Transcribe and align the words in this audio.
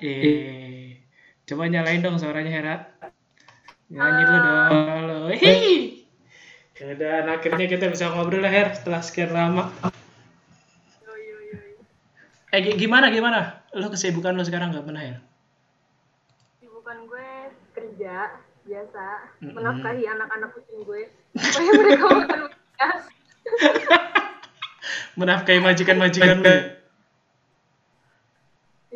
Eh, 0.00 1.00
coba 1.46 1.68
nyalain 1.68 2.04
dong 2.04 2.20
suaranya 2.20 2.52
Hera. 2.52 2.76
Nyanyi 3.88 4.22
dulu 4.26 4.38
dong. 4.42 4.70
Halo. 4.70 5.18
Hei. 5.32 6.04
Ya 6.76 6.84
udah, 6.92 7.14
nah, 7.24 7.40
akhirnya 7.40 7.64
kita 7.64 7.88
bisa 7.88 8.12
ngobrol 8.12 8.44
lah 8.44 8.52
Her 8.52 8.76
setelah 8.76 9.00
sekian 9.00 9.32
lama. 9.32 9.72
Eh 12.52 12.60
gi- 12.62 12.76
gimana 12.76 13.08
gimana? 13.08 13.64
Lo 13.72 13.88
kesibukan 13.88 14.36
lo 14.36 14.44
sekarang 14.44 14.76
nggak 14.76 14.84
pernah 14.84 15.02
ya? 15.02 15.16
Sibukan 16.60 17.08
gue 17.08 17.28
kerja 17.72 18.36
biasa, 18.66 19.04
Mm-mm. 19.40 19.54
menafkahi 19.56 20.04
anak-anak 20.04 20.50
kucing 20.52 20.80
gue 20.84 21.02
supaya 21.36 21.70
mereka 21.80 22.06
makan. 22.12 22.40
Menafkahi 25.20 25.60
majikan-majikan 25.64 26.38
lo. 26.44 26.54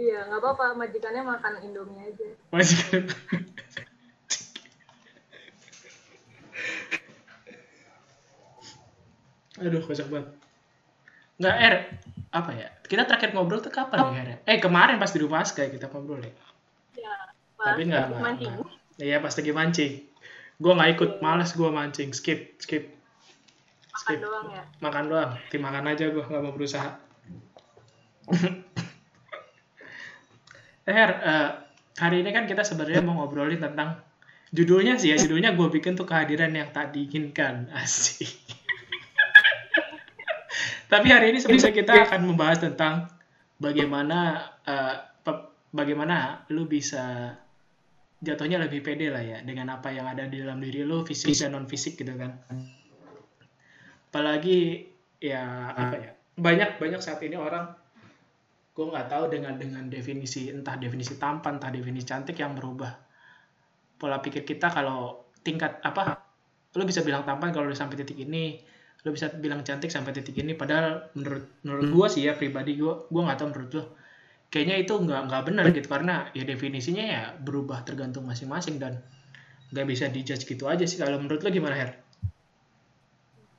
Iya, 0.00 0.32
nggak 0.32 0.40
apa-apa, 0.40 0.80
majikannya 0.80 1.20
makan 1.20 1.60
Indomie 1.60 2.08
aja. 2.08 2.28
Majikan. 2.48 3.04
Aduh, 9.60 9.84
kocak 9.84 10.08
banget. 10.08 10.28
Nggak, 11.36 11.56
Er, 11.60 11.74
apa 12.32 12.50
ya? 12.56 12.68
Kita 12.88 13.04
terakhir 13.04 13.36
ngobrol 13.36 13.60
tuh 13.60 13.68
kapan 13.68 14.00
ya, 14.16 14.24
Er? 14.24 14.28
Eh, 14.48 14.56
kemarin 14.56 14.96
pas 14.96 15.12
di 15.12 15.20
rumah 15.20 15.44
kayak 15.44 15.76
kita 15.76 15.92
ngobrol 15.92 16.24
ya. 16.24 16.32
Ya, 16.96 17.12
pas 17.60 17.76
Tapi 17.76 17.92
nggak, 17.92 18.04
mancing. 18.24 18.56
Iya, 18.96 19.20
pas 19.20 19.36
lagi 19.36 19.52
mancing. 19.52 19.92
Gue 20.56 20.72
nggak 20.72 20.90
ikut, 20.96 21.10
males 21.20 21.52
gue 21.52 21.68
mancing. 21.68 22.16
Skip, 22.16 22.56
skip. 22.56 22.88
Makan 23.92 24.00
Skip. 24.00 24.18
doang 24.24 24.48
ya. 24.48 24.64
Makan 24.80 25.04
doang. 25.12 25.30
Tim 25.52 25.60
makan 25.60 25.92
aja 25.92 26.08
gue, 26.08 26.24
nggak 26.24 26.40
mau 26.40 26.56
berusaha. 26.56 26.96
Eh, 30.88 30.94
Her, 30.94 31.10
eh, 31.20 31.48
hari 32.00 32.24
ini 32.24 32.30
kan 32.32 32.44
kita 32.48 32.64
sebenarnya 32.64 33.04
mau 33.04 33.20
ngobrolin 33.20 33.60
tentang 33.60 34.00
judulnya 34.50 34.96
sih 34.96 35.12
ya, 35.12 35.16
judulnya 35.20 35.54
gue 35.54 35.68
bikin 35.70 35.94
tuh 35.94 36.08
kehadiran 36.08 36.50
yang 36.52 36.72
tak 36.72 36.96
diinginkan. 36.96 37.68
Asik. 37.76 38.28
Tapi 40.90 41.06
hari 41.06 41.30
ini 41.30 41.38
sebenarnya 41.38 41.70
kita 41.70 41.92
akan 42.10 42.20
membahas 42.26 42.58
tentang 42.66 43.06
bagaimana 43.62 44.42
eh, 44.66 44.96
pe- 45.22 45.46
bagaimana 45.70 46.42
lu 46.50 46.66
bisa 46.66 47.38
jatuhnya 48.20 48.58
lebih 48.58 48.82
pede 48.82 49.08
lah 49.08 49.22
ya 49.22 49.38
dengan 49.40 49.78
apa 49.78 49.94
yang 49.94 50.04
ada 50.10 50.26
di 50.26 50.42
dalam 50.42 50.58
diri 50.58 50.82
lu 50.82 51.06
fisik 51.06 51.30
dan 51.30 51.54
non 51.54 51.70
fisik 51.70 51.94
gitu 51.94 52.10
kan. 52.18 52.42
Apalagi 54.10 54.90
ya 55.22 55.70
apa 55.70 55.94
ya 55.94 56.10
banyak 56.34 56.82
banyak 56.82 56.98
saat 56.98 57.22
ini 57.22 57.38
orang 57.38 57.70
gue 58.80 58.86
nggak 58.88 59.12
tahu 59.12 59.28
dengan 59.28 59.60
dengan 59.60 59.84
definisi 59.92 60.48
entah 60.48 60.80
definisi 60.80 61.20
tampan 61.20 61.60
entah 61.60 61.68
definisi 61.68 62.08
cantik 62.08 62.40
yang 62.40 62.56
merubah 62.56 62.96
pola 64.00 64.24
pikir 64.24 64.48
kita 64.48 64.72
kalau 64.72 65.28
tingkat 65.44 65.84
apa 65.84 66.16
lu 66.72 66.88
bisa 66.88 67.04
bilang 67.04 67.28
tampan 67.28 67.52
kalau 67.52 67.68
udah 67.68 67.76
sampai 67.76 68.00
titik 68.00 68.16
ini 68.24 68.56
lu 69.04 69.16
bisa 69.16 69.32
bilang 69.32 69.64
cantik 69.64 69.88
sampai 69.88 70.12
titik 70.12 70.36
ini. 70.36 70.52
Padahal 70.52 71.08
menurut 71.16 71.44
menurut 71.64 71.86
gue 71.88 72.06
sih 72.12 72.28
ya 72.28 72.36
pribadi 72.36 72.76
gue 72.76 73.08
gue 73.08 73.22
nggak 73.24 73.38
tahu 73.40 73.48
menurut 73.52 73.70
lo 73.72 73.84
kayaknya 74.50 74.76
itu 74.82 74.92
nggak 74.92 75.20
nggak 75.30 75.42
benar 75.46 75.64
gitu 75.72 75.88
karena 75.88 76.28
ya 76.34 76.42
definisinya 76.44 77.04
ya 77.06 77.22
berubah 77.38 77.86
tergantung 77.86 78.26
masing-masing 78.26 78.76
dan 78.82 79.00
nggak 79.70 79.86
bisa 79.88 80.04
dijudge 80.12 80.44
gitu 80.44 80.68
aja 80.68 80.84
sih. 80.84 81.00
Kalau 81.00 81.16
menurut 81.16 81.40
lo 81.40 81.48
gimana 81.48 81.76
Her? 81.80 81.90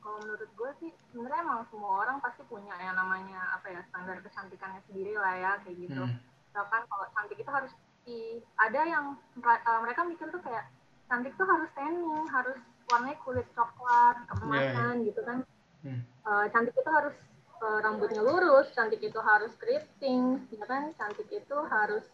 Kalau 0.03 0.17
menurut 0.21 0.49
gue 0.53 0.71
sih, 0.85 0.91
sebenarnya 1.11 1.43
emang 1.43 1.61
semua 1.67 2.07
orang 2.07 2.17
pasti 2.23 2.41
punya 2.47 2.73
yang 2.79 2.95
namanya 2.95 3.59
apa 3.59 3.67
ya 3.69 3.81
standar 3.91 4.17
kecantikannya 4.23 4.81
sendiri 4.87 5.13
lah 5.19 5.33
ya 5.35 5.51
kayak 5.61 5.77
gitu. 5.77 6.01
Hmm. 6.01 6.17
Misalkan 6.49 6.81
kalau 6.87 7.05
cantik 7.13 7.37
itu 7.37 7.51
harus 7.51 7.71
di 8.01 8.41
ada 8.57 8.81
yang 8.87 9.05
eh, 9.37 9.79
mereka 9.83 10.01
mikir 10.07 10.27
tuh 10.31 10.41
kayak 10.41 10.71
cantik 11.11 11.35
tuh 11.35 11.45
harus 11.45 11.69
tanning, 11.75 12.25
harus 12.31 12.57
warnanya 12.87 13.19
kulit 13.23 13.47
coklat, 13.53 14.15
keemasan 14.31 15.03
gitu 15.03 15.21
kan. 15.27 15.37
Hmm. 15.83 16.01
Eh, 16.07 16.45
cantik 16.55 16.75
itu 16.75 16.91
harus 16.91 17.15
eh, 17.61 17.79
rambutnya 17.83 18.23
lurus, 18.23 18.71
cantik 18.71 19.03
itu 19.03 19.19
harus 19.19 19.51
keriting, 19.59 20.47
ya 20.49 20.65
kan? 20.65 20.95
Cantik 20.95 21.27
itu 21.29 21.57
harus 21.67 22.07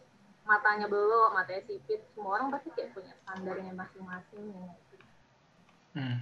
matanya 0.48 0.90
belok, 0.90 1.36
matanya 1.36 1.62
sipit. 1.68 2.02
Semua 2.12 2.40
orang 2.40 2.50
pasti 2.50 2.74
kayak 2.74 2.96
punya 2.96 3.12
standarnya 3.22 3.72
masing-masing. 3.72 4.44
Ya. 4.50 4.70
Hmm. 5.98 6.18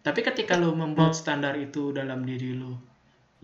Tapi 0.00 0.20
ketika 0.24 0.56
lo 0.56 0.72
membuat 0.72 1.12
standar 1.12 1.60
itu 1.60 1.92
dalam 1.92 2.24
diri 2.24 2.56
lo, 2.56 2.80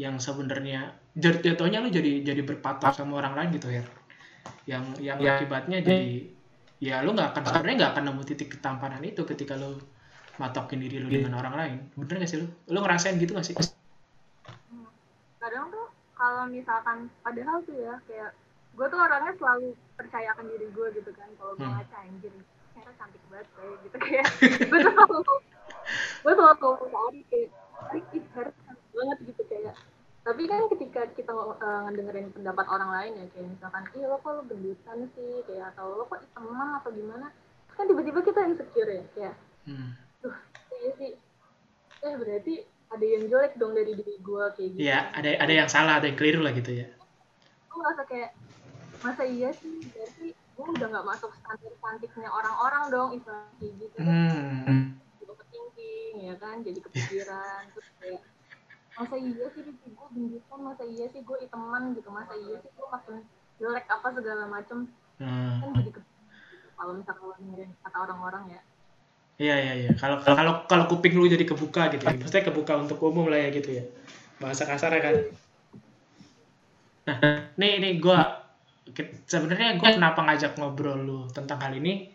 yang 0.00 0.16
sebenarnya 0.16 0.92
jat- 1.12 1.44
jatuhnya 1.44 1.84
lo 1.84 1.92
jadi 1.92 2.24
jadi 2.24 2.40
berpatok 2.40 2.96
sama 2.96 3.20
orang 3.20 3.36
lain 3.36 3.50
gitu 3.60 3.68
ya, 3.68 3.84
yang 4.64 4.84
yang 5.00 5.20
akibatnya 5.20 5.84
jadi 5.84 6.32
ya 6.80 7.00
lo 7.04 7.12
nggak 7.12 7.32
akan 7.32 7.42
sebenarnya 7.44 7.76
nggak 7.80 7.92
akan 7.92 8.04
nemu 8.08 8.22
titik 8.24 8.48
ketampanan 8.56 9.04
itu 9.04 9.24
ketika 9.28 9.56
lo 9.56 9.80
matokin 10.36 10.80
diri 10.84 11.00
lo 11.00 11.08
dengan 11.08 11.40
orang 11.40 11.54
lain, 11.56 11.78
bener 11.96 12.20
gak 12.20 12.28
sih 12.28 12.38
lo? 12.44 12.46
Lo 12.68 12.84
ngerasain 12.84 13.16
gitu 13.16 13.32
gak 13.32 13.46
sih? 13.48 13.56
Kadang 15.40 15.72
tuh 15.72 15.88
kalau 16.12 16.44
misalkan 16.48 17.08
padahal 17.24 17.64
tuh 17.64 17.76
ya 17.76 17.96
kayak 18.04 18.36
gue 18.76 18.86
tuh 18.92 19.00
orangnya 19.00 19.32
selalu 19.40 19.72
percayakan 19.96 20.44
diri 20.52 20.68
gue 20.68 20.86
gitu 21.00 21.10
kan 21.16 21.28
kalau 21.40 21.56
gue 21.56 21.64
Hmm. 21.64 21.80
ngaca 21.80 21.96
anjir 22.04 22.32
ternyata 22.76 22.92
cantik 23.00 23.22
banget 23.32 23.48
kayak 23.56 23.76
gitu 23.80 23.96
kayak 23.96 24.26
gue 24.68 24.78
tuh 24.84 24.92
selalu 24.92 25.36
gue 26.22 26.32
selalu 26.34 26.56
ngomong 26.58 26.78
ke 26.90 26.96
Ari 26.96 27.20
kayak 27.30 27.48
Ari 27.90 28.00
harus 28.34 28.54
banget 28.92 29.18
gitu 29.28 29.42
kayak. 29.46 29.74
Tapi 30.26 30.42
kan 30.50 30.62
ketika 30.74 31.00
kita 31.14 31.30
uh, 31.30 31.86
ngedengerin 31.86 32.34
pendapat 32.34 32.66
orang 32.66 32.90
lain 32.90 33.12
ya 33.14 33.26
kayak 33.30 33.46
misalkan 33.46 33.82
ih 33.94 34.04
lo 34.10 34.18
kok 34.18 34.32
lo 34.34 34.42
gendutan 34.50 34.98
sih? 35.14 35.32
Kayak 35.46 35.70
atau 35.74 35.86
lo 36.02 36.04
kok 36.10 36.18
teman 36.34 36.68
atau 36.82 36.90
gimana? 36.90 37.30
Kan 37.78 37.86
tiba-tiba 37.86 38.20
kita 38.26 38.40
insecure 38.46 38.90
ya 38.90 39.04
kayak 39.14 39.34
Hmm. 39.66 39.98
tuh 40.22 40.30
iya 40.78 40.90
sih. 40.94 41.12
Eh 42.06 42.14
berarti 42.14 42.54
ada 42.86 43.02
yang 43.02 43.26
jelek 43.26 43.58
dong 43.58 43.74
dari 43.74 43.98
diri 43.98 44.14
gue 44.22 44.44
kayak 44.54 44.68
gitu. 44.74 44.78
Iya, 44.78 45.10
ada 45.10 45.30
ada 45.42 45.52
yang 45.52 45.66
salah, 45.66 45.98
ada 45.98 46.06
yang 46.06 46.14
keliru 46.14 46.38
lah 46.38 46.54
gitu 46.54 46.70
ya. 46.70 46.86
gue 47.66 47.76
merasa 47.82 48.02
kayak 48.06 48.30
masa 49.02 49.22
iya 49.26 49.50
sih? 49.50 49.82
Berarti 49.90 50.26
gue 50.32 50.66
udah 50.70 50.86
nggak 50.86 51.06
masuk 51.06 51.30
standar 51.42 51.74
cantiknya 51.82 52.30
orang-orang 52.30 52.82
dong 52.88 53.10
istilah 53.18 53.42
kayak 53.58 53.72
gitu. 53.74 53.98
Hmm. 53.98 54.96
Gue 56.16 56.24
ya 56.24 56.34
kan 56.40 56.64
jadi 56.64 56.80
kepikiran 56.80 57.60
terus 57.76 57.88
kayak 58.00 58.22
masa 58.96 59.16
iya 59.20 59.46
sih 59.52 59.60
gue 59.68 60.08
gendutan 60.08 60.60
masa 60.64 60.82
iya 60.88 61.06
sih 61.12 61.20
gue 61.20 61.36
iteman 61.44 61.92
gitu 61.92 62.08
masa 62.08 62.32
iya 62.32 62.56
sih 62.56 62.70
gue 62.72 62.86
makin 62.88 63.14
jelek 63.60 63.84
apa 63.86 64.08
segala 64.10 64.48
macem 64.48 64.88
Hmm. 65.16 65.64
kan 65.64 65.72
jadi 65.80 65.96
kepikiran 65.96 67.00
kalau 67.08 67.32
dengerin 67.40 67.72
kata 67.80 67.98
orang-orang 68.04 68.44
ya 68.52 68.60
Iya 69.36 69.56
iya 69.56 69.72
iya. 69.76 69.90
Kalau 69.96 70.20
kalau 70.20 70.64
kalau 70.64 70.84
kuping 70.88 71.12
lu 71.16 71.24
jadi 71.24 71.44
kebuka 71.44 71.92
gitu 71.92 72.04
ya. 72.04 72.16
Maksudnya 72.16 72.44
kebuka 72.48 72.72
untuk 72.76 72.96
umum 73.00 73.28
lah 73.28 73.36
ya 73.36 73.48
gitu 73.48 73.80
ya. 73.80 73.84
Bahasa 74.36 74.64
kasarnya 74.64 75.00
kan. 75.00 75.14
Nah, 77.04 77.16
nih 77.56 77.80
nih 77.80 77.92
gua 77.96 78.44
ke- 78.88 79.24
sebenarnya 79.24 79.76
gua 79.76 79.92
kenapa 79.92 80.20
ngajak 80.20 80.56
ngobrol 80.56 81.00
lu 81.00 81.20
tentang 81.32 81.60
hal 81.60 81.72
ini? 81.76 82.12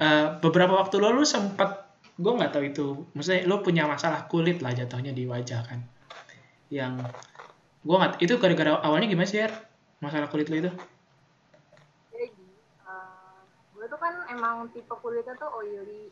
Eh, 0.00 0.26
beberapa 0.40 0.76
waktu 0.80 0.96
lalu 0.96 1.22
lu 1.22 1.26
sempat 1.28 1.81
gua 2.14 2.32
nggak 2.36 2.52
tahu 2.52 2.64
itu, 2.64 2.86
maksudnya 3.12 3.44
lu 3.44 3.60
punya 3.60 3.84
masalah 3.84 4.26
kulit 4.26 4.60
lah 4.60 4.70
jatuhnya 4.70 5.10
di 5.10 5.24
wajah 5.24 5.60
kan. 5.62 5.80
Yang 6.68 7.04
gua 7.82 7.96
nggak 7.98 8.20
itu 8.20 8.34
gara-gara 8.36 8.76
awalnya 8.78 9.06
gimana 9.06 9.26
sih, 9.26 9.40
Er? 9.40 9.52
Masalah 9.98 10.26
kulit 10.26 10.48
lu 10.48 10.58
itu? 10.58 10.72
jadi 12.10 12.28
gue 13.72 13.86
tuh 13.88 13.98
kan 13.98 14.14
emang 14.28 14.70
tipe 14.70 14.94
kulitnya 14.94 15.34
tuh 15.34 15.50
oily 15.52 16.06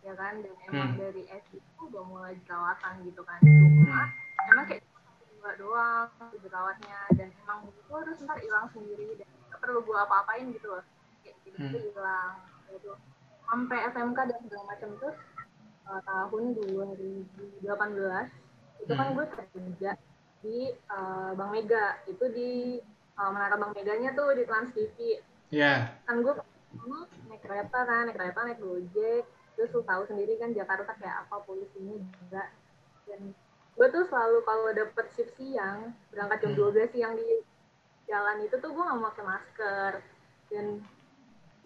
ya 0.00 0.12
kan 0.14 0.36
dan 0.38 0.52
emang 0.66 0.92
Hmm. 0.92 1.00
dari 1.00 1.24
SD 1.24 1.56
tuh 1.72 1.88
udah 1.88 2.04
mulai 2.04 2.36
jerawatan 2.44 3.02
gitu 3.02 3.22
kan 3.22 3.40
cuma 3.40 4.12
emang 4.46 4.64
kayak 4.66 4.84
cuma 4.84 5.00
satu 5.02 5.24
dua 5.32 5.50
doang 5.56 6.08
jerawatnya 6.38 6.98
dan 7.16 7.28
emang 7.34 7.58
itu 7.66 7.88
harus 7.88 8.20
ntar 8.20 8.36
hilang 8.36 8.68
sendiri 8.68 9.16
dan 9.16 9.26
gak 9.48 9.58
perlu 9.58 9.80
gue 9.80 9.96
apa-apain 9.96 10.44
gitu 10.50 10.66
loh 10.68 10.84
kayak 11.22 11.36
gitu 11.42 11.56
Hmm. 11.56 11.72
hilang 11.72 12.32
gitu 12.68 12.92
sampai 13.42 13.78
SMK 13.88 14.18
dan 14.22 14.38
segala 14.44 14.64
macam 14.66 14.88
terus 14.96 15.16
eh, 15.86 16.00
tahun 16.02 16.42
2018 16.54 17.62
itu 18.76 18.92
kan 18.92 19.06
Hmm. 19.06 19.16
gue 19.16 19.26
kerja 19.30 19.90
di 20.40 20.58
eh, 20.70 21.30
Bank 21.32 21.50
Mega 21.50 21.84
itu 22.06 22.24
di 22.28 22.50
eh, 23.16 23.30
menara 23.30 23.56
Bank 23.56 23.72
Meganya 23.72 24.12
tuh 24.12 24.34
di 24.34 24.44
Trans 24.44 24.70
TV 24.70 25.22
Ya. 25.48 25.94
kan 26.04 26.20
gue 26.20 26.34
naik 27.26 27.40
kereta 27.40 27.78
kan 27.82 28.04
naik 28.04 28.18
kereta 28.18 28.38
naik 28.42 28.58
gojek 28.58 29.22
terus 29.54 29.70
lu 29.70 29.80
tahu 29.80 30.02
sendiri 30.04 30.36
kan 30.36 30.50
Jakarta 30.50 30.90
kayak 30.94 31.24
apa 31.24 31.38
polusinya 31.42 31.96
juga 31.96 32.50
dan 33.06 33.30
gue 33.72 33.86
tuh 33.88 34.04
selalu 34.04 34.38
kalau 34.42 34.68
dapet 34.74 35.06
shift 35.14 35.32
siang 35.38 35.94
berangkat 36.10 36.42
jam 36.42 36.52
Hmm. 36.52 36.74
12 36.74 36.90
siang 36.90 37.14
di 37.14 37.28
jalan 38.06 38.42
itu 38.42 38.58
tuh 38.58 38.70
gue 38.70 38.82
nggak 38.82 39.02
pakai 39.02 39.24
masker 39.24 39.92
dan 40.50 40.66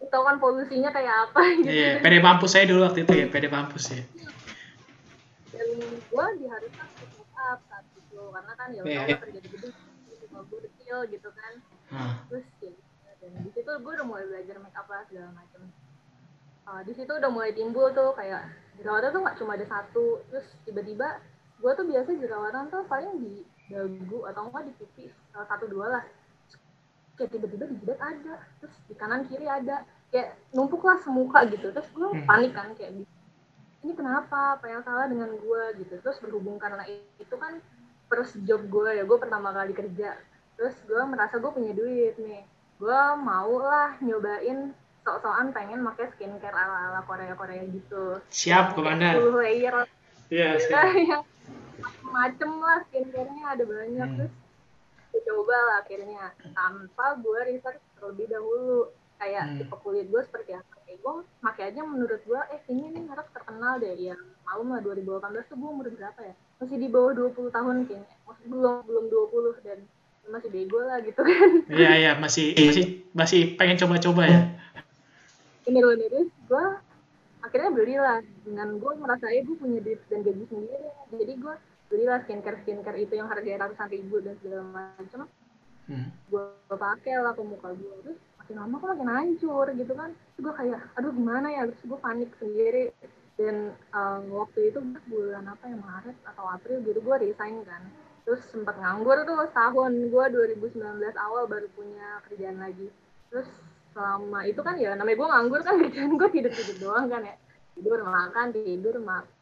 tau 0.07 0.23
kan 0.23 0.37
polusinya 0.37 0.89
kayak 0.89 1.29
apa 1.29 1.41
gitu 1.61 1.69
Iya, 1.69 2.01
PD 2.01 2.15
mampus 2.19 2.51
saya 2.51 2.65
dulu 2.65 2.81
waktu 2.83 3.05
itu 3.05 3.13
ya, 3.15 3.27
PD 3.27 3.47
mampus 3.47 3.85
ya. 3.91 4.03
dan 5.51 5.69
gue 5.83 6.27
diharuskan 6.39 6.87
speak 6.97 7.31
up 7.37 7.59
saat 7.67 7.85
itu 7.91 8.21
karena 8.25 8.53
kan 8.55 8.69
ya 8.71 8.81
udah 8.81 9.19
kerja 9.19 9.39
di 9.39 9.49
gedung 9.51 9.75
gitu. 10.09 10.25
uh, 10.31 10.43
gue 10.43 10.59
kecil 10.67 10.97
gitu 11.07 11.31
kan 11.31 11.55
Hmm. 11.91 12.15
terus 12.31 12.47
ya 12.63 12.71
dan 13.19 13.43
di 13.43 13.51
situ 13.51 13.67
gue 13.67 13.93
udah 13.93 14.07
mulai 14.07 14.23
belajar 14.25 14.63
make 14.63 14.79
up 14.79 14.87
lah 14.87 15.03
segala 15.05 15.35
macam 15.35 15.67
uh, 16.65 16.81
di 16.81 16.95
situ 16.95 17.11
udah 17.11 17.27
mulai 17.27 17.51
timbul 17.51 17.91
tuh 17.91 18.15
kayak 18.15 18.47
jerawatan 18.79 19.11
tuh 19.11 19.21
nggak 19.21 19.37
cuma 19.37 19.59
ada 19.59 19.67
satu 19.67 20.23
terus 20.31 20.47
tiba-tiba 20.63 21.19
gue 21.59 21.73
tuh 21.75 21.83
biasa 21.83 22.15
jerawatan 22.15 22.71
tuh 22.71 22.87
paling 22.87 23.11
di 23.19 23.43
dagu 23.67 24.23
atau 24.23 24.47
enggak 24.47 24.63
di 24.65 24.73
pipi 24.79 25.05
satu 25.31 25.67
dua 25.67 25.87
lah 25.91 26.03
kayak 27.21 27.37
tiba-tiba 27.37 27.69
di 27.69 27.77
jidat 27.85 28.01
ada 28.01 28.41
terus 28.57 28.75
di 28.89 28.95
kanan 28.97 29.29
kiri 29.29 29.45
ada. 29.45 29.85
Kayak 30.09 30.41
numpuk 30.57 30.81
lah 30.81 30.97
semuka 31.05 31.45
gitu. 31.53 31.69
Terus 31.69 31.89
gue 31.93 32.09
Hmm. 32.09 32.25
panik 32.25 32.57
kan 32.57 32.73
kayak 32.73 33.05
ini 33.85 33.93
kenapa? 33.93 34.57
Apa 34.57 34.67
yang 34.73 34.81
salah 34.81 35.05
dengan 35.05 35.29
gue 35.37 35.63
gitu. 35.85 36.01
Terus 36.01 36.17
berhubung 36.25 36.57
karena 36.57 36.83
itu 37.21 37.35
kan 37.37 37.61
first 38.09 38.41
job 38.49 38.65
gue 38.73 38.97
ya 38.97 39.05
gue 39.05 39.19
pertama 39.21 39.53
kali 39.53 39.77
kerja. 39.77 40.17
Terus 40.57 40.75
gue 40.89 41.03
merasa 41.05 41.37
gue 41.37 41.53
punya 41.53 41.77
duit 41.77 42.17
nih. 42.17 42.43
Gue 42.81 43.01
mau 43.21 43.61
lah 43.61 44.01
nyobain 44.01 44.73
sok-sokan 45.05 45.53
pengen 45.53 45.81
pakai 45.85 46.13
skincare 46.17 46.53
ala-ala 46.57 47.01
Korea-Korea 47.09 47.65
gitu. 47.73 48.21
Siap, 48.29 48.77
Komandan. 48.77 49.17
10 49.17 49.33
layer. 49.41 49.75
Iya, 50.29 50.49
ya, 50.57 50.61
siap. 50.61 50.93
yang 51.13 51.25
macem 52.05 52.51
lah 52.61 52.85
skincare-nya 52.89 53.45
ada 53.57 53.65
banyak. 53.65 54.09
Hmm. 54.09 54.17
terus 54.21 54.33
gue 55.11 55.21
coba 55.27 55.57
lah 55.57 55.77
akhirnya. 55.83 56.25
Tanpa 56.55 57.07
gue 57.19 57.39
research 57.51 57.81
terlebih 57.99 58.27
dahulu. 58.31 58.91
Kayak 59.21 59.45
Hmm. 59.53 59.57
tipe 59.61 59.77
kulit 59.85 60.07
gue 60.09 60.23
seperti 60.25 60.57
apa. 60.57 60.73
Kayak 60.87 60.99
gue 61.05 61.15
pakai 61.45 61.65
aja 61.69 61.81
menurut 61.85 62.21
gue 62.25 62.41
eh 62.51 62.61
ini 62.73 62.89
merek 63.05 63.29
terkenal 63.37 63.77
deh. 63.77 63.93
Ya 63.95 64.17
malum 64.49 64.73
lah 64.73 64.81
2018 64.81 65.51
tuh 65.51 65.57
gue 65.61 65.71
umur 65.71 65.87
berapa 65.93 66.21
ya? 66.25 66.35
Masih 66.57 66.77
di 66.81 66.89
bawah 66.89 67.13
20 67.13 67.53
tahun 67.53 67.77
kayaknya. 67.85 68.17
Masih 68.25 68.45
belum 68.49 68.75
belum 68.89 69.05
20 69.13 69.61
dan 69.67 69.79
masih 70.31 70.49
bego 70.49 70.79
lah 70.79 71.03
gitu 71.03 71.21
kan. 71.21 71.51
Iya, 71.67 71.91
iya, 71.99 72.13
masih 72.17 72.55
masih 72.55 72.85
masih 73.13 73.41
pengen 73.59 73.77
coba-coba 73.77 74.25
ya. 74.25 74.41
bener 75.61 75.85
bener 75.87 76.09
terus 76.11 76.31
gue 76.51 76.65
akhirnya 77.41 77.71
belilah 77.71 78.19
dengan 78.43 78.69
gue 78.81 78.93
merasa 78.99 79.27
eh 79.31 79.45
gue 79.45 79.55
punya 79.55 79.79
duit 79.85 80.01
dan 80.09 80.25
gaji 80.25 80.45
sendiri. 80.49 80.89
Jadi 81.13 81.33
gue 81.37 81.55
belilah 81.91 82.23
skincare 82.23 82.63
skincare 82.63 83.03
itu 83.03 83.19
yang 83.19 83.27
harganya 83.27 83.67
ratusan 83.67 83.91
ribu 83.91 84.23
dan 84.23 84.39
segala 84.39 84.65
macam. 84.97 85.27
Hmm. 85.91 86.07
gue 86.31 86.47
pakai 86.71 87.19
lah 87.19 87.35
ke 87.35 87.43
muka 87.43 87.75
gue 87.75 87.95
terus 88.07 88.21
makin 88.39 88.57
lama 88.63 88.79
kok 88.79 88.89
makin 88.95 89.11
hancur 89.11 89.67
gitu 89.75 89.93
kan. 89.99 90.15
Terus 90.15 90.41
gue 90.47 90.55
kayak 90.55 90.81
aduh 90.95 91.11
gimana 91.11 91.51
ya? 91.51 91.67
Terus 91.67 91.83
gue 91.83 91.99
panik 91.99 92.31
sendiri. 92.39 92.95
Dan 93.35 93.75
um, 93.91 94.23
waktu 94.39 94.71
itu 94.71 94.79
bulan 95.11 95.51
apa 95.51 95.65
ya 95.67 95.77
Maret 95.81 96.17
atau 96.31 96.45
April 96.47 96.79
gitu 96.87 97.03
gue 97.03 97.17
resign 97.27 97.67
kan. 97.67 97.83
Terus 98.23 98.39
sempat 98.55 98.79
nganggur 98.79 99.19
tuh 99.27 99.35
setahun. 99.51 99.91
Gue 100.15 100.25
2019 100.31 100.79
awal 101.19 101.51
baru 101.51 101.67
punya 101.75 102.23
kerjaan 102.31 102.63
lagi. 102.63 102.87
Terus 103.35 103.51
selama 103.91 104.47
itu 104.47 104.63
kan 104.63 104.79
ya 104.79 104.95
namanya 104.95 105.19
gue 105.19 105.29
nganggur 105.35 105.61
kan. 105.67 105.75
Kerjaan 105.83 106.15
gue 106.15 106.29
tidur 106.31 106.53
tidur 106.55 106.77
doang 106.79 107.11
kan 107.11 107.27
ya. 107.27 107.35
Tidur 107.75 108.07
makan 108.07 108.47
tidur 108.55 108.95
makan 109.03 109.40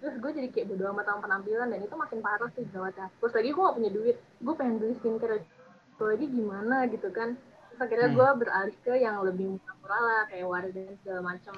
terus 0.00 0.14
gue 0.16 0.30
jadi 0.32 0.48
kayak 0.48 0.66
bodo 0.68 0.84
amat 0.90 1.04
sama 1.06 1.20
penampilan 1.22 1.68
dan 1.68 1.80
itu 1.80 1.92
makin 1.92 2.18
parah 2.20 2.48
sih 2.52 2.64
jerawatnya 2.68 3.06
terus 3.20 3.32
lagi 3.32 3.50
gue 3.52 3.62
gak 3.62 3.76
punya 3.76 3.90
duit. 3.92 4.16
Gue 4.40 4.54
pengen 4.54 4.74
beli 4.76 4.94
skincare 4.96 5.36
itu 5.38 6.02
lagi 6.02 6.26
gimana 6.26 6.76
gitu 6.88 7.08
kan. 7.10 7.36
Terus 7.68 7.80
akhirnya 7.80 8.08
Hmm. 8.08 8.16
gue 8.16 8.28
beralih 8.40 8.76
ke 8.80 8.92
yang 8.96 9.16
lebih 9.20 9.46
murah 9.54 10.02
lah 10.02 10.22
kayak 10.26 10.46
Wardah 10.46 10.72
dan 10.72 10.96
segala 10.98 11.20
macam 11.22 11.54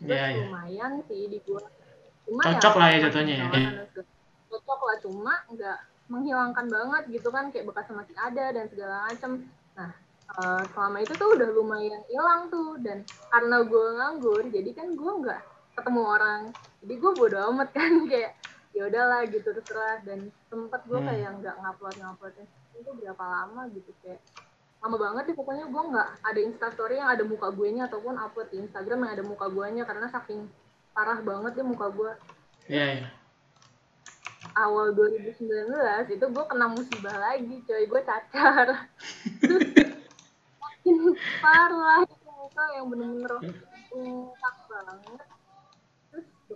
terus 0.00 0.08
Iya, 0.10 0.26
iya. 0.26 0.40
lumayan 0.48 0.92
sih 1.04 1.28
di 1.28 1.38
gue 1.38 1.62
cuma 2.24 2.40
Cocok 2.46 2.74
lah 2.76 2.88
ya 2.88 2.98
jatuhnya 3.04 3.34
ya. 3.36 3.48
cocok 4.48 4.80
lah 4.80 4.96
cuma 4.98 5.34
nggak 5.46 5.78
menghilangkan 6.08 6.66
banget 6.66 7.02
gitu 7.12 7.28
kan 7.28 7.52
kayak 7.52 7.68
bekasnya 7.68 7.94
masih 8.00 8.16
ada 8.16 8.44
dan 8.50 8.64
segala 8.66 8.94
macam 9.06 9.30
nah 9.76 9.90
eh, 10.30 10.62
selama 10.72 10.96
itu 10.98 11.12
tuh 11.14 11.28
udah 11.36 11.48
lumayan 11.52 12.00
hilang 12.06 12.48
tuh. 12.48 12.80
Dan 12.80 13.02
karena 13.28 13.56
gue 13.62 13.86
nganggur 13.94 14.42
jadi 14.46 14.70
kan 14.72 14.88
gue 14.94 15.12
nggak 15.20 15.40
ketemu 15.76 16.00
orang 16.02 16.40
jadi 16.80 16.94
gue 16.96 17.12
bodo 17.12 17.36
amat 17.52 17.68
kan 17.72 17.92
kayak 18.10 18.32
ya 18.70 18.86
udahlah 18.86 19.26
gitu 19.28 19.48
terserah. 19.50 20.00
Dan 20.02 20.32
sempet 20.48 20.80
gue 20.86 20.98
Hmm. 20.98 21.08
kayak 21.08 21.30
nggak 21.40 21.56
ngupload 21.60 21.96
nguploadnya 21.98 22.46
itu 22.74 22.90
berapa 22.96 23.24
lama 23.24 23.62
gitu 23.76 23.90
kayak 24.00 24.20
lama 24.80 24.96
banget 24.96 25.22
sih 25.28 25.36
pokoknya. 25.36 25.64
Gue 25.68 25.82
nggak 25.92 26.08
ada 26.24 26.40
instastory 26.40 26.96
yang 26.96 27.10
ada 27.12 27.24
muka 27.26 27.48
gue 27.52 27.68
nya 27.70 27.84
ataupun 27.86 28.16
upload 28.16 28.48
di 28.48 28.64
Instagram 28.64 29.04
yang 29.04 29.12
ada 29.20 29.24
muka 29.24 29.46
gue 29.46 29.66
nya 29.70 29.84
karena 29.84 30.08
saking 30.08 30.48
parah 30.90 31.20
banget 31.20 31.60
ya 31.60 31.64
muka 31.64 31.86
gue 31.92 32.12
Iya, 32.70 32.86
iya. 33.02 33.08
awal 34.54 34.94
2019 34.94 35.42
itu 36.10 36.24
gue 36.24 36.44
kena 36.46 36.66
musibah 36.66 37.16
lagi 37.18 37.60
coy. 37.62 37.84
Gue 37.84 38.00
cacar. 38.02 38.88
Makin 40.62 40.96
parah 41.38 42.02
itu 42.02 42.30
muka 42.30 42.64
yang 42.72 42.86
bener-bener 42.88 43.32
bengkak 43.90 44.56
banget 44.70 45.26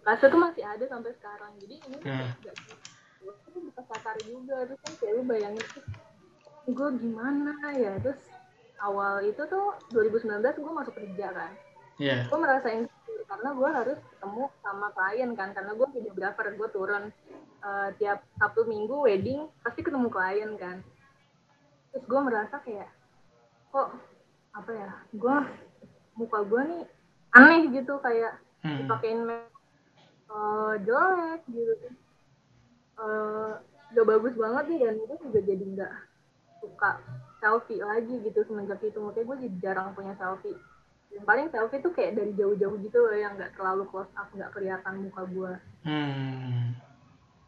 terus 0.05 0.21
bekasnya 0.21 0.29
tuh 0.29 0.43
masih 0.45 0.65
ada 0.69 0.85
sampai 0.85 1.12
sekarang. 1.17 1.53
Jadi 1.59 1.75
ini 1.81 1.97
Hmm. 2.05 2.29
nggak 2.37 2.56
gue 3.25 3.33
tuh 3.41 3.85
cacar 3.89 4.17
juga. 4.21 4.56
Terus 4.69 4.81
kan 4.85 4.93
kayak 5.01 5.15
lu 5.17 5.23
bayangin 5.25 5.65
gue 6.67 6.89
gimana 7.01 7.55
ya? 7.73 7.97
Terus 7.99 8.21
awal 8.79 9.25
itu 9.25 9.41
tuh 9.49 9.73
2019 9.91 10.61
gue 10.61 10.73
masuk 10.73 10.95
kerja 10.95 11.29
kan. 11.33 11.53
Iya. 11.95 12.27
gue 12.27 12.39
merasa 12.43 12.69
insecure 12.69 13.23
karena 13.25 13.55
gue 13.55 13.71
harus 13.71 13.99
ketemu 14.03 14.45
sama 14.61 14.87
klien 14.93 15.31
kan. 15.33 15.49
Karena 15.55 15.73
gue 15.73 15.89
videographer 15.91 16.53
gue 16.53 16.69
turun 16.69 17.05
eh, 17.65 17.89
tiap 17.97 18.21
sabtu 18.37 18.69
minggu 18.69 18.93
wedding 19.01 19.49
pasti 19.62 19.81
ketemu 19.81 20.12
klien 20.12 20.53
kan. 20.61 20.85
Terus 21.91 22.05
gue 22.05 22.21
merasa 22.21 22.61
kayak 22.61 22.91
kok 23.71 23.89
apa 24.53 24.71
ya? 24.71 24.91
Gue 25.15 25.37
muka 26.15 26.45
gue 26.45 26.62
nih 26.67 26.83
aneh 27.33 27.73
gitu 27.73 27.97
kayak 27.99 28.37
Hmm. 28.61 28.81
dipakein 28.81 29.23
make 29.23 29.54
eh, 30.35 30.75
jelek 30.83 31.41
gitu. 31.49 31.75
Eh, 32.95 33.53
gak 33.95 34.07
bagus 34.07 34.35
banget 34.35 34.65
nih 34.71 34.79
dan 34.87 34.95
gue 34.99 35.19
juga 35.23 35.41
jadi 35.43 35.65
nggak 35.79 35.93
suka 36.63 36.91
selfie 37.39 37.83
lagi 37.83 38.15
gitu 38.23 38.41
semenjak 38.47 38.81
itu. 38.83 38.99
Makanya 38.99 39.27
gue 39.27 39.37
jadi 39.47 39.56
jarang 39.63 39.94
punya 39.94 40.15
selfie. 40.19 40.58
Yang 41.15 41.25
paling 41.31 41.47
selfie 41.55 41.82
tuh 41.82 41.93
kayak 41.94 42.19
dari 42.19 42.32
jauh-jauh 42.35 42.75
gitu 42.82 42.99
loh 42.99 43.15
yang 43.15 43.39
nggak 43.39 43.55
terlalu 43.55 43.87
close 43.87 44.11
up 44.19 44.27
nggak 44.35 44.51
kelihatan 44.51 44.94
muka 45.06 45.23
gue 45.31 45.53
Hmm. 45.85 46.73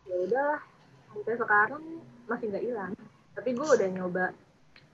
ya 0.04 0.16
udahlah 0.28 0.60
sampai 1.08 1.34
sekarang 1.40 1.82
masih 2.28 2.46
nggak 2.52 2.66
hilang. 2.68 2.92
Tapi 3.32 3.50
gue 3.56 3.66
udah 3.66 3.88
nyoba 3.96 4.25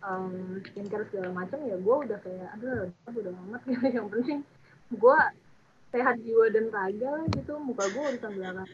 um, 0.07 0.63
skincare 0.63 1.05
segala 1.11 1.31
macam 1.35 1.59
ya 1.67 1.77
gue 1.77 1.97
udah 2.07 2.19
kayak 2.23 2.49
aduh 2.57 2.89
udah 3.11 3.33
amat 3.51 3.63
gitu. 3.67 3.85
Yang 3.99 4.07
penting 4.15 4.39
gue 4.95 5.19
sehat 5.93 6.17
jiwa 6.19 6.49
dan 6.49 6.67
raga 6.69 7.09
lah 7.13 7.27
gitu 7.31 7.53
muka 7.59 7.85
gue 7.87 8.03
urusan 8.11 8.33
belakang 8.33 8.71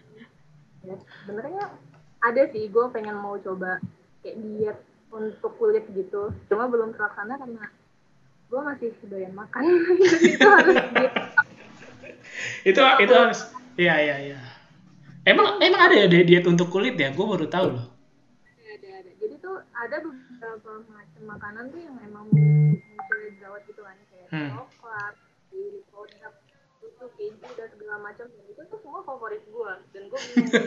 ya 0.81 0.95
sebenarnya 1.21 1.65
ada 2.21 2.43
sih 2.49 2.67
gue 2.67 2.85
pengen 2.89 3.17
mau 3.17 3.35
coba 3.37 3.83
kayak 4.21 4.37
diet 4.39 4.79
untuk 5.11 5.53
kulit 5.57 5.83
gitu 5.91 6.31
cuma 6.47 6.67
belum 6.67 6.93
terlaksana 6.93 7.35
karena 7.37 7.67
gue 8.49 8.61
masih 8.61 8.89
doyan 9.05 9.35
makan 9.35 9.63
itu 10.33 10.47
harus 10.49 10.77
diet 10.93 11.15
Itu 12.63 12.81
itu 12.99 13.13
harus 13.13 13.41
Iya, 13.75 13.95
iya, 13.97 14.17
iya. 14.25 14.39
Emang 15.23 15.59
emang 15.59 15.81
ada 15.81 15.95
ya 15.97 16.07
di- 16.07 16.23
diet 16.25 16.43
untuk 16.45 16.67
kulit 16.67 16.95
ya? 16.95 17.11
Gue 17.11 17.23
baru 17.25 17.47
tahu 17.47 17.67
loh. 17.71 17.87
ada 18.69 18.89
ada 18.91 19.11
jadi 19.17 19.35
tuh 19.39 19.55
ada 19.71 19.97
beberapa 19.99 20.71
macam 20.87 21.23
makanan 21.25 21.65
tuh 21.71 21.79
yang 21.79 21.95
emang 22.01 22.27
muncul 22.27 23.19
jerawat 23.35 23.63
gitu 23.67 23.81
kan 23.81 23.95
kayak 24.09 24.27
Hmm. 24.29 24.51
coklat 24.51 25.15
susu 26.99 27.15
keju 27.15 27.47
dan 27.55 27.71
segala 27.71 27.97
macam 28.03 28.27
dan 28.27 28.45
itu 28.51 28.63
tuh 28.67 28.79
semua 28.83 29.07
favorit 29.07 29.43
gue 29.47 29.73
dan 29.95 30.03
gue 30.11 30.19
bingung 30.19 30.51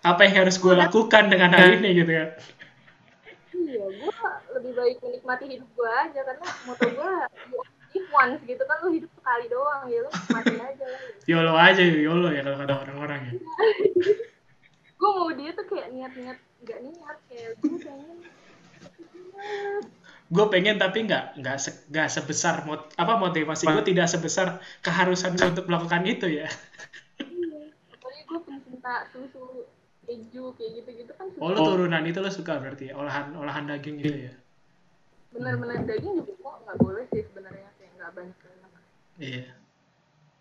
Apa 0.00 0.24
yang 0.24 0.44
harus 0.44 0.56
gue 0.56 0.72
lakukan 0.72 1.28
dengan 1.28 1.52
hal 1.52 1.76
ini 1.76 1.92
gitu 1.92 2.12
ya? 2.12 2.32
iya 3.56 3.84
gue 3.88 4.14
lebih 4.60 4.72
baik 4.76 4.96
menikmati 5.00 5.44
hidup 5.48 5.68
gue 5.72 5.90
aja 5.90 6.20
karena 6.24 6.46
moto 6.68 6.86
gue 6.92 7.12
if 7.96 8.04
once 8.12 8.40
gitu 8.44 8.62
kan 8.68 8.76
lu 8.84 8.88
hidup 9.00 9.10
sekali 9.16 9.44
doang 9.48 9.88
ya 9.88 10.00
lu 10.04 10.10
nikmatin 10.12 10.60
aja 10.60 10.84
lah 10.84 11.00
YOLO 11.24 11.54
aja, 11.56 11.82
YOLO 11.82 12.28
ya 12.32 12.40
kalau 12.44 12.58
kata 12.60 12.74
orang-orang 12.84 13.20
ya. 13.24 13.32
gue 15.00 15.10
mau 15.16 15.30
dia 15.32 15.50
tuh 15.56 15.66
kayak 15.68 15.88
niat-niat 15.92 16.38
nggak 16.60 16.78
niat 16.84 17.16
kayak 17.28 17.50
gue 17.64 17.78
pengen 17.80 18.18
Gue 20.30 20.46
pengen 20.46 20.78
tapi 20.78 21.04
nggak 21.10 21.42
nggak 21.42 21.56
se- 21.58 21.82
nggak 21.90 22.08
sebesar 22.08 22.62
mot, 22.62 22.86
apa 22.94 23.18
motivasi 23.18 23.66
gue 23.66 23.82
tidak 23.82 24.06
sebesar 24.06 24.62
keharusan 24.80 25.34
gue 25.34 25.48
untuk 25.50 25.66
melakukan 25.66 26.06
itu 26.06 26.26
ya. 26.30 26.46
Iya, 27.18 27.66
gue 28.30 28.40
pencinta 28.46 29.10
susu 29.10 29.66
keju 30.06 30.54
kayak 30.58 30.70
gitu-gitu 30.82 31.12
kan 31.14 31.26
Oh 31.38 31.50
lo 31.50 31.58
turunan 31.62 32.02
itu 32.06 32.18
lo 32.22 32.30
suka 32.30 32.58
berarti 32.58 32.90
ya? 32.90 32.94
olahan 32.98 33.34
olahan 33.34 33.66
daging 33.66 34.02
gitu 34.02 34.30
ya? 34.30 34.32
benar-benar 35.30 35.86
daging 35.86 36.18
juga 36.18 36.34
kok 36.42 36.56
nggak 36.66 36.76
boleh 36.82 37.04
sih 37.14 37.22
sebenarnya 37.22 37.70
kayak 37.78 37.92
nggak 37.98 38.10
banyak 38.18 38.36
Iya. 39.20 39.44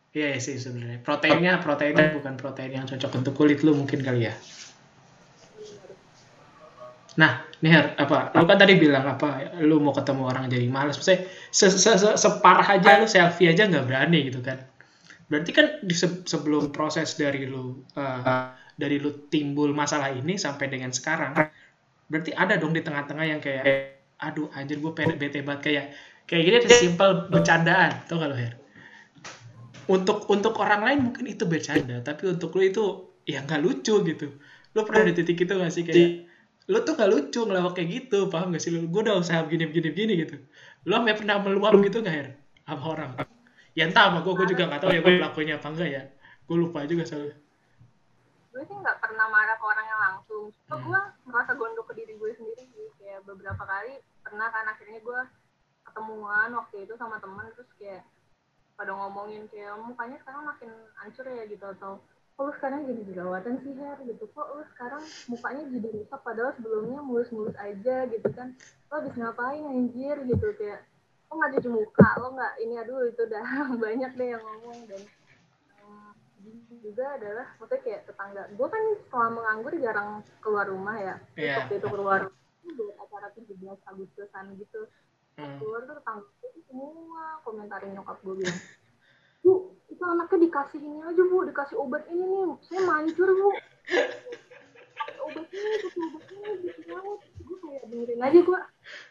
Iya 0.09 0.27
sih 0.41 0.57
sebenarnya. 0.57 1.05
Proteinnya 1.05 1.61
proteinnya 1.61 2.09
bukan 2.17 2.33
protein 2.39 2.71
yang 2.73 2.85
cocok 2.89 3.11
untuk 3.21 3.33
kulit 3.37 3.61
lu 3.61 3.77
mungkin 3.77 4.01
kali 4.01 4.25
ya. 4.25 4.33
Nah, 7.17 7.41
nih 7.65 7.97
apa? 7.97 8.35
Lu 8.37 8.45
kan 8.45 8.57
tadi 8.61 8.77
bilang 8.77 9.07
apa? 9.09 9.57
Lu 9.65 9.81
mau 9.81 9.95
ketemu 9.95 10.29
orang 10.29 10.45
jadi 10.45 10.67
malas. 10.69 11.01
Maksudnya 11.01 11.25
se 11.49 11.73
-se 11.73 11.97
-se 11.97 12.09
separah 12.19 12.77
aja 12.77 13.01
lu 13.01 13.09
selfie 13.09 13.49
aja 13.49 13.65
nggak 13.65 13.85
berani 13.89 14.29
gitu 14.29 14.45
kan? 14.45 14.61
Berarti 15.29 15.51
kan 15.53 15.81
di 15.81 15.95
se 15.97 16.25
sebelum 16.25 16.69
proses 16.69 17.17
dari 17.17 17.49
lu 17.49 17.81
uh, 17.97 18.53
dari 18.77 18.97
lu 19.01 19.29
timbul 19.29 19.73
masalah 19.73 20.13
ini 20.13 20.37
sampai 20.37 20.69
dengan 20.69 20.89
sekarang, 20.89 21.37
berarti 22.09 22.31
ada 22.33 22.57
dong 22.57 22.73
di 22.73 22.81
tengah-tengah 22.81 23.25
yang 23.27 23.41
kayak, 23.43 23.65
aduh 24.17 24.49
anjir 24.55 24.81
gue 24.81 24.91
bete 24.93 25.45
banget 25.45 25.61
kayak 25.61 25.85
kayak 26.25 26.43
gini 26.45 26.55
ada 26.61 26.69
simpel 26.71 27.09
bercandaan, 27.27 27.91
tau 28.07 28.17
gak 28.17 28.29
lo 28.29 28.37
Her? 28.37 28.53
Untuk 29.89 30.29
untuk 30.29 30.53
orang 30.61 30.85
lain 30.85 30.99
mungkin 31.09 31.25
itu 31.29 31.45
bercanda, 31.49 32.01
tapi 32.01 32.29
untuk 32.29 32.53
lu 32.55 32.63
itu 32.65 32.83
ya 33.25 33.45
nggak 33.45 33.61
lucu 33.61 34.01
gitu. 34.05 34.33
Lu 34.73 34.81
pernah 34.85 35.09
di 35.09 35.13
titik 35.13 35.45
itu 35.45 35.53
gak 35.53 35.73
sih 35.73 35.83
kayak 35.85 36.28
lu 36.69 36.77
tuh 36.85 36.93
gak 36.93 37.09
lucu 37.09 37.41
ngelawak 37.49 37.73
kayak 37.73 37.89
gitu 37.89 38.29
paham 38.29 38.53
gak 38.53 38.61
sih? 38.61 38.69
Lu 38.69 38.85
gue 38.85 39.01
udah 39.01 39.17
usaha 39.17 39.41
begini 39.41 39.73
begini 39.73 39.87
begini 39.89 40.13
gitu. 40.21 40.35
Lu 40.85 40.93
sampai 40.93 41.17
pernah 41.17 41.41
meluap 41.41 41.73
gitu 41.81 42.05
gak 42.05 42.13
Her? 42.13 42.27
Sama 42.69 42.83
orang? 42.85 43.11
Ya 43.73 43.89
entah 43.89 44.13
sama 44.13 44.21
gue 44.21 44.33
gue 44.37 44.47
juga 44.53 44.69
gak 44.69 44.85
tahu 44.85 44.93
ya 44.93 45.01
gue 45.01 45.13
pelakunya 45.17 45.53
apa 45.57 45.67
enggak 45.73 45.89
ya. 45.89 46.03
Gue 46.45 46.57
lupa 46.61 46.85
juga 46.85 47.03
soalnya. 47.09 47.33
Gue 48.53 48.61
sih 48.65 48.77
nggak 48.77 48.97
pernah 49.01 49.25
marah 49.29 49.57
ke 49.57 49.65
orangnya 49.65 49.97
langsung. 49.97 50.45
Cuma 50.69 50.77
hmm. 50.77 50.85
gue 50.85 51.01
merasa 51.25 51.51
gondok 51.57 51.85
ke 51.89 51.93
diri 51.97 52.13
gue 52.13 52.31
sendiri 52.37 52.63
sih. 52.69 52.87
Kayak 53.01 53.25
beberapa 53.25 53.63
kali 53.65 53.97
pernah 54.21 54.47
kan 54.53 54.65
akhirnya 54.69 55.01
gue 55.01 55.21
ketemuan 55.89 56.49
waktu 56.53 56.85
itu 56.85 56.93
sama 57.01 57.17
temen 57.17 57.49
terus 57.57 57.69
kayak 57.81 58.05
pada 58.77 58.93
ngomongin 58.93 59.49
kayak 59.49 59.73
mukanya 59.81 60.21
sekarang 60.21 60.45
makin 60.45 60.69
hancur 61.01 61.25
ya 61.25 61.43
gitu 61.49 61.65
atau 61.65 61.99
kok 62.39 62.47
lu 62.47 62.55
sekarang 62.55 62.87
jadi 62.87 63.01
jerawatan 63.11 63.59
sih 63.67 63.75
Her? 63.75 63.99
Gitu. 64.07 64.23
Kok 64.31 64.47
lu 64.55 64.63
sekarang 64.71 65.03
mukanya 65.27 65.63
jadi 65.75 65.87
rusak 65.91 66.19
padahal 66.23 66.55
sebelumnya 66.55 67.03
mulus-mulus 67.03 67.51
aja 67.59 68.07
gitu 68.07 68.29
kan? 68.31 68.55
Lo 68.87 69.03
habis 69.03 69.11
ngapain 69.19 69.59
anjir? 69.67 70.23
Gitu 70.23 70.47
kayak 70.55 70.87
lo 71.27 71.35
nggak 71.35 71.51
cuci 71.59 71.67
muka? 71.67 72.09
Lo 72.23 72.31
nggak 72.31 72.53
ini 72.63 72.79
aduh 72.79 73.11
itu 73.11 73.21
udah 73.27 73.43
banyak 73.83 74.11
deh 74.15 74.27
yang 74.31 74.39
ngomong. 74.39 74.87
Dan 74.87 75.03
um, 75.83 76.15
juga 76.79 77.19
adalah 77.19 77.47
maksudnya 77.59 77.83
kayak 77.83 78.01
tetangga. 78.07 78.43
Gue 78.55 78.67
kan 78.71 78.83
selama 79.11 79.29
menganggur 79.35 79.73
jarang 79.75 80.09
keluar 80.39 80.65
rumah 80.71 80.95
ya. 80.95 81.15
Yeah. 81.35 81.59
waktu 81.59 81.83
itu 81.83 81.87
keluar 81.91 82.31
buat 82.63 82.95
acara 83.03 83.27
17 83.35 83.67
Agustusan 83.83 84.45
gitu. 84.55 84.87
Hmm. 85.35 85.55
keluar 85.59 85.87
tuh 85.87 85.95
tetangga 85.99 86.23
itu 86.51 86.59
semua 86.67 87.39
komentarin 87.47 87.95
nyokap 87.95 88.19
gue 88.23 88.43
bilang 88.43 88.59
bu 89.43 89.78
itu 89.89 90.03
anaknya 90.05 90.37
dikasih 90.47 90.79
ini 90.79 90.99
aja 91.01 91.21
bu. 91.25 91.37
Dikasih 91.49 91.75
obat 91.77 92.05
ini 92.07 92.23
nih. 92.23 92.49
Saya 92.65 92.81
mancur 92.85 93.29
bu. 93.29 93.49
Obat 95.29 95.45
ini 95.49 95.75
kasih 95.81 96.01
obat 96.05 96.23
ini 96.29 96.49
gitu 96.63 96.81
banget 96.89 97.19
gue 97.49 97.57
kayak 97.65 97.83
dengerin 97.89 98.21
aja 98.21 98.39
gue 98.45 98.59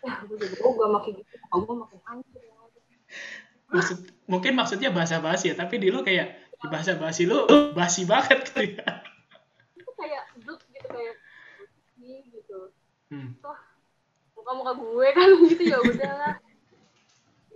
ya 0.07 0.13
gue 0.23 0.37
jadi 0.39 0.57
oh 0.63 0.73
gue 0.79 0.89
makin 0.95 1.13
gitu 1.19 1.35
oh 1.51 1.59
gue 1.67 1.75
makin 1.75 2.01
hancur 2.07 2.43
Maksud, 3.69 3.99
mungkin 4.25 4.57
maksudnya 4.57 4.89
bahasa 4.89 5.21
basi 5.21 5.53
ya 5.53 5.55
tapi 5.57 5.77
di 5.77 5.93
lu 5.93 6.01
kayak 6.01 6.41
di 6.57 6.67
bahasa 6.73 6.97
basi 6.97 7.29
lu 7.29 7.45
basi 7.77 8.09
banget 8.09 8.49
gitu 8.49 8.81
ya. 8.81 9.05
Itu 9.77 9.93
kayak 9.93 10.25
duk 10.41 10.57
gitu 10.73 10.89
kayak 10.89 11.17
gitu. 12.33 12.73
Hmm. 13.13 13.37
toh 13.45 13.57
muka 14.41 14.53
muka 14.57 14.73
gue 14.73 15.09
kan 15.13 15.29
gitu 15.53 15.63
ya 15.69 15.79
udahlah 15.85 16.41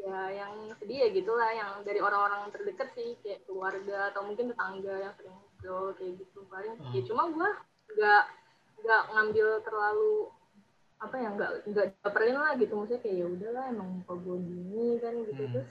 ya 0.03 0.21
yang 0.35 0.55
sedih 0.83 0.99
ya 1.07 1.09
gitulah 1.15 1.51
yang 1.55 1.71
dari 1.87 2.03
orang-orang 2.03 2.51
terdekat 2.51 2.91
sih 2.99 3.15
kayak 3.23 3.47
keluarga 3.47 4.11
atau 4.11 4.27
mungkin 4.27 4.51
tetangga 4.51 4.95
yang 4.99 5.15
sering 5.15 5.35
ngobrol 5.35 5.95
kayak 5.95 6.19
gitu. 6.19 6.39
Paling 6.51 6.75
ya 6.75 6.83
hmm. 6.83 6.95
ya 6.99 7.03
cuma 7.07 7.23
gue 7.31 7.49
nggak 7.95 8.25
nggak 8.83 9.03
ngambil 9.15 9.49
terlalu 9.63 10.15
apa 11.03 11.17
ya 11.19 11.29
nggak 11.35 11.51
nggak 11.71 11.87
baperin 12.03 12.39
lah 12.39 12.53
gitu. 12.59 12.73
Maksudnya 12.75 13.01
kayak 13.01 13.17
ya 13.23 13.27
udahlah 13.31 13.65
emang 13.71 13.89
muka 14.03 14.15
gue 14.19 14.37
gini 14.43 14.89
kan 14.99 15.15
gitu. 15.23 15.43
Hmm. 15.47 15.53
terus 15.55 15.71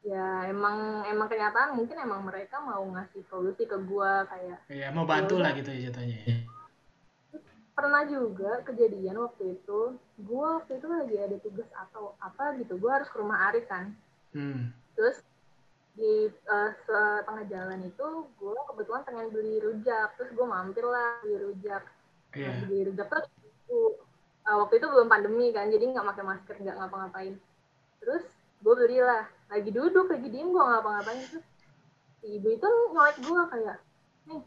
ya 0.00 0.48
emang 0.48 1.04
emang 1.04 1.28
kenyataan 1.28 1.76
mungkin 1.76 1.96
emang 2.00 2.24
mereka 2.24 2.56
mau 2.64 2.80
ngasih 2.88 3.20
solusi 3.28 3.68
ke 3.68 3.76
gue 3.76 4.12
kayak 4.32 4.58
ya 4.72 4.88
mau 4.96 5.04
bantu 5.04 5.36
ya, 5.36 5.44
lah 5.44 5.52
gitu 5.52 5.68
ya 5.76 5.92
jatuhnya 5.92 6.18
ya 6.24 6.39
pernah 7.80 8.04
juga 8.04 8.60
kejadian 8.68 9.16
waktu 9.24 9.56
itu 9.56 9.96
gue 10.20 10.46
waktu 10.60 10.76
itu 10.76 10.86
lagi 10.86 11.16
ada 11.16 11.36
tugas 11.40 11.70
atau 11.72 12.12
apa 12.20 12.60
gitu 12.60 12.76
gue 12.76 12.90
harus 12.92 13.08
ke 13.08 13.16
rumah 13.16 13.48
Arif 13.48 13.64
kan 13.72 13.96
hmm. 14.36 14.68
terus 14.92 15.24
di 15.96 16.28
uh, 16.28 16.70
setengah 16.84 17.44
jalan 17.48 17.80
itu 17.88 18.06
gue 18.36 18.58
kebetulan 18.68 19.02
pengen 19.08 19.28
beli 19.32 19.56
rujak 19.64 20.12
terus 20.20 20.30
gue 20.36 20.46
mampir 20.46 20.84
lah 20.84 21.24
beli 21.24 21.40
rujak 21.40 21.82
yeah. 22.36 22.52
nah, 22.52 22.68
beli 22.68 22.92
rujak 22.92 23.08
terus 23.08 23.26
uh, 23.72 24.56
waktu 24.60 24.76
itu 24.76 24.86
belum 24.92 25.08
pandemi 25.08 25.48
kan 25.56 25.72
jadi 25.72 25.84
nggak 25.88 26.06
pakai 26.12 26.24
masker 26.28 26.56
nggak 26.60 26.76
ngapa-ngapain 26.76 27.34
terus 28.04 28.24
gue 28.60 28.74
belilah 28.76 29.24
lagi 29.48 29.70
duduk 29.72 30.06
lagi 30.12 30.28
diem 30.28 30.52
gue 30.52 30.64
ngapa-ngapain 30.64 31.20
terus 31.32 31.46
ibu 32.28 32.48
itu 32.52 32.68
nyolek 32.92 33.16
gue 33.24 33.42
kayak 33.48 33.76
nih 34.28 34.42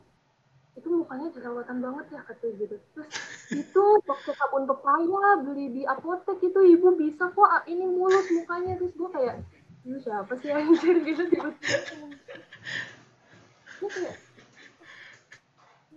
itu 0.74 0.88
mukanya 0.90 1.30
jerawatan 1.30 1.78
banget 1.86 2.06
ya 2.18 2.22
katanya 2.26 2.54
gitu 2.66 2.76
terus 2.98 3.10
itu 3.54 3.84
pakai 4.10 4.34
sabun 4.34 4.66
pepaya 4.66 5.38
beli 5.46 5.70
di 5.70 5.82
apotek 5.86 6.42
itu 6.42 6.60
ibu 6.66 6.98
bisa 6.98 7.30
kok 7.30 7.46
ah, 7.46 7.62
ini 7.70 7.86
mulus 7.86 8.26
mukanya. 8.34 8.74
Terus 8.82 8.94
gue 8.98 9.10
kayak 9.14 9.36
lu 9.86 9.98
siapa 10.02 10.34
sih 10.42 10.50
anjir? 10.50 10.98
Gitu 11.08 11.24
tiba-tiba. 11.30 11.78
Kayak 13.84 14.16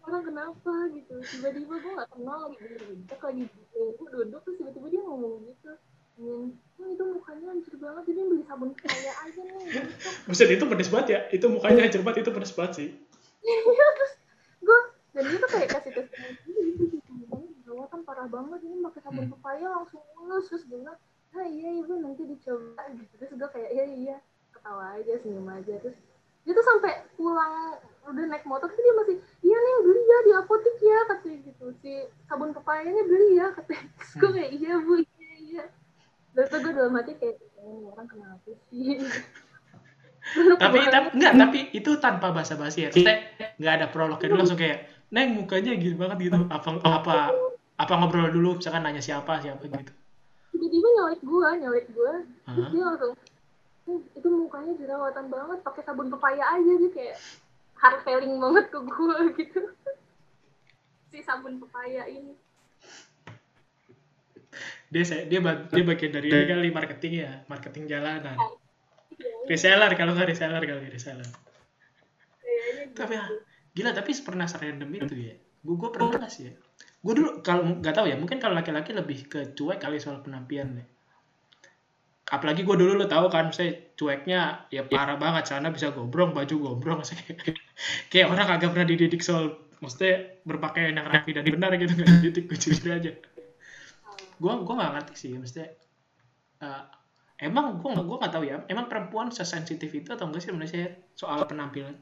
orang 0.04 0.22
kenapa? 0.28 0.72
Gitu. 0.92 1.14
Tiba-tiba 1.24 1.74
gue 1.80 1.92
gak 1.96 2.10
kenal 2.12 2.38
lagi 2.44 2.56
bener 2.60 2.80
lagi 3.16 3.44
gue 3.48 4.08
duduk 4.12 4.40
terus 4.44 4.56
tiba-tiba 4.60 4.86
dia 4.92 5.02
ngomong 5.02 5.40
gitu. 5.48 5.72
Oh, 6.16 6.48
itu 6.80 7.04
mukanya 7.12 7.52
hancur 7.52 7.76
banget 7.76 8.02
jadi 8.08 8.20
beli 8.24 8.42
sabun 8.48 8.72
pepaya 8.72 9.12
aja 9.24 9.40
nih. 9.40 9.64
Gitu. 9.72 10.08
Buset 10.28 10.48
itu 10.52 10.64
pedes 10.68 10.88
banget 10.92 11.08
ya. 11.08 11.20
Itu 11.32 11.46
mukanya 11.48 11.88
hancur 11.88 12.04
banget 12.04 12.28
itu 12.28 12.32
pedes 12.32 12.52
banget 12.52 12.72
sih. 12.76 12.88
Iya 13.40 13.56
terus 13.64 14.12
dan 15.16 15.22
dia 15.32 15.38
tuh 15.40 15.50
kayak 15.50 15.68
kasih 15.72 15.92
testimoni 15.96 17.56
jerawatan 17.64 17.88
kan 17.88 18.00
parah 18.04 18.28
banget 18.28 18.60
ini 18.68 18.84
pakai 18.84 19.00
sabun 19.00 19.24
hmm. 19.24 19.32
pepaya 19.40 19.66
langsung 19.72 20.04
mulus 20.20 20.44
terus 20.52 20.68
gue 20.68 20.76
bilang 20.76 20.98
ah 21.36 21.46
iya 21.48 21.68
ibu 21.80 21.92
nanti 22.00 22.22
dicoba 22.24 22.82
gitu. 22.92 23.12
Terus 23.20 23.32
gue 23.36 23.48
kayak 23.48 23.70
iya 23.72 23.84
iya 23.88 24.16
ketawa 24.52 24.96
aja 25.00 25.12
senyum 25.20 25.48
aja 25.48 25.74
terus 25.80 25.96
dia 26.46 26.52
tuh 26.54 26.62
sampai 26.62 26.92
pulang 27.18 27.80
udah 28.06 28.24
naik 28.30 28.46
motor 28.46 28.70
tapi 28.70 28.78
dia 28.78 28.94
masih 28.94 29.16
iya 29.42 29.56
nih 29.56 29.74
beli 29.82 30.02
ya 30.04 30.18
di 30.22 30.32
apotek 30.36 30.76
ya 30.78 30.98
katanya 31.10 31.38
gitu. 31.48 31.64
Si 31.80 31.92
sabun 32.28 32.52
pepayanya 32.52 33.02
beli 33.08 33.28
ya 33.40 33.46
katanya. 33.56 33.88
Terus 33.96 34.12
gue 34.20 34.30
kayak 34.36 34.50
iya 34.52 34.72
bu 34.80 34.92
iya 35.00 35.32
iya. 35.40 35.64
Dan 36.36 36.44
tuh 36.52 36.58
gue 36.60 36.72
dalam 36.76 36.92
hati 36.92 37.12
kayak 37.16 37.36
oh, 37.64 37.92
orang 37.96 38.06
kenapa 38.08 38.50
sih? 38.68 39.00
Tapi 40.36 40.78
tapi 40.90 41.08
enggak 41.14 41.32
tapi 41.38 41.58
itu 41.70 41.90
tanpa 42.02 42.34
basa 42.34 42.58
basi 42.58 42.84
ya. 42.86 42.90
Kita 42.90 43.12
nggak 43.56 43.74
ada 43.78 43.86
prolognya 43.90 44.28
dulu 44.30 44.42
langsung 44.42 44.58
kayak 44.58 44.95
neng 45.10 45.38
mukanya 45.38 45.72
gitu 45.78 45.94
banget 45.94 46.30
gitu. 46.30 46.38
Apa 46.50 46.82
apa 46.82 47.16
apa 47.76 47.92
ngobrol 48.00 48.32
dulu 48.32 48.58
misalkan 48.58 48.82
nanya 48.82 49.02
siapa 49.04 49.38
siapa 49.44 49.62
gitu. 49.68 49.92
Tiba-tiba 50.56 50.88
nyolek 50.96 51.20
gua 51.22 51.48
nyolek 51.54 51.86
gua. 51.92 52.24
Terus 52.48 52.68
dia 52.72 52.82
langsung 52.82 53.12
itu 53.86 54.28
mukanya 54.28 54.72
jerawatan 54.80 55.26
banget 55.30 55.58
pakai 55.62 55.82
sabun 55.86 56.10
pepaya 56.10 56.42
aja 56.58 56.72
sih 56.82 56.90
kayak 56.90 57.16
hard 57.78 57.98
feeling 58.02 58.34
banget 58.40 58.64
ke 58.72 58.78
gua 58.82 59.16
gitu. 59.38 59.60
Si 61.12 61.18
sabun 61.22 61.62
pepaya 61.62 62.08
ini. 62.08 62.34
Dia 64.88 65.02
dia 65.28 65.40
dia 65.42 65.82
bagian 65.84 66.12
dari 66.14 66.28
ini 66.32 66.46
kali 66.48 66.68
marketing 66.72 67.12
ya 67.22 67.32
marketing 67.46 67.84
jalanan. 67.86 68.38
Reseller 69.46 69.92
kalau 69.94 70.16
nggak 70.16 70.32
reseller 70.32 70.62
kali 70.64 70.88
reseller. 70.90 71.28
Tapi 72.96 73.12
ya, 73.12 73.28
gila 73.76 73.92
tapi 73.92 74.16
pernah 74.24 74.48
serandom 74.48 74.88
itu 74.88 75.14
ya? 75.14 75.36
Gue 75.60 75.76
gue 75.76 75.90
pernah 75.92 76.32
sih 76.32 76.48
ya. 76.48 76.52
Gue 77.04 77.12
dulu 77.12 77.44
kalau 77.44 77.76
nggak 77.78 77.92
tahu 77.92 78.08
ya 78.08 78.16
mungkin 78.16 78.40
kalau 78.40 78.56
laki-laki 78.56 78.96
lebih 78.96 79.28
ke 79.28 79.52
cuek 79.52 79.76
kali 79.76 80.00
soal 80.00 80.24
penampilan 80.24 80.80
deh 80.80 80.88
apalagi 82.26 82.66
gue 82.66 82.74
dulu 82.74 82.98
lo 82.98 83.06
tahu 83.06 83.30
kan 83.30 83.54
saya 83.54 83.94
cueknya 83.94 84.66
ya 84.74 84.82
parah 84.82 85.14
banget 85.14 85.46
sana 85.46 85.70
bisa 85.70 85.94
gombrong 85.94 86.34
baju 86.34 86.54
gombrong 86.58 87.00
saya 87.06 87.22
kayak 88.10 88.26
orang 88.26 88.50
agak 88.50 88.74
pernah 88.74 88.86
dididik 88.88 89.22
soal 89.22 89.62
maksudnya 89.78 90.34
berpakaian 90.42 90.98
yang 90.98 91.06
rapi 91.06 91.30
dan 91.30 91.46
benar 91.46 91.70
gitu 91.78 91.94
nggak 91.94 92.08
dididik 92.18 92.44
gue 92.50 92.58
jujur 92.58 92.90
aja. 92.90 93.12
Gue 94.42 94.52
gue 94.58 94.74
nggak 94.74 94.92
ngerti 94.98 95.14
sih 95.14 95.30
maksudnya 95.38 95.70
uh, 96.66 96.82
emang 97.38 97.78
gue 97.78 97.88
nggak 97.94 98.06
gue 98.10 98.16
nggak 98.18 98.32
tahu 98.34 98.44
ya 98.48 98.56
emang 98.66 98.90
perempuan 98.90 99.30
sesensitif 99.30 99.94
itu 99.94 100.10
atau 100.10 100.26
enggak 100.26 100.42
sih 100.42 100.50
Indonesia 100.50 100.82
soal 101.14 101.46
penampilan 101.46 101.94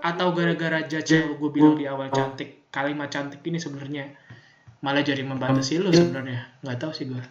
atau 0.00 0.32
gara-gara 0.32 0.84
judge 0.86 1.36
gue 1.36 1.50
bilang 1.50 1.74
di 1.76 1.88
awal 1.88 2.12
cantik 2.12 2.68
kalimat 2.70 3.08
cantik 3.08 3.40
ini 3.46 3.58
sebenarnya 3.58 4.12
malah 4.84 5.00
jadi 5.00 5.24
membatasi 5.24 5.80
lu 5.80 5.88
sebenarnya. 5.88 6.60
Nggak 6.62 6.78
tahu 6.78 6.92
sih 6.92 7.06
gue 7.08 7.24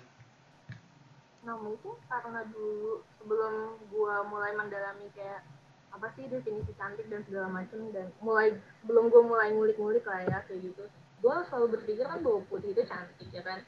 nah 1.45 1.53
mungkin 1.61 1.93
karena 2.09 2.41
dulu 2.49 3.05
sebelum 3.21 3.77
gue 3.85 4.15
mulai 4.33 4.51
mendalami 4.57 5.05
kayak 5.13 5.45
apa 5.93 6.09
sih 6.17 6.25
definisi 6.25 6.73
cantik 6.73 7.05
dan 7.05 7.21
segala 7.29 7.47
macam 7.53 7.85
dan 7.93 8.09
mulai 8.19 8.57
belum 8.83 9.13
gue 9.13 9.21
mulai 9.23 9.53
ngulik-ngulik 9.53 10.03
lah 10.09 10.25
ya 10.25 10.41
kayak 10.49 10.73
gitu 10.73 10.89
gue 11.21 11.35
selalu 11.49 11.67
berpikir 11.79 12.05
kan 12.05 12.19
bahwa 12.21 12.43
putih 12.49 12.75
itu 12.75 12.83
cantik 12.85 13.29
ya 13.33 13.41
kan? 13.41 13.59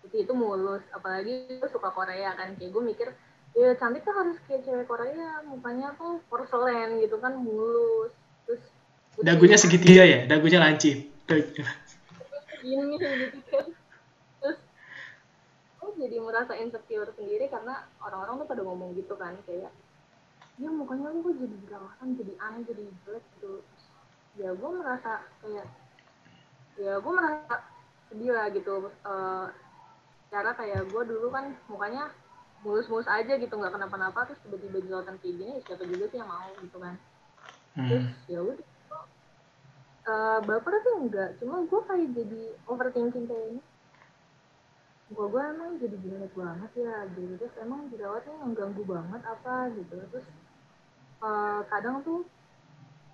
Putih 0.00 0.24
itu 0.24 0.32
mulus 0.32 0.84
apalagi 0.94 1.58
gue 1.58 1.70
suka 1.70 1.90
Korea 1.90 2.36
kan 2.38 2.54
kayak 2.54 2.70
gue 2.70 2.82
mikir 2.82 3.08
ya 3.56 3.74
cantik 3.74 4.06
tuh 4.06 4.14
harus 4.14 4.38
kayak 4.46 4.62
cewek 4.62 4.86
Korea 4.86 5.42
mukanya 5.42 5.90
tuh 5.98 6.22
porselen 6.30 7.02
gitu 7.02 7.18
kan 7.18 7.34
mulus 7.34 8.14
terus 8.50 9.22
dagunya 9.22 9.56
segitiga 9.60 10.02
ya? 10.02 10.26
Dagunya 10.26 10.58
lancip. 10.58 10.96
Gini 12.60 12.94
gitu. 12.98 13.58
Terus 14.40 14.58
gue 15.80 15.90
jadi 15.96 16.16
merasa 16.20 16.52
insecure 16.56 17.10
sendiri 17.14 17.46
karena 17.48 17.86
orang-orang 18.02 18.44
tuh 18.44 18.48
pada 18.48 18.62
ngomong 18.64 18.96
gitu 18.96 19.14
kan 19.14 19.36
kayak 19.44 19.72
ya 20.60 20.68
mukanya 20.68 21.08
lu 21.08 21.24
kok 21.24 21.40
jadi 21.40 21.56
jerawatan 21.64 22.08
jadi 22.20 22.32
aneh 22.36 22.62
jadi 22.68 22.82
jelek 23.06 23.24
gitu. 23.38 23.52
Ya 24.38 24.50
gue 24.52 24.70
merasa 24.76 25.24
kayak 25.40 25.66
ya 26.80 26.92
gue 27.00 27.12
merasa 27.12 27.54
sedih 28.12 28.32
lah 28.32 28.46
gitu. 28.52 28.92
Uh, 29.04 29.48
cara 30.30 30.54
kayak 30.54 30.86
gue 30.86 31.02
dulu 31.10 31.28
kan 31.34 31.52
mukanya 31.66 32.12
mulus-mulus 32.60 33.08
aja 33.08 33.40
gitu 33.40 33.50
nggak 33.56 33.72
kenapa-napa 33.72 34.28
terus 34.28 34.40
tiba-tiba 34.44 34.78
jerawatan 34.84 35.16
kayak 35.18 35.34
gini 35.36 35.52
ya 35.58 35.60
siapa 35.64 35.84
juga 35.88 36.04
sih 36.12 36.18
yang 36.20 36.28
mau 36.28 36.52
gitu 36.60 36.78
kan 36.78 36.94
hmm. 37.76 37.88
terus 37.88 38.06
ya 38.26 38.40
udah 38.42 38.68
uh, 40.06 40.38
baper 40.44 40.74
sih 40.82 40.94
enggak. 40.96 41.30
Cuma 41.38 41.64
gue 41.66 41.80
kayak 41.86 42.08
jadi 42.16 42.42
overthinking 42.66 43.26
kayak 43.28 43.46
ini 43.56 43.62
gue 45.10 45.26
gue 45.26 45.42
emang 45.42 45.70
jadi 45.82 45.96
jelek 46.00 46.32
banget 46.34 46.70
ya. 46.78 46.96
Gitu 47.14 47.32
terus 47.38 47.54
emang 47.60 47.90
jerawatnya 47.90 48.34
mengganggu 48.40 48.82
banget 48.86 49.22
apa 49.26 49.54
gitu. 49.74 49.96
Terus 50.10 50.26
uh, 51.22 51.60
kadang 51.68 52.02
tuh 52.06 52.26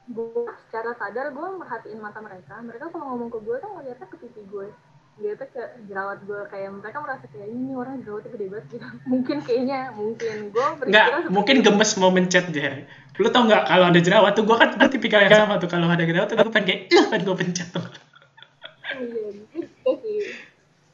gue 0.06 0.46
secara 0.68 0.94
sadar 0.94 1.34
gue 1.34 1.46
merhatiin 1.58 2.00
mata 2.00 2.20
mereka. 2.22 2.60
Mereka 2.62 2.92
kalau 2.94 3.16
ngomong 3.16 3.30
ke 3.32 3.38
gue 3.42 3.56
tuh 3.58 3.70
ngeliatnya 3.74 4.06
ke 4.06 4.16
pipi 4.20 4.42
gue 4.46 4.68
dia 5.16 5.32
tuh 5.32 5.48
kayak 5.48 5.70
jerawat 5.88 6.18
gue 6.28 6.40
kayak 6.52 6.70
mereka 6.76 6.98
merasa 7.00 7.24
kayak 7.32 7.48
ini 7.48 7.72
orang 7.72 8.04
jerawatnya 8.04 8.30
gede 8.36 8.46
banget. 8.52 8.66
Gitu. 8.68 8.86
Mungkin 9.12 9.36
kayaknya 9.40 9.78
mungkin. 9.96 10.36
Gue 10.52 10.66
nggak 10.92 11.06
mungkin 11.32 11.56
gemes 11.64 11.90
mau 11.96 12.12
mencet 12.12 12.52
deh 12.52 12.84
lu 13.16 13.32
tau 13.32 13.48
nggak 13.48 13.64
kalau 13.64 13.88
ada 13.88 13.96
jerawat 13.96 14.36
tuh 14.36 14.44
gue 14.44 14.56
kan 14.60 14.76
gue 14.76 14.88
tipikal 14.92 15.24
yang 15.24 15.32
sama 15.32 15.56
tuh. 15.56 15.72
Kalau 15.72 15.88
ada 15.88 16.04
jerawat 16.04 16.28
tuh 16.28 16.36
gue 16.36 16.52
pengen 16.52 16.66
kayak 16.68 16.80
ih 16.92 17.04
pengen 17.08 17.22
gue 17.24 17.36
pencet 17.40 17.68
tuh. 17.72 17.86
Iya 18.92 19.26
gitu 19.56 19.90
sih. 20.04 20.20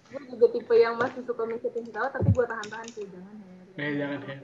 Gue 0.07 0.23
juga 0.31 0.47
tipe 0.55 0.75
yang 0.79 0.95
masih 1.03 1.27
suka 1.27 1.43
mencetin 1.43 1.83
jerawat 1.91 2.15
tapi 2.15 2.31
gue 2.31 2.47
tahan-tahan 2.47 2.89
sih 2.95 3.05
jangan 3.11 3.35
ya. 3.43 3.83
Eh, 3.83 3.93
jangan 3.99 4.19
ya. 4.23 4.37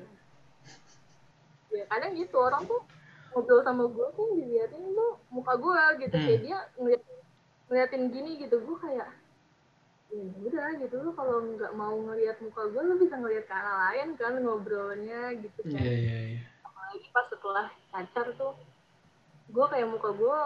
Ya 1.69 1.85
kadang 1.87 2.13
gitu 2.19 2.37
orang 2.43 2.63
tuh 2.67 2.83
ngobrol 3.31 3.63
sama 3.63 3.85
gue 3.87 4.07
tuh 4.19 4.27
diliatin 4.35 4.83
lu 4.83 5.09
muka 5.31 5.55
gue 5.55 5.83
gitu. 6.03 6.17
Hmm. 6.19 6.27
kayak 6.27 6.41
dia 6.43 6.59
ngeliat 6.83 7.03
ngeliatin 7.71 8.03
gini 8.11 8.31
gitu 8.43 8.59
gue 8.59 8.77
kayak 8.83 9.09
ya 10.09 10.25
udah 10.25 10.69
gitu. 10.81 10.97
Lu 11.05 11.13
kalau 11.13 11.45
nggak 11.57 11.73
mau 11.77 11.97
ngeliat 11.97 12.41
muka 12.41 12.69
gue 12.73 12.83
lu 12.83 12.95
bisa 12.97 13.15
ngeliat 13.21 13.45
ke 13.45 13.55
arah 13.55 13.77
lain 13.89 14.17
kan 14.17 14.35
ngobrolnya 14.41 15.37
gitu 15.37 15.61
kan. 15.69 15.81
Yeah, 15.81 15.97
yeah, 15.97 16.21
yeah. 16.37 16.43
apalagi 16.65 17.07
pas 17.13 17.27
setelah 17.29 17.67
cacar 17.93 18.27
tuh 18.37 18.55
gue 19.49 19.67
kayak 19.69 19.89
muka 19.89 20.11
gue 20.17 20.41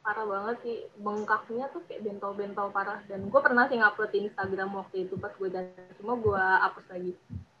parah 0.00 0.26
banget 0.26 0.56
sih. 0.64 0.76
Bengkaknya 0.96 1.68
tuh 1.72 1.84
kayak 1.84 2.00
bentol-bentol 2.04 2.68
parah. 2.72 3.04
Dan 3.06 3.28
gue 3.28 3.40
pernah 3.44 3.68
sih 3.68 3.76
ngupload 3.76 4.10
di 4.12 4.18
Instagram 4.28 4.70
waktu 4.72 4.96
itu 5.08 5.14
pas 5.20 5.32
gue 5.36 5.48
cacar 5.52 5.92
cuma 6.00 6.16
gue 6.16 6.40
hapus 6.40 6.86
lagi. 6.88 7.12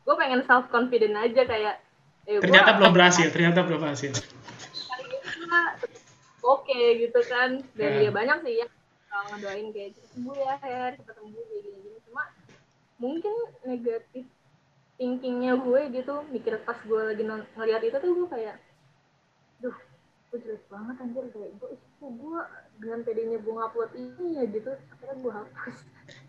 Gue 0.08 0.14
pengen 0.16 0.40
self 0.48 0.72
confident 0.72 1.12
aja 1.20 1.44
kayak 1.44 1.74
eh, 2.24 2.40
ternyata 2.40 2.80
belum 2.80 2.92
berhasil 2.96 3.28
ternyata 3.28 3.60
belum 3.68 3.84
berhasil. 3.84 4.16
Oke 6.48 6.72
okay, 6.72 7.04
gitu 7.04 7.20
kan. 7.28 7.60
Dan 7.76 8.00
yeah. 8.00 8.08
ya 8.08 8.10
banyak 8.16 8.38
sih 8.48 8.54
ya 8.64 8.66
ngedoain 9.08 9.68
kayak 9.72 9.90
sembuh 10.14 10.36
ya 10.36 10.54
Her 10.60 10.92
cepat 10.96 11.14
sembuh 11.16 11.42
kayak 11.42 11.62
gini 11.64 11.78
gini 11.84 11.98
cuma 12.08 12.22
mungkin 12.98 13.34
negatif 13.64 14.24
thinkingnya 14.98 15.52
gue 15.62 15.80
gitu 15.94 16.14
mikir 16.34 16.58
pas 16.66 16.78
gue 16.82 17.00
lagi 17.14 17.22
ngeliat 17.22 17.82
itu 17.86 17.96
tuh 17.96 18.10
gue 18.12 18.28
kayak 18.28 18.56
duh 19.62 19.76
gue 20.28 20.38
jelek 20.44 20.64
banget 20.68 20.96
anjir 21.00 21.24
kayak 21.32 21.50
gue 21.56 21.68
kok 21.98 22.10
gue 22.14 22.40
dengan 22.78 23.00
pedenya 23.02 23.38
gue 23.42 23.52
ngupload 23.52 23.90
ini 23.96 24.26
ya 24.38 24.44
gitu. 24.46 24.70
Akhirnya 24.70 25.16
gue 25.18 25.32
hapus. 25.34 25.76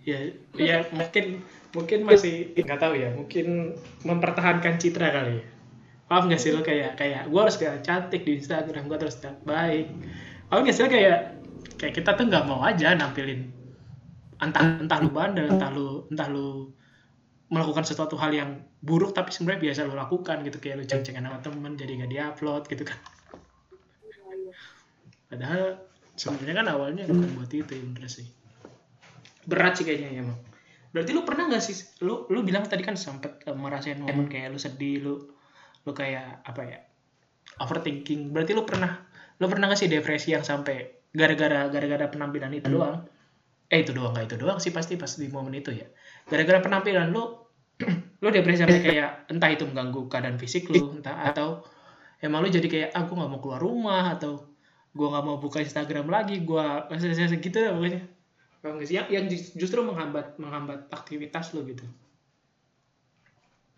Ya 0.03 0.19
ya 0.57 0.77
mungkin 0.91 1.25
mungkin 1.71 1.99
masih 2.03 2.51
nggak 2.57 2.79
tahu 2.81 2.93
ya 2.97 3.13
mungkin 3.13 3.77
mempertahankan 4.01 4.81
citra 4.81 5.13
kali 5.13 5.39
ya. 5.39 5.45
Paham 6.09 6.25
gak 6.25 6.41
sih 6.41 6.49
lo 6.49 6.65
kayak 6.65 6.97
kayak 6.97 7.29
gue 7.29 7.37
harus 7.37 7.53
kayak 7.53 7.85
cantik 7.85 8.25
di 8.25 8.41
Instagram 8.41 8.89
gue 8.89 8.97
terus 8.97 9.21
baik. 9.45 9.93
Paham 10.49 10.65
gak 10.65 10.73
sih 10.73 10.83
lo 10.83 10.89
kayak 10.89 11.38
kayak 11.79 11.95
kita 11.95 12.13
tuh 12.19 12.27
nggak 12.27 12.45
mau 12.45 12.59
aja 12.61 12.91
nampilin 12.93 13.49
entah 14.39 14.79
entah 14.83 14.99
lu 15.03 15.09
bandel 15.11 15.47
entah 15.47 15.71
lu 15.71 16.07
entah 16.11 16.27
lu 16.31 16.71
melakukan 17.49 17.81
sesuatu 17.81 18.13
hal 18.15 18.29
yang 18.31 18.61
buruk 18.79 19.11
tapi 19.11 19.33
sebenarnya 19.33 19.61
biasa 19.69 19.79
lu 19.89 19.97
lakukan 19.97 20.45
gitu. 20.45 20.57
Kayak 20.61 20.75
lu 20.79 20.85
ceng-cengan 20.85 21.25
sama 21.25 21.39
temen 21.41 21.73
jadi 21.75 21.91
nggak 21.99 22.11
diupload 22.13 22.63
gitu 22.69 22.83
kan. 22.85 22.99
Padahal 25.29 25.81
sebenarnya 26.13 26.55
kan 26.61 26.67
awalnya 26.69 27.03
bukan 27.09 27.29
buat 27.37 27.51
itu 27.51 27.71
ya 27.73 27.83
bener 27.83 28.05
sih. 28.09 28.29
Berat 29.49 29.81
sih 29.81 29.85
kayaknya 29.85 30.09
ya 30.13 30.21
emang 30.23 30.39
berarti 30.89 31.13
lu 31.13 31.21
pernah 31.21 31.45
nggak 31.45 31.61
sih 31.61 32.01
lu 32.01 32.25
lu 32.33 32.41
bilang 32.41 32.65
tadi 32.65 32.81
kan 32.81 32.97
sempet 32.97 33.45
uh, 33.45 33.53
merasain 33.53 34.01
momen 34.01 34.25
kayak 34.25 34.49
lu 34.49 34.57
sedih 34.57 35.05
lu 35.05 35.21
lu 35.85 35.91
kayak 35.93 36.45
apa 36.45 36.61
ya 36.65 36.79
overthinking. 37.61 38.29
Berarti 38.29 38.53
lu 38.53 38.61
pernah 38.65 38.93
lu 39.41 39.45
pernah 39.49 39.69
nggak 39.69 39.79
sih 39.85 39.89
depresi 39.89 40.37
yang 40.37 40.45
sampai 40.45 40.98
gara-gara 41.09 41.69
gara-gara 41.69 42.05
penampilan 42.09 42.53
itu 42.53 42.69
doang. 42.69 43.05
Eh 43.69 43.85
itu 43.85 43.93
doang 43.93 44.13
nggak 44.17 44.33
itu 44.33 44.37
doang 44.37 44.57
sih 44.57 44.73
pasti 44.73 44.97
pas 44.97 45.09
di 45.09 45.29
momen 45.29 45.53
itu 45.57 45.73
ya. 45.73 45.87
Gara-gara 46.29 46.61
penampilan 46.61 47.09
lu 47.13 47.37
lu 48.23 48.27
depresi 48.29 48.65
sampai 48.65 48.83
kayak 48.83 49.31
entah 49.31 49.49
itu 49.49 49.63
mengganggu 49.63 50.11
keadaan 50.11 50.35
fisik 50.35 50.67
lu 50.67 50.99
entah 50.99 51.31
atau 51.31 51.63
emang 52.19 52.43
lu 52.43 52.51
jadi 52.51 52.67
kayak 52.67 52.89
aku 52.91 53.15
ah, 53.15 53.17
nggak 53.23 53.29
mau 53.31 53.39
keluar 53.39 53.61
rumah 53.61 54.05
atau 54.13 54.51
gua 54.91 55.07
nggak 55.15 55.25
mau 55.25 55.37
buka 55.39 55.63
Instagram 55.63 56.11
lagi 56.11 56.43
gua 56.43 56.89
segitu 56.99 57.57
ya 57.57 57.71
pokoknya. 57.71 58.01
Yang, 58.59 59.07
yang 59.07 59.25
justru 59.55 59.79
menghambat 59.79 60.35
menghambat 60.35 60.91
aktivitas 60.91 61.55
lu 61.55 61.63
gitu. 61.63 61.87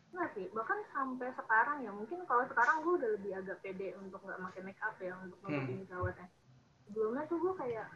Enggak 0.09 0.29
sih, 0.33 0.45
bahkan 0.53 0.81
sampai 0.89 1.29
sekarang 1.37 1.85
ya, 1.85 1.91
mungkin 1.93 2.25
kalau 2.25 2.45
sekarang 2.49 2.81
gue 2.81 2.93
udah 2.97 3.09
lebih 3.17 3.31
agak 3.41 3.57
pede 3.61 3.93
untuk 3.97 4.21
nggak 4.25 4.37
pakai 4.37 4.61
make 4.65 4.81
up 4.81 4.97
ya, 4.97 5.13
untuk 5.21 5.37
nutupin 5.45 5.81
hmm. 5.81 5.87
jerawatnya. 5.89 6.27
Sebelumnya 6.91 7.23
tuh 7.31 7.39
gue 7.39 7.53
kayak 7.55 7.87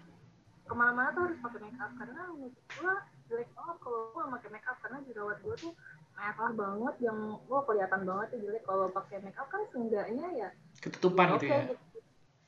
ke 0.66 0.74
mana-mana 0.74 1.12
tuh 1.12 1.28
harus 1.28 1.38
pakai 1.44 1.60
make 1.68 1.78
up, 1.84 1.92
karena 2.00 2.22
menurut 2.32 2.56
gue 2.56 2.94
jelek 3.28 3.50
banget 3.52 3.78
kalau 3.84 4.00
gue 4.16 4.24
pakai 4.40 4.50
make 4.56 4.70
up, 4.72 4.78
karena 4.80 4.98
jerawat 5.04 5.38
gue 5.44 5.56
tuh 5.60 5.74
merah 6.16 6.52
banget, 6.56 6.96
yang 7.04 7.20
gue 7.44 7.60
kelihatan 7.68 8.02
banget 8.08 8.28
tuh 8.32 8.40
jelek 8.40 8.64
kalau 8.64 8.86
pakai 8.90 9.18
make 9.20 9.36
up 9.36 9.48
kan 9.52 9.62
seenggaknya 9.76 10.28
ya 10.32 10.50
ketutupan 10.80 11.36
gitu 11.36 11.52
ya? 11.52 11.76
Gitu. 11.76 12.00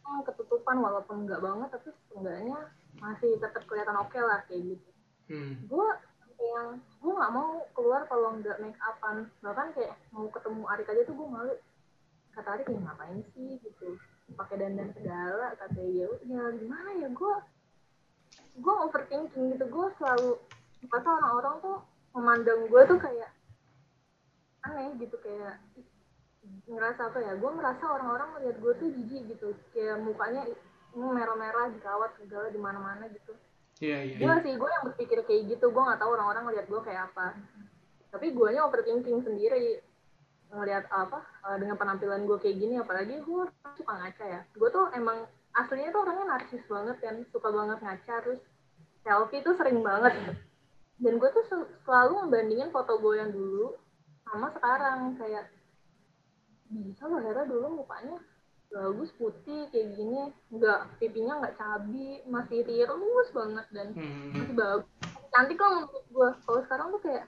Hmm, 0.08 0.24
ketutupan 0.24 0.80
walaupun 0.80 1.28
enggak 1.28 1.44
banget, 1.44 1.68
tapi 1.68 1.90
seenggaknya 2.08 2.60
masih 3.04 3.36
tetap 3.44 3.68
kelihatan 3.68 4.00
oke 4.00 4.08
okay 4.08 4.22
lah 4.24 4.40
kayak 4.48 4.64
gitu. 4.72 4.90
Hmm. 5.28 5.54
Gue 5.68 5.88
yang 6.38 6.80
gue 7.02 7.14
nggak 7.18 7.34
mau 7.34 7.66
keluar 7.74 8.06
kalau 8.06 8.38
nggak 8.38 8.62
make 8.62 8.78
upan 8.78 9.26
bahkan 9.42 9.68
kayak 9.74 9.98
mau 10.14 10.30
ketemu 10.30 10.62
Arik 10.70 10.88
aja 10.94 11.02
tuh 11.10 11.16
gue 11.18 11.28
malu 11.28 11.54
kata 12.38 12.50
Arik 12.54 12.70
ya 12.70 12.78
ngapain 12.78 13.20
sih 13.34 13.58
gitu 13.62 13.98
pakai 14.36 14.56
dandan 14.60 14.92
segala 14.92 15.56
kata 15.56 15.82
ya 15.88 16.08
ya 16.28 16.44
gimana 16.60 16.90
ya 17.00 17.08
gue 17.08 17.36
gue 18.58 18.76
overthinking 18.90 19.56
gitu 19.56 19.66
gue 19.70 19.88
selalu 20.02 20.36
kata 20.92 21.08
orang-orang 21.08 21.56
tuh 21.63 21.78
memandang 22.18 22.68
gue 22.68 22.82
tuh 22.90 23.00
kayak 23.00 23.32
aneh 24.68 24.92
gitu 25.00 25.16
kayak 25.24 25.62
ngerasa 26.68 27.12
apa 27.12 27.20
ya 27.24 27.34
gue 27.40 27.52
merasa 27.56 27.84
orang-orang 27.88 28.28
melihat 28.36 28.58
gue 28.60 28.74
tuh 28.76 28.88
jijik 28.92 29.24
gitu 29.32 29.48
kayak 29.72 30.04
mukanya 30.04 30.44
merah-merah 30.98 31.72
jerawat 31.78 32.12
segala 32.20 32.52
di 32.52 32.60
mana-mana 32.60 33.08
gitu 33.12 33.38
Iya, 33.78 33.98
iya. 34.10 34.18
Gue 34.18 34.36
sih, 34.42 34.54
gue 34.58 34.70
yang 34.74 34.86
berpikir 34.90 35.20
kayak 35.22 35.44
gitu. 35.54 35.70
Gue 35.70 35.84
gak 35.86 36.02
tahu 36.02 36.18
orang-orang 36.18 36.50
ngeliat 36.50 36.66
gue 36.66 36.82
kayak 36.82 37.13
apa. 37.13 37.38
Tapi 38.10 38.34
gue 38.34 38.48
nya 38.50 38.66
overthinking 38.66 39.22
sendiri. 39.22 39.82
Ngeliat 40.52 40.86
apa, 40.90 41.20
uh, 41.44 41.58
dengan 41.60 41.76
penampilan 41.76 42.24
gue 42.24 42.38
kayak 42.40 42.58
gini. 42.58 42.76
Apalagi 42.80 43.20
gue 43.22 43.44
suka 43.76 43.94
ngaca 43.94 44.26
ya. 44.26 44.42
Gue 44.56 44.70
tuh 44.72 44.88
emang, 44.96 45.28
aslinya 45.56 45.92
tuh 45.92 46.02
orangnya 46.08 46.26
narsis 46.36 46.64
banget 46.68 46.98
kan. 47.04 47.16
Suka 47.32 47.50
banget 47.52 47.80
ngaca. 47.84 48.16
Terus 48.24 48.42
selfie 49.04 49.44
tuh 49.44 49.56
sering 49.60 49.80
banget. 49.84 50.14
Dan 51.04 51.22
gue 51.22 51.30
tuh 51.30 51.46
selalu 51.86 52.26
membandingin 52.26 52.74
foto 52.74 52.98
gue 52.98 53.16
yang 53.20 53.32
dulu 53.32 53.76
sama 54.28 54.50
sekarang. 54.56 55.20
Kayak, 55.20 55.52
bisa 56.68 57.08
loh 57.08 57.22
Hera 57.24 57.48
dulu 57.48 57.84
mukanya 57.84 58.20
bagus 58.68 59.10
putih 59.16 59.72
kayak 59.72 59.96
gini 59.96 60.28
nggak 60.52 61.00
pipinya 61.00 61.40
nggak 61.40 61.56
cabi 61.56 62.20
masih 62.28 62.68
tirus 62.68 63.30
banget 63.32 63.66
dan 63.72 63.88
hmm. 63.96 64.36
masih 64.36 64.56
bagus 64.56 64.92
cantik 65.32 65.60
lah 65.60 65.70
menurut 65.88 66.06
gue 66.12 66.30
kalau 66.44 66.60
sekarang 66.68 66.88
tuh 66.92 67.02
kayak 67.04 67.26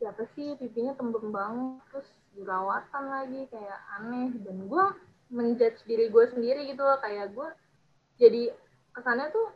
siapa 0.00 0.24
sih? 0.34 0.56
Pipinya 0.56 0.96
tembem 0.96 1.28
banget 1.28 1.84
terus 1.92 2.08
jerawatan 2.34 3.04
lagi 3.06 3.40
kayak 3.52 3.78
aneh. 4.00 4.32
Dan 4.40 4.66
gue 4.66 4.84
menjudge 5.30 5.78
diri 5.86 6.10
gue 6.10 6.24
sendiri 6.34 6.66
gitu 6.66 6.82
loh 6.82 6.98
kayak 6.98 7.30
gue 7.30 7.48
jadi 8.18 8.50
kesannya 8.90 9.30
tuh 9.30 9.46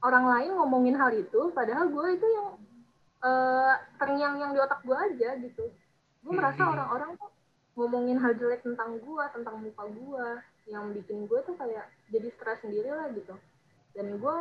orang 0.00 0.24
lain 0.24 0.56
ngomongin 0.56 0.96
hal 0.96 1.12
itu 1.12 1.52
padahal 1.52 1.86
gue 1.92 2.06
itu 2.16 2.26
yang 2.26 2.48
uh, 3.20 3.76
terngiang 4.00 4.40
yang 4.40 4.50
di 4.56 4.58
otak 4.58 4.80
gue 4.82 4.96
aja 4.96 5.36
gitu. 5.36 5.68
Gue 6.24 6.32
merasa 6.32 6.64
Hmm. 6.64 6.72
orang-orang 6.72 7.10
tuh 7.20 7.30
ngomongin 7.76 8.18
hal 8.20 8.32
jelek 8.40 8.64
tentang 8.64 8.96
gue 8.98 9.24
tentang 9.36 9.60
muka 9.60 9.84
gue 9.92 10.26
yang 10.70 10.90
bikin 10.96 11.28
gue 11.28 11.40
tuh 11.44 11.54
kayak 11.60 11.86
jadi 12.08 12.28
stres 12.38 12.58
sendiri 12.64 12.88
lah 12.88 13.12
gitu. 13.12 13.36
Dan 13.92 14.16
gue 14.16 14.36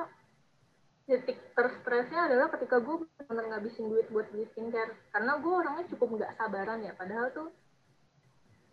titik 1.04 1.38
terstresnya 1.52 2.30
adalah 2.30 2.48
ketika 2.50 2.78
gue 2.78 2.96
benar 3.22 3.46
ngabisin 3.48 3.90
duit 3.90 4.08
buat 4.08 4.30
beli 4.30 4.46
skincare 4.48 4.96
karena 5.10 5.38
gue 5.38 5.54
orangnya 5.54 5.86
cukup 5.92 6.08
nggak 6.16 6.34
sabaran 6.36 6.80
ya 6.80 6.94
padahal 6.94 7.28
tuh 7.32 7.48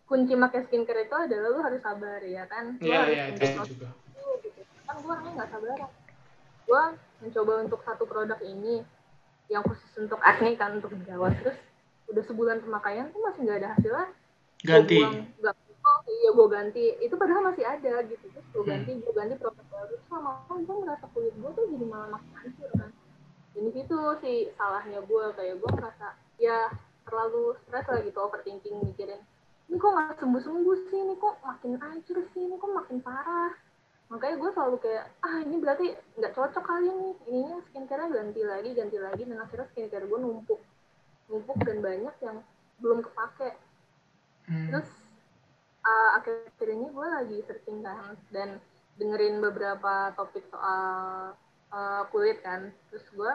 kunci 0.05 0.33
pakai 0.33 0.65
skincare 0.65 1.05
itu 1.05 1.15
adalah 1.15 1.47
lu 1.49 1.59
harus 1.59 1.81
sabar 1.81 2.19
ya 2.21 2.43
kan 2.45 2.77
Lu 2.77 2.85
Iya, 2.85 2.97
harus 2.99 3.13
iya, 3.13 3.23
itu 3.29 3.43
juga. 3.69 3.89
gitu. 4.41 4.61
kan 4.83 4.95
gue 4.97 5.09
orangnya 5.09 5.33
nggak 5.35 5.49
sabaran 5.49 5.91
gue 6.65 6.83
mencoba 7.19 7.53
untuk 7.61 7.79
satu 7.81 8.03
produk 8.05 8.39
ini 8.41 8.85
yang 9.49 9.65
khusus 9.65 9.89
untuk 9.97 10.21
acne 10.21 10.53
kan 10.53 10.77
untuk 10.77 10.93
jerawat 10.95 11.33
terus 11.41 11.57
udah 12.07 12.23
sebulan 12.23 12.57
pemakaian 12.61 13.09
tuh 13.09 13.21
masih 13.21 13.41
nggak 13.43 13.59
ada 13.59 13.69
hasilnya 13.73 14.07
Ganti. 14.59 14.99
Buang, 14.99 15.23
iya 16.09 16.29
gue 16.33 16.47
ganti. 16.49 16.85
Itu 16.99 17.15
padahal 17.15 17.53
masih 17.53 17.65
ada 17.65 17.93
gitu. 18.09 18.25
Terus 18.33 18.47
gue 18.49 18.63
Hmm. 18.65 18.71
ganti 18.73 18.91
gue 18.97 19.13
ganti 19.13 19.35
produk 19.37 19.65
baru. 19.69 19.93
Terus 19.93 20.03
lama 20.09 20.31
gue 20.49 20.75
merasa 20.81 21.05
kulit 21.13 21.33
gue 21.37 21.51
tuh 21.53 21.65
jadi 21.69 21.85
malah 21.85 22.09
makin 22.17 22.33
hancur 22.33 22.69
kan. 22.75 22.91
Ini 23.53 23.69
situ 23.73 23.99
sih 24.23 24.37
salahnya 24.57 24.99
gue 25.05 25.23
kayak 25.37 25.55
gue 25.61 25.69
merasa 25.73 26.07
ya 26.41 26.69
terlalu 27.05 27.57
stres 27.65 27.85
lah 27.89 27.99
gitu 28.05 28.19
overthinking 28.21 28.85
mikirin 28.85 29.21
ini 29.69 29.77
kok 29.77 29.93
nggak 29.93 30.17
sembuh 30.17 30.41
sembuh 30.41 30.77
sih? 30.89 30.97
Ini 30.97 31.15
kok 31.21 31.35
makin 31.45 31.71
hancur 31.77 32.17
sih? 32.33 32.41
Ini 32.41 32.57
kok 32.57 32.71
makin 32.73 32.97
parah? 33.05 33.53
Makanya 34.09 34.35
gue 34.41 34.49
selalu 34.57 34.77
kayak 34.81 35.05
ah 35.21 35.37
ini 35.45 35.55
berarti 35.61 35.93
nggak 36.17 36.33
cocok 36.33 36.63
kali 36.65 36.89
nih 36.89 37.13
ininya 37.29 37.57
skincare 37.69 38.09
ganti 38.09 38.41
lagi 38.41 38.69
ganti 38.73 38.97
lagi. 38.97 39.21
Dan 39.29 39.37
akhirnya 39.37 39.69
skincare 39.69 40.09
gue 40.09 40.19
numpuk. 40.19 40.57
Numpuk 41.29 41.57
dan 41.61 41.77
banyak 41.85 42.15
yang 42.25 42.37
belum 42.81 43.05
kepake. 43.05 43.49
Hmm. 44.49 44.73
terus 44.73 44.89
uh, 45.83 46.09
akhir-akhir 46.21 46.67
ini 46.69 46.87
gue 46.91 47.07
lagi 47.07 47.37
searching 47.47 47.79
kan 47.83 48.15
dan 48.31 48.59
dengerin 48.99 49.39
beberapa 49.39 50.11
topik 50.15 50.43
soal 50.51 51.33
uh, 51.71 52.03
kulit 52.11 52.43
kan 52.43 52.71
terus 52.91 53.05
gue 53.15 53.31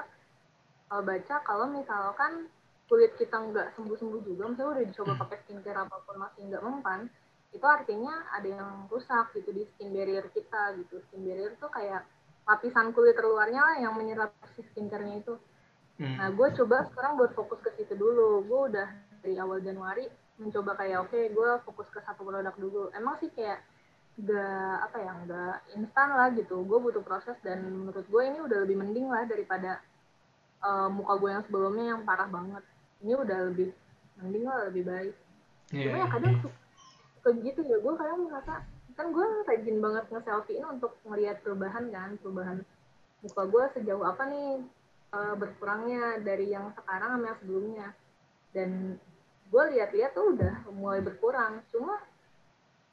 uh, 0.92 1.02
baca 1.02 1.35
kalau 1.44 1.66
misalkan 1.72 2.48
kulit 2.85 3.16
kita 3.16 3.40
nggak 3.40 3.72
sembuh-sembuh 3.74 4.20
juga 4.28 4.52
misalnya 4.52 4.72
udah 4.76 4.85
dicoba 4.85 5.12
Hmm. 5.16 5.22
pakai 5.24 5.38
skincare 5.44 5.78
apa 5.88 5.96
pun 6.04 6.16
masih 6.20 6.40
nggak 6.52 6.64
mempan 6.64 7.00
itu 7.54 7.64
artinya 7.64 8.14
ada 8.35 8.48
yang 8.50 8.74
rusak 8.90 9.30
gitu 9.38 9.50
di 9.54 9.62
skin 9.74 9.94
barrier 9.94 10.26
kita 10.35 10.74
gitu 10.80 11.00
skin 11.09 11.22
barrier 11.24 11.54
tuh 11.57 11.70
kayak 11.70 12.04
lapisan 12.44 12.92
kulit 12.92 13.16
terluarnya 13.16 13.62
lah 13.62 13.76
yang 13.80 13.94
menyerap 13.96 14.37
si 14.52 14.61
skincare-nya 14.72 15.24
itu 15.24 15.35
Hmm. 15.94 16.18
Nah, 16.18 16.28
gue 16.35 16.48
coba 16.59 16.90
sekarang 16.90 17.14
buat 17.14 17.33
fokus 17.38 17.62
ke 17.62 17.70
situ 17.78 17.94
dulu. 17.94 18.42
Gue 18.50 18.61
udah 18.74 18.88
dari 19.22 19.38
awal 19.38 19.62
Januari 19.62 20.11
mencoba 20.38 20.74
kayak 20.78 21.06
oke, 21.06 21.20
gue 21.30 21.50
fokus 21.62 21.88
ke 21.94 22.00
satu 22.02 22.26
produk 22.26 22.54
dulu. 22.58 22.90
Emang 22.94 23.18
sih 23.22 23.30
kayak 23.30 23.62
gak 24.14 24.76
apa 24.90 24.96
ya, 24.98 25.12
gak 25.26 25.56
instan 25.78 26.08
lah 26.14 26.28
gitu. 26.34 26.62
Gue 26.66 26.78
butuh 26.82 27.02
proses 27.02 27.38
dan 27.42 27.62
menurut 27.66 28.06
gue 28.06 28.22
ini 28.22 28.38
udah 28.42 28.58
lebih 28.66 28.76
mending 28.78 29.06
lah 29.10 29.26
daripada 29.26 29.82
uh, 30.62 30.90
muka 30.90 31.14
gue 31.18 31.30
yang 31.30 31.44
sebelumnya 31.46 31.84
yang 31.94 32.00
parah 32.02 32.26
banget. 32.30 32.62
Ini 33.02 33.12
udah 33.14 33.38
lebih 33.52 33.68
mending 34.22 34.44
lah, 34.46 34.58
lebih 34.70 34.84
baik. 34.86 35.14
Iya, 35.74 35.90
Cuma 35.90 35.96
ya 35.98 36.06
kadang 36.10 36.34
suka, 36.42 36.58
suka 37.18 37.30
gitu 37.42 37.60
ya. 37.66 37.76
Gue 37.82 37.94
kadang 37.94 38.20
merasa 38.26 38.54
kan 38.94 39.10
gue 39.10 39.26
rajin 39.50 39.76
banget 39.82 40.04
nge-selfie 40.06 40.62
untuk 40.62 40.94
ngeliat 41.02 41.42
perubahan 41.42 41.90
kan, 41.90 42.14
perubahan 42.22 42.62
muka 43.26 43.42
gue 43.48 43.64
sejauh 43.74 44.04
apa 44.06 44.22
nih 44.30 44.62
uh, 45.10 45.34
berkurangnya 45.34 46.20
dari 46.20 46.52
yang 46.52 46.70
sekarang 46.76 47.18
sama 47.18 47.24
yang 47.32 47.38
sebelumnya 47.40 47.86
dan 48.54 48.70
gue 49.44 49.64
lihat-lihat 49.76 50.12
tuh 50.12 50.35
udah 50.35 50.54
mulai 50.70 51.00
berkurang. 51.00 51.61
Cuma 51.68 52.00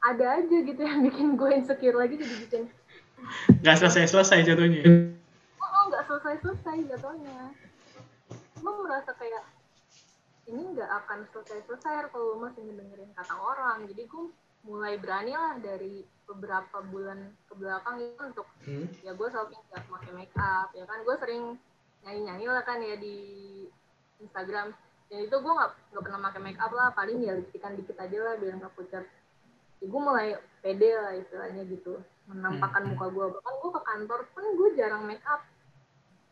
ada 0.01 0.41
aja 0.41 0.57
gitu 0.61 0.81
yang 0.81 1.01
bikin 1.07 1.35
gue 1.35 1.49
insecure 1.53 1.95
lagi 1.95 2.17
jadi 2.17 2.35
bikin 2.41 2.63
Nggak 3.61 3.75
selesai-selesai 3.85 4.49
jatuhnya. 4.49 4.81
oh 5.61 5.83
nggak 5.87 6.03
selesai-selesai 6.09 6.77
jatuhnya. 6.89 7.53
Gue 8.57 8.73
merasa 8.81 9.13
kayak 9.13 9.45
ini 10.49 10.73
nggak 10.73 10.89
akan 11.05 11.29
selesai-selesai 11.29 12.09
kalau 12.09 12.41
masih 12.41 12.65
ngedengerin 12.65 13.13
kata 13.13 13.35
orang. 13.37 13.85
Jadi 13.85 14.09
gue 14.09 14.25
mulai 14.61 14.97
berani 14.97 15.33
lah 15.33 15.57
dari 15.57 16.01
beberapa 16.25 16.81
bulan 16.85 17.17
ke 17.45 17.53
belakang 17.57 17.97
itu 18.01 18.21
untuk 18.21 18.47
Hmm. 18.61 18.85
ya 19.01 19.09
gue 19.13 19.25
selalu 19.25 19.57
nggak 19.57 19.83
pakai 19.89 20.11
make 20.13 20.35
up 20.37 20.69
ya 20.73 20.85
kan? 20.85 21.01
Gue 21.01 21.15
sering 21.17 21.43
nyanyi 22.01 22.21
nyanyi 22.25 22.45
lah 22.49 22.61
kan 22.61 22.81
ya 22.81 22.97
di 22.97 23.17
Instagram 24.17 24.73
dan 25.11 25.27
itu 25.27 25.35
gue 25.43 25.51
nggak 25.51 25.71
nggak 25.91 26.03
pernah 26.07 26.19
pakai 26.23 26.39
make 26.39 26.61
up 26.63 26.71
lah 26.71 26.95
paling 26.95 27.19
ya 27.19 27.35
lipstikan 27.35 27.75
dikit 27.75 27.99
aja 27.99 28.15
lah 28.15 28.33
biar 28.39 28.55
nggak 28.63 28.73
pucat. 28.79 29.03
Ya, 29.83 29.85
gue 29.91 30.01
mulai 30.01 30.39
pede 30.63 30.87
lah 30.95 31.11
istilahnya 31.19 31.67
gitu 31.67 31.99
menampakkan 32.31 32.87
Hmm. 32.87 32.95
muka 32.95 33.05
gue 33.11 33.25
bahkan 33.35 33.53
gue 33.59 33.71
ke 33.75 33.81
kantor 33.83 34.19
pun 34.31 34.43
gue 34.55 34.69
jarang 34.79 35.03
make 35.03 35.25
up. 35.27 35.43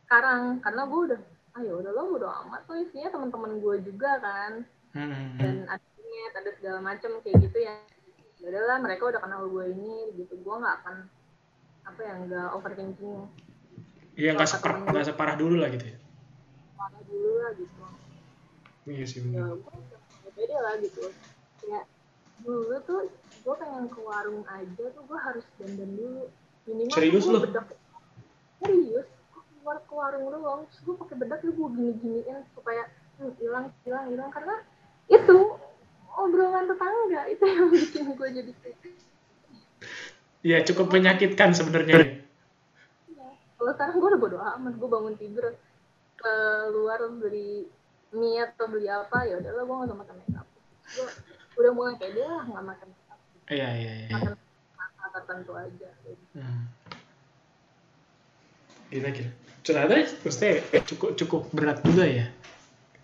Sekarang 0.07 0.63
karena 0.63 0.87
gue 0.87 0.99
udah 1.11 1.19
ah 1.59 1.61
ya 1.65 1.73
udah 1.75 1.91
lo 1.91 2.03
udah 2.15 2.31
amat 2.47 2.61
tuh 2.71 2.79
isinya 2.79 3.11
teman-teman 3.11 3.59
gue 3.59 3.75
juga 3.83 4.11
kan. 4.23 4.63
Hmm. 4.89 5.37
dan 5.37 5.69
ada 5.69 5.85
niat 6.01 6.33
ada 6.39 6.49
segala 6.55 6.79
macam 6.79 7.19
kayak 7.19 7.35
gitu 7.45 7.57
ya. 7.59 7.75
Ya 8.39 8.47
udahlah 8.47 8.79
mereka 8.79 9.11
udah 9.11 9.19
kenal 9.19 9.43
gue 9.51 9.75
ini 9.75 10.15
gitu. 10.15 10.39
Gue 10.39 10.55
nggak 10.55 10.75
akan 10.81 10.95
apa 11.83 11.99
ya 11.99 12.13
nggak 12.15 12.47
overthinking. 12.55 13.27
Iya 14.15 14.39
nggak 14.39 14.47
nggak 14.87 15.05
separah 15.11 15.35
dulu 15.35 15.59
lah 15.59 15.67
gitu 15.67 15.83
ya. 15.83 15.97
parah 16.79 17.03
dulu 17.03 17.31
lah 17.43 17.51
gitu 17.59 17.79
Iya 18.89 19.06
sih 19.06 19.21
ya 19.21 19.25
benar. 19.30 19.54
gue 19.54 19.69
udah 19.69 20.32
beda 20.34 20.58
lah 20.65 20.73
gitu 20.82 21.02
ya 21.69 21.82
dulu 22.41 22.75
tuh 22.89 23.02
gue 23.45 23.56
pengen 23.62 23.86
ke 23.86 23.99
warung 24.02 24.41
aja 24.49 24.86
tuh 24.89 25.04
gue 25.06 25.19
harus 25.19 25.45
dandan 25.62 25.91
dulu 25.93 26.23
minimal 26.65 26.95
Serius 26.97 27.25
lu? 27.30 27.39
bedak 27.43 27.67
serius 28.60 29.06
gue 29.06 29.43
keluar 29.54 29.78
ke 29.86 29.93
warung 29.93 30.25
doang 30.34 30.62
terus 30.67 30.80
gue 30.82 30.95
pakai 31.06 31.15
bedak 31.21 31.39
ya 31.45 31.52
gue 31.54 31.67
gini 31.78 31.91
giniin 32.02 32.38
supaya 32.58 32.84
hmm, 33.21 33.32
hilang 33.38 33.65
hilang 33.86 34.06
hilang 34.10 34.30
karena 34.34 34.56
itu 35.06 35.38
obrolan 36.17 36.65
tetangga 36.65 37.21
itu 37.30 37.43
yang 37.45 37.67
bikin 37.69 38.06
gue 38.17 38.28
jadi 38.41 38.52
kayak 38.65 38.78
Iya 40.39 40.63
cukup 40.63 40.95
menyakitkan 40.95 41.52
sebenarnya. 41.52 42.15
Iya. 43.12 43.28
Kalau 43.60 43.71
sekarang 43.75 43.95
gue 43.99 44.08
udah 44.08 44.21
bodo 44.23 44.38
amat, 44.39 44.73
gue 44.80 44.88
bangun 44.88 45.15
tidur 45.19 45.52
keluar 46.15 46.99
beli 47.19 47.67
mie 48.15 48.41
atau 48.41 48.65
beli 48.65 48.89
apa 48.89 49.25
ya 49.29 49.37
udahlah 49.37 49.63
gue 49.65 49.75
nggak 49.85 49.99
makan 50.01 50.15
makeup. 50.17 50.47
Gue 50.97 51.07
udah 51.59 51.71
mulai 51.75 51.95
pede 51.99 52.23
lah 52.25 52.43
nggak 52.47 52.65
makan 52.65 52.87
makeup, 52.89 53.19
Iya 53.51 53.69
iya 53.77 53.93
iya. 54.05 54.09
makan 54.15 54.33
masa 54.77 55.07
tertentu 55.13 55.51
aja. 55.53 55.89
Hmm. 56.33 56.63
Gila 58.89 59.09
gila. 59.13 59.31
Ternyata 59.61 59.95
maksudnya 60.25 60.51
cukup 60.89 61.09
cukup 61.13 61.41
berat 61.53 61.77
juga 61.85 62.05
ya. 62.09 62.25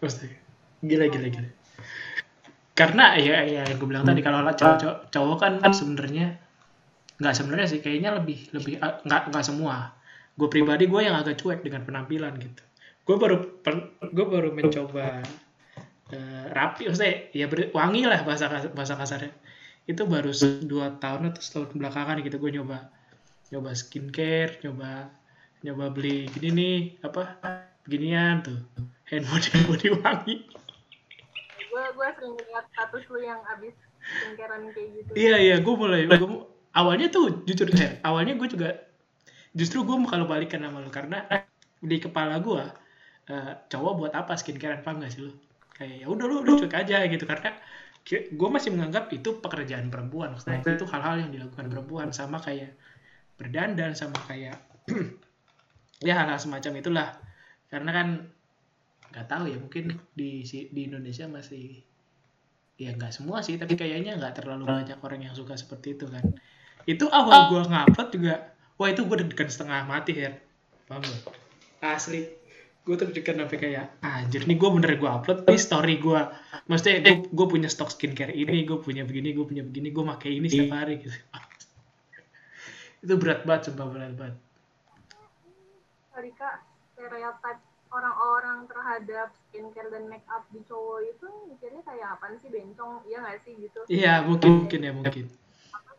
Maksudnya 0.01 0.33
gila 0.81 1.05
gila 1.13 1.27
gila. 1.29 1.49
Karena 2.75 3.15
ya 3.15 3.45
ya 3.45 3.63
gue 3.63 3.87
bilang 3.87 4.03
tadi 4.03 4.19
kalau 4.19 4.43
cowok 4.51 5.07
cowok, 5.13 5.37
kan 5.39 5.53
sebenarnya 5.71 6.41
nggak 7.15 7.31
sebenarnya 7.31 7.67
sih 7.71 7.79
kayaknya 7.79 8.11
lebih 8.19 8.51
lebih 8.51 8.81
ah, 8.83 8.99
nggak 9.05 9.31
nggak 9.31 9.45
semua. 9.45 9.95
Gue 10.35 10.51
pribadi 10.51 10.83
gue 10.89 11.01
yang 11.05 11.15
agak 11.15 11.39
cuek 11.39 11.63
dengan 11.63 11.87
penampilan 11.87 12.35
gitu. 12.35 12.63
Gue 13.05 13.15
baru 13.21 13.37
gue 14.09 14.25
baru 14.25 14.49
mencoba 14.51 15.21
eh, 16.13 16.45
rapi 16.53 16.89
maksudnya 16.89 17.29
ya 17.33 17.45
ber- 17.49 17.73
wangi 17.73 18.05
lah 18.05 18.21
bahasa 18.21 18.49
bahasa 18.73 18.93
kasarnya 18.97 19.33
itu 19.85 20.01
baru 20.05 20.33
dua 20.65 20.97
tahun 20.97 21.29
atau 21.33 21.41
setahun 21.41 21.77
belakangan 21.77 22.21
gitu 22.25 22.37
gue 22.41 22.51
nyoba 22.57 22.89
nyoba 23.53 23.71
skincare 23.77 24.57
nyoba 24.65 25.09
nyoba 25.61 25.85
beli 25.93 26.25
gini 26.33 26.49
nih 26.53 26.77
apa 27.05 27.37
beginian 27.85 28.41
tuh 28.41 28.57
hand 29.09 29.25
body 29.29 29.49
body 29.69 29.87
wangi 30.01 30.35
Gue 31.69 31.83
gue 31.91 32.07
sering 32.17 32.33
lihat 32.39 32.65
status 32.71 33.03
lu 33.11 33.19
yang 33.21 33.41
abis 33.51 33.75
singkaran 34.21 34.63
kayak 34.73 34.89
gitu. 34.95 35.11
iya 35.17 35.35
iya 35.37 35.55
gue 35.59 35.75
mulai 35.75 36.07
gua, 36.07 36.47
awalnya 36.73 37.11
tuh 37.11 37.43
jujur 37.45 37.67
eh, 37.77 37.99
awalnya 38.01 38.33
gue 38.39 38.47
juga 38.47 38.69
justru 39.53 39.83
gue 39.85 39.95
kalau 40.07 40.25
balikan 40.25 40.63
sama 40.63 40.81
lu 40.81 40.89
karena 40.89 41.25
di 41.83 41.97
kepala 41.99 42.39
gue 42.41 42.63
eh, 43.29 43.53
cowok 43.69 43.93
buat 43.97 44.13
apa? 44.13 44.33
Skincare 44.37 44.81
apa 44.81 44.91
enggak 44.95 45.11
sih 45.13 45.21
lu? 45.25 45.31
Kayak 45.75 45.95
ya 46.03 46.07
udah 46.07 46.25
lu 46.25 46.37
lu 46.43 46.51
cuek 46.59 46.75
aja 46.75 47.03
gitu. 47.05 47.25
Karena 47.27 47.51
gue 48.11 48.49
masih 48.49 48.69
menganggap 48.73 49.09
itu 49.11 49.41
pekerjaan 49.41 49.89
perempuan. 49.89 50.33
Maksudnya 50.37 50.61
itu 50.61 50.85
hal-hal 50.89 51.15
yang 51.25 51.31
dilakukan 51.33 51.65
perempuan. 51.67 52.07
Sama 52.13 52.37
kayak 52.39 52.77
berdandan 53.35 53.91
sama 53.97 54.15
kayak 54.29 54.55
ya 56.07 56.13
hal-hal 56.15 56.39
semacam 56.39 56.71
itulah. 56.79 57.07
Karena 57.67 57.91
kan 57.91 58.07
nggak 59.11 59.27
tahu 59.31 59.47
ya 59.47 59.57
mungkin 59.57 59.95
di 60.11 60.43
di 60.45 60.81
Indonesia 60.85 61.25
masih 61.25 61.81
ya 62.75 62.91
nggak 62.91 63.15
semua 63.15 63.39
sih 63.39 63.55
tapi 63.55 63.79
kayaknya 63.79 64.19
nggak 64.19 64.43
terlalu 64.43 64.67
banyak 64.67 64.99
orang 64.99 65.23
yang 65.23 65.35
suka 65.35 65.55
seperti 65.55 65.95
itu 65.95 66.05
kan. 66.11 66.23
Itu 66.85 67.09
awal 67.09 67.49
gua 67.49 67.63
ngupload 67.65 68.09
juga 68.11 68.55
wah 68.75 68.89
itu 68.91 69.01
gue 69.07 69.17
deg-degan 69.23 69.49
setengah 69.49 69.87
mati 69.87 70.13
ya 70.15 70.31
paham 70.85 71.01
gak? 71.01 71.23
asli 71.85 72.27
gue 72.85 72.95
juga 73.01 73.33
sampai 73.33 73.57
kayak 73.57 73.97
anjir 74.05 74.45
nih 74.45 74.61
gue 74.61 74.69
bener 74.69 75.01
gue 75.01 75.09
upload 75.09 75.49
di 75.49 75.57
story 75.57 75.97
gue 75.97 76.21
maksudnya 76.69 77.01
gue, 77.01 77.25
gue 77.33 77.47
punya 77.49 77.65
stok 77.65 77.89
skincare 77.89 78.29
ini 78.29 78.61
gue 78.61 78.77
punya 78.77 79.01
begini 79.01 79.33
gue 79.33 79.41
punya 79.41 79.65
begini 79.65 79.89
gue 79.89 80.05
pakai 80.05 80.29
ini 80.37 80.45
setiap 80.45 80.85
hari 80.85 81.01
gitu. 81.01 81.17
Itu 83.05 83.17
berat 83.17 83.41
banget 83.49 83.73
sumpah 83.73 83.89
berat 83.89 84.13
banget. 84.13 84.37
Sorry 86.13 86.31
kak, 86.37 86.61
stereotip 86.93 87.57
orang-orang 87.89 88.69
terhadap 88.69 89.33
skincare 89.49 89.89
dan 89.89 90.05
make 90.05 90.25
up 90.29 90.45
di 90.53 90.61
cowok 90.69 91.09
itu 91.09 91.27
mikirnya 91.49 91.81
kayak 91.89 92.21
apa 92.21 92.37
sih? 92.37 92.53
Bencong, 92.53 93.01
iya 93.09 93.17
nggak 93.25 93.37
sih? 93.49 93.53
Gitu? 93.65 93.79
iya 93.89 94.13
mungkin 94.21 94.65
mungkin 94.65 94.79
ya 94.85 94.93
mungkin. 94.93 95.25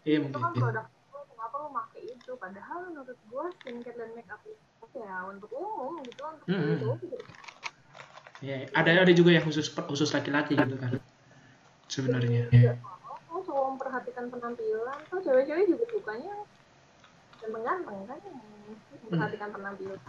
Iya 0.07 0.17
itu 0.23 0.39
kan 0.39 0.55
mungkin 0.55 0.63
produk 0.63 0.87
lo, 0.87 1.19
kenapa 1.35 1.55
lo 1.59 1.69
pakai 1.75 2.03
itu? 2.15 2.33
Padahal 2.39 2.79
menurut 2.95 3.19
gue 3.19 3.45
skincare 3.59 3.99
dan 3.99 4.11
make 4.15 4.31
up 4.31 4.43
itu 4.47 4.66
ya 4.97 5.17
untuk 5.29 5.51
umum 5.53 6.03
gitu, 6.09 6.23
untuk 6.25 6.47
cowok 6.81 6.97
juga 7.05 7.17
ya 8.45 8.69
ada 8.77 9.05
ada 9.05 9.13
juga 9.17 9.33
yang 9.33 9.45
khusus 9.49 9.73
khusus 9.73 10.13
laki-laki 10.13 10.53
gitu 10.57 10.77
kan 10.77 11.01
sebenarnya 11.89 12.51
juga 12.51 12.77
sama. 12.77 12.97
Kalau 13.27 13.41
cowok 13.43 13.67
memperhatikan 13.77 14.25
penampilan, 14.33 14.99
tuh 15.13 15.21
cewek-cewek 15.21 15.65
juga 15.69 15.85
sukanya 15.93 16.35
ganteng-ganteng 17.37 17.99
kan, 18.09 18.19
memperhatikan 19.05 19.49
penampilan. 19.53 20.01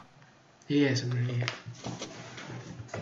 Iya 0.68 0.92
sebenarnya. 0.96 1.48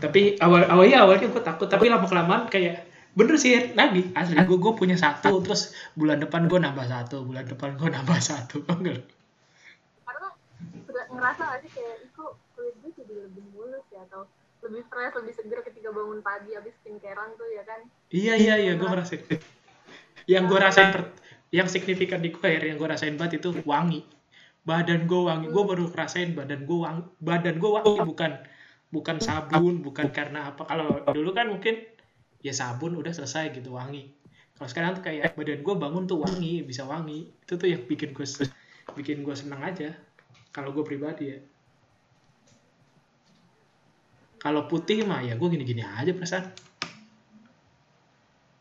Tapi 0.02 0.38
awal 0.41 0.65
awalnya 0.65 1.06
awalnya 1.06 1.30
gue 1.30 1.43
takut 1.45 1.69
tapi 1.69 1.93
lama 1.93 2.10
kelamaan 2.10 2.50
kayak 2.50 2.89
bener 3.15 3.39
sih 3.39 3.74
lagi 3.80 4.12
asli 4.12 4.36
gue 4.36 4.58
gue 4.60 4.74
punya 4.76 5.00
satu 5.00 5.39
terus 5.39 5.71
bulan 5.95 6.19
depan 6.19 6.52
gue 6.52 6.60
nambah 6.60 6.84
satu 6.84 7.24
bulan 7.24 7.48
depan 7.48 7.80
gue 7.80 7.88
nambah 7.88 8.19
satu 8.19 8.60
enggak 8.76 9.08
ngerasa 11.15 11.41
gak 11.47 11.60
sih 11.63 11.71
kayak 11.71 11.95
itu 12.04 12.23
kulit 12.56 12.75
gue 12.84 12.91
jadi 12.99 13.13
lebih 13.28 13.43
mulus 13.56 13.86
ya? 13.89 14.04
Atau 14.06 14.28
lebih 14.65 14.84
fresh 14.89 15.13
lebih 15.15 15.34
seger 15.36 15.60
ketika 15.63 15.89
bangun 15.93 16.19
pagi 16.25 16.51
habis 16.58 16.73
skincarean 16.82 17.32
tuh 17.39 17.47
ya 17.49 17.63
kan? 17.63 17.80
Iya 18.12 18.34
iya 18.36 18.56
iya 18.60 18.73
gue 18.75 18.88
ngerasain. 18.88 19.21
Yang 20.25 20.43
gue 20.49 20.60
rasain 20.60 20.89
per- 20.91 21.13
yang 21.54 21.67
signifikan 21.69 22.19
di 22.19 22.34
gue 22.34 22.49
yang 22.49 22.78
gue 22.78 22.89
rasain 22.89 23.15
banget 23.15 23.39
itu 23.39 23.54
wangi. 23.63 24.04
Badan 24.65 25.06
gue 25.06 25.21
wangi. 25.21 25.47
Gue 25.54 25.63
baru 25.63 25.84
ngerasain 25.89 26.34
badan 26.34 26.62
gue 26.65 26.78
wangi. 26.82 27.04
Badan 27.21 27.56
gue 27.62 27.71
wangi 27.71 27.99
bukan 28.01 28.32
bukan 28.89 29.17
sabun 29.21 29.84
bukan 29.86 30.08
karena 30.10 30.51
apa. 30.54 30.65
Kalau 30.65 31.04
dulu 31.13 31.32
kan 31.36 31.47
mungkin 31.51 31.78
ya 32.41 32.54
sabun 32.54 32.97
udah 32.97 33.13
selesai 33.13 33.54
gitu 33.54 33.78
wangi. 33.78 34.10
Kalau 34.56 34.69
sekarang 34.71 34.91
tuh 34.97 35.04
kayak 35.04 35.36
badan 35.36 35.62
gue 35.62 35.75
bangun 35.78 36.04
tuh 36.10 36.19
wangi 36.25 36.65
bisa 36.65 36.88
wangi. 36.89 37.30
Itu 37.45 37.62
tuh 37.62 37.69
yang 37.69 37.86
bikin 37.86 38.17
gue 38.17 38.25
bikin 38.97 39.21
gue 39.21 39.36
senang 39.36 39.62
aja 39.62 39.93
kalau 40.56 40.72
gue 40.72 40.82
pribadi 40.82 41.26
ya 41.30 41.39
kalau 44.39 44.63
putih 44.65 45.04
mah 45.04 45.20
ya 45.20 45.36
gue 45.36 45.48
gini-gini 45.50 45.84
aja 45.84 46.15
perasaan 46.15 46.48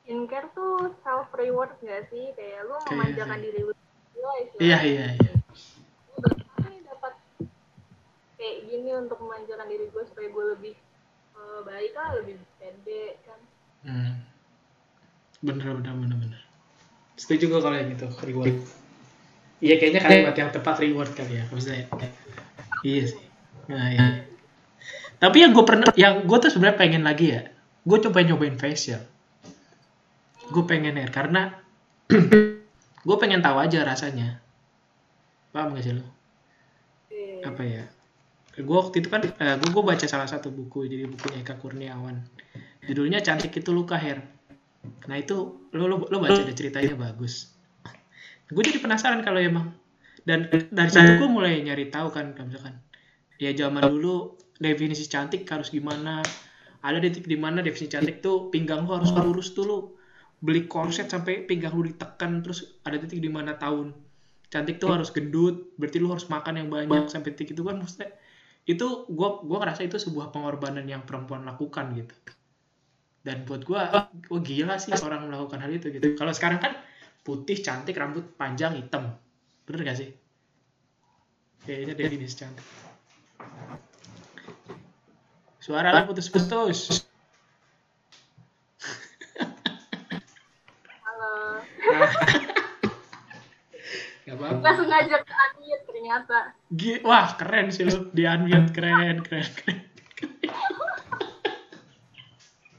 skincare 0.02 0.50
tuh 0.52 0.90
self 1.00 1.30
reward 1.32 1.70
gak 1.80 2.10
sih 2.10 2.34
kayak 2.34 2.66
lu 2.66 2.74
Kayak 2.76 2.90
memanjakan 2.90 3.38
diri 3.40 3.60
lu 3.62 3.72
lah 4.14 4.36
istilahnya. 4.40 4.64
iya 4.64 4.78
iya 4.82 5.06
iya 5.14 5.32
dapat 6.84 7.14
kayak 8.34 8.56
gini 8.66 8.90
untuk 8.94 9.18
memanjakan 9.20 9.66
diri 9.68 9.86
gue 9.86 10.04
supaya 10.04 10.28
gue 10.28 10.44
lebih 10.56 10.74
eh, 11.34 11.60
baik 11.62 11.92
lah 11.94 12.08
lebih 12.18 12.36
pede 12.58 13.04
kan 13.22 13.40
Hmm. 13.84 14.16
Bener, 15.44 15.76
bener, 15.76 15.92
bener, 15.92 16.16
bener. 16.16 16.40
Setuju 17.20 17.52
gue 17.52 17.60
kalau 17.60 17.76
yang 17.76 17.92
itu, 17.92 18.08
reward. 18.24 18.56
Iya, 19.64 19.80
kayaknya 19.80 20.00
kalimat 20.04 20.36
yang 20.36 20.50
tepat 20.52 20.76
reward 20.84 21.16
kali 21.16 21.40
ya, 21.40 21.44
maksudnya. 21.48 21.88
Iya 22.84 23.04
sih. 23.08 23.22
Nah, 23.72 23.88
iya. 23.88 24.28
Tapi 25.16 25.40
yang 25.40 25.56
gue 25.56 25.64
pernah, 25.64 25.88
yang 25.96 26.28
gue 26.28 26.36
tuh 26.36 26.52
sebenarnya 26.52 26.76
pengen 26.76 27.00
lagi 27.08 27.32
ya, 27.32 27.48
gue 27.80 27.98
coba 28.04 28.20
nyobain 28.20 28.60
facial. 28.60 29.00
Gue 30.52 30.64
pengen 30.68 31.00
ya, 31.00 31.08
karena 31.08 31.64
gue 33.08 33.16
pengen 33.16 33.40
tahu 33.40 33.56
aja 33.56 33.88
rasanya. 33.88 34.44
Paham 35.48 35.72
gak 35.72 35.88
sih 35.88 35.96
lo? 35.96 36.04
Iya. 37.08 37.48
Apa 37.48 37.62
ya? 37.64 37.88
Gue 38.60 38.76
waktu 38.76 39.00
itu 39.00 39.08
kan, 39.08 39.24
gue 39.24 39.70
gue 39.72 39.84
baca 39.84 40.04
salah 40.04 40.28
satu 40.28 40.52
buku, 40.52 40.84
jadi 40.84 41.08
bukunya 41.08 41.40
Eka 41.40 41.56
Kurniawan. 41.56 42.20
Judulnya 42.84 43.24
Cantik 43.24 43.56
Itu 43.56 43.72
Luka 43.72 43.96
Hair. 43.96 44.20
Nah 45.08 45.16
itu 45.16 45.64
lo 45.72 45.84
lo, 45.88 46.04
lo 46.04 46.20
baca 46.20 46.36
ada 46.36 46.52
ceritanya 46.52 46.92
bagus. 47.00 47.53
Gue 48.52 48.62
jadi 48.64 48.80
penasaran 48.82 49.24
kalau 49.24 49.40
emang 49.40 49.72
dan 50.24 50.48
dari 50.48 50.88
situ 50.88 51.20
gue 51.20 51.28
mulai 51.28 51.60
nyari 51.60 51.92
tahu 51.92 52.08
kan 52.08 52.32
misalkan 52.32 52.80
ya 53.36 53.52
zaman 53.52 53.84
dulu 53.84 54.40
definisi 54.56 55.04
cantik 55.08 55.44
harus 55.48 55.68
gimana? 55.68 56.24
Ada 56.84 57.00
detik 57.00 57.24
di 57.24 57.36
mana 57.40 57.64
definisi 57.64 57.88
cantik 57.92 58.20
tuh 58.20 58.52
pinggang 58.52 58.84
lo 58.84 59.00
harus 59.00 59.12
lurus 59.12 59.56
lo 59.56 59.96
beli 60.44 60.68
korset 60.68 61.08
sampai 61.08 61.48
pinggang 61.48 61.72
lu 61.72 61.88
ditekan 61.88 62.44
terus 62.44 62.80
ada 62.84 63.00
titik 63.00 63.24
di 63.24 63.32
mana 63.32 63.56
tahun. 63.56 63.96
Cantik 64.52 64.76
tuh 64.76 64.92
harus 64.92 65.08
gendut 65.12 65.72
berarti 65.80 65.96
lu 66.00 66.12
harus 66.12 66.28
makan 66.28 66.60
yang 66.60 66.68
banyak 66.68 67.08
sampai 67.08 67.32
titik 67.32 67.56
itu 67.56 67.64
kan 67.64 67.80
maksudnya. 67.80 68.12
Itu 68.64 69.08
gua 69.12 69.40
gua 69.44 69.64
ngerasa 69.64 69.84
itu 69.84 69.96
sebuah 69.96 70.32
pengorbanan 70.32 70.84
yang 70.84 71.04
perempuan 71.08 71.44
lakukan 71.48 71.96
gitu. 71.96 72.16
Dan 73.24 73.48
buat 73.48 73.64
gua 73.64 74.08
oh 74.28 74.40
gila 74.44 74.76
sih 74.76 74.92
orang 75.00 75.32
melakukan 75.32 75.60
hal 75.64 75.72
itu 75.72 75.88
gitu. 75.88 76.12
Kalau 76.16 76.32
sekarang 76.36 76.60
kan 76.60 76.72
putih 77.24 77.56
cantik 77.58 77.96
rambut 77.96 78.36
panjang 78.36 78.76
hitam 78.76 79.16
bener 79.64 79.80
gak 79.82 79.98
sih 79.98 80.10
kayaknya 81.64 81.96
definisi 81.96 82.36
cantik 82.36 82.66
suara 85.58 85.96
lu 85.96 86.12
putus-putus 86.12 87.00
Halo. 91.04 91.60
Gak 94.24 94.36
apa-apa. 94.40 94.56
Nggak 94.56 94.74
sengaja 94.80 95.16
ke 95.20 95.32
unmute 95.36 95.82
ternyata. 95.84 96.38
Gi- 96.72 97.02
Wah, 97.04 97.36
keren 97.36 97.68
sih 97.68 97.84
lu. 97.84 98.08
Di 98.12 98.24
unmute 98.24 98.72
keren, 98.72 99.20
keren, 99.20 99.48
keren. 99.52 99.78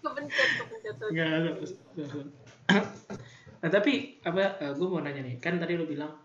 Kepencet, 0.02 0.50
kepencet. 0.58 0.96
tuh. 0.98 1.10
Nah, 3.66 3.74
tapi 3.74 4.22
apa 4.22 4.62
gue 4.78 4.86
mau 4.86 5.02
nanya 5.02 5.26
nih, 5.26 5.42
kan 5.42 5.58
tadi 5.58 5.74
lu 5.74 5.90
bilang 5.90 6.22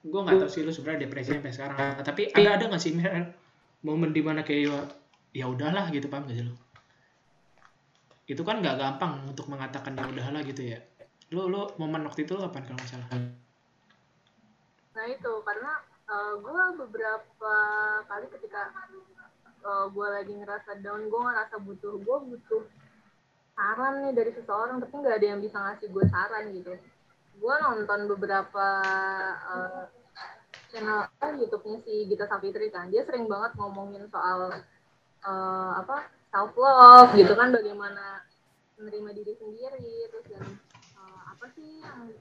gue 0.00 0.20
nggak 0.24 0.40
tahu 0.40 0.48
sih 0.48 0.64
lu 0.64 0.72
sebenarnya 0.72 1.04
depresi 1.04 1.36
sampai 1.36 1.52
sekarang. 1.52 2.00
Tapi 2.00 2.32
ada 2.32 2.56
ada 2.56 2.64
nggak 2.72 2.80
sih 2.80 2.96
misalnya 2.96 3.28
momen 3.84 4.16
di 4.16 4.24
mana 4.24 4.40
kayak 4.40 4.88
ya, 5.36 5.44
udahlah 5.52 5.92
gitu 5.92 6.08
paham 6.08 6.24
gak 6.24 6.40
sih 6.40 6.48
lu? 6.48 6.56
Itu 8.24 8.40
kan 8.40 8.64
nggak 8.64 8.72
gampang 8.80 9.28
untuk 9.28 9.52
mengatakan 9.52 10.00
ya 10.00 10.08
udahlah 10.08 10.40
gitu 10.48 10.64
ya. 10.64 10.80
Lu 11.28 11.44
lu 11.52 11.68
momen 11.76 12.08
waktu 12.08 12.24
itu 12.24 12.32
kapan 12.40 12.64
kalau 12.64 12.80
nggak 12.80 12.88
salah? 12.88 13.08
Nah 14.96 15.04
itu 15.12 15.32
karena 15.44 15.72
gue 16.40 16.62
beberapa 16.80 17.52
kali 18.08 18.32
ketika 18.32 18.72
gue 19.92 20.06
lagi 20.08 20.32
ngerasa 20.32 20.80
down, 20.80 21.04
gue 21.12 21.20
ngerasa 21.20 21.60
butuh, 21.60 22.00
gue 22.00 22.18
butuh 22.32 22.64
saran 23.56 24.04
nih 24.04 24.12
dari 24.12 24.30
seseorang, 24.36 24.78
tapi 24.84 24.94
nggak 25.00 25.16
ada 25.16 25.26
yang 25.32 25.40
bisa 25.40 25.56
ngasih 25.56 25.88
gue 25.88 26.04
saran 26.12 26.52
gitu. 26.52 26.76
Gue 27.40 27.54
nonton 27.64 28.04
beberapa 28.12 28.66
uh, 29.48 29.88
channel 30.68 31.08
eh, 31.24 31.32
YouTube-nya 31.40 31.80
si 31.82 32.04
Gita 32.06 32.28
Savitri 32.28 32.68
kan, 32.68 32.92
dia 32.92 33.02
sering 33.08 33.24
banget 33.24 33.56
ngomongin 33.56 34.04
soal 34.12 34.60
uh, 35.24 35.72
apa 35.80 36.12
self 36.28 36.52
love 36.54 37.16
gitu 37.16 37.32
kan, 37.32 37.48
bagaimana 37.48 38.20
menerima 38.76 39.10
diri 39.16 39.32
sendiri, 39.40 40.12
terus 40.12 40.26
dan 40.28 40.44
uh, 41.00 41.20
apa 41.32 41.48
sih 41.56 41.80
yang 41.80 42.12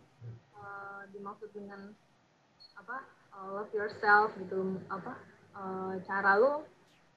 uh, 0.56 1.04
dimaksud 1.12 1.52
dengan 1.52 1.91
apa 2.80 3.04
uh, 3.36 3.60
love 3.60 3.71
yourself 3.76 4.32
gitu 4.39 4.80
apa 4.91 5.15
uh, 5.56 5.95
cara 6.04 6.39
lu 6.39 6.63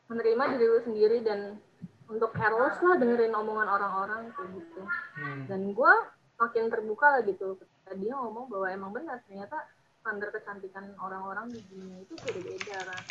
menerima 0.08 0.56
diri 0.56 0.66
lu 0.66 0.80
sendiri 0.86 1.18
dan 1.22 1.58
untuk 2.08 2.32
careless 2.32 2.80
lah 2.80 2.96
dengerin 2.96 3.36
omongan 3.36 3.68
orang-orang 3.68 4.32
kayak 4.32 4.50
gitu. 4.56 4.82
Hmm. 5.20 5.44
dan 5.44 5.60
gue 5.76 5.94
makin 6.40 6.64
terbuka 6.72 7.06
lah 7.18 7.22
gitu. 7.26 7.58
Ketika 7.60 7.92
dia 7.98 8.12
ngomong 8.16 8.48
bahwa 8.48 8.66
emang 8.72 8.90
benar 8.94 9.20
ternyata 9.28 9.68
standar 10.00 10.32
kecantikan 10.32 10.94
orang-orang 11.02 11.52
di 11.52 11.60
dunia 11.68 12.00
itu 12.00 12.14
beda-beda 12.16 12.78
kan. 12.86 13.02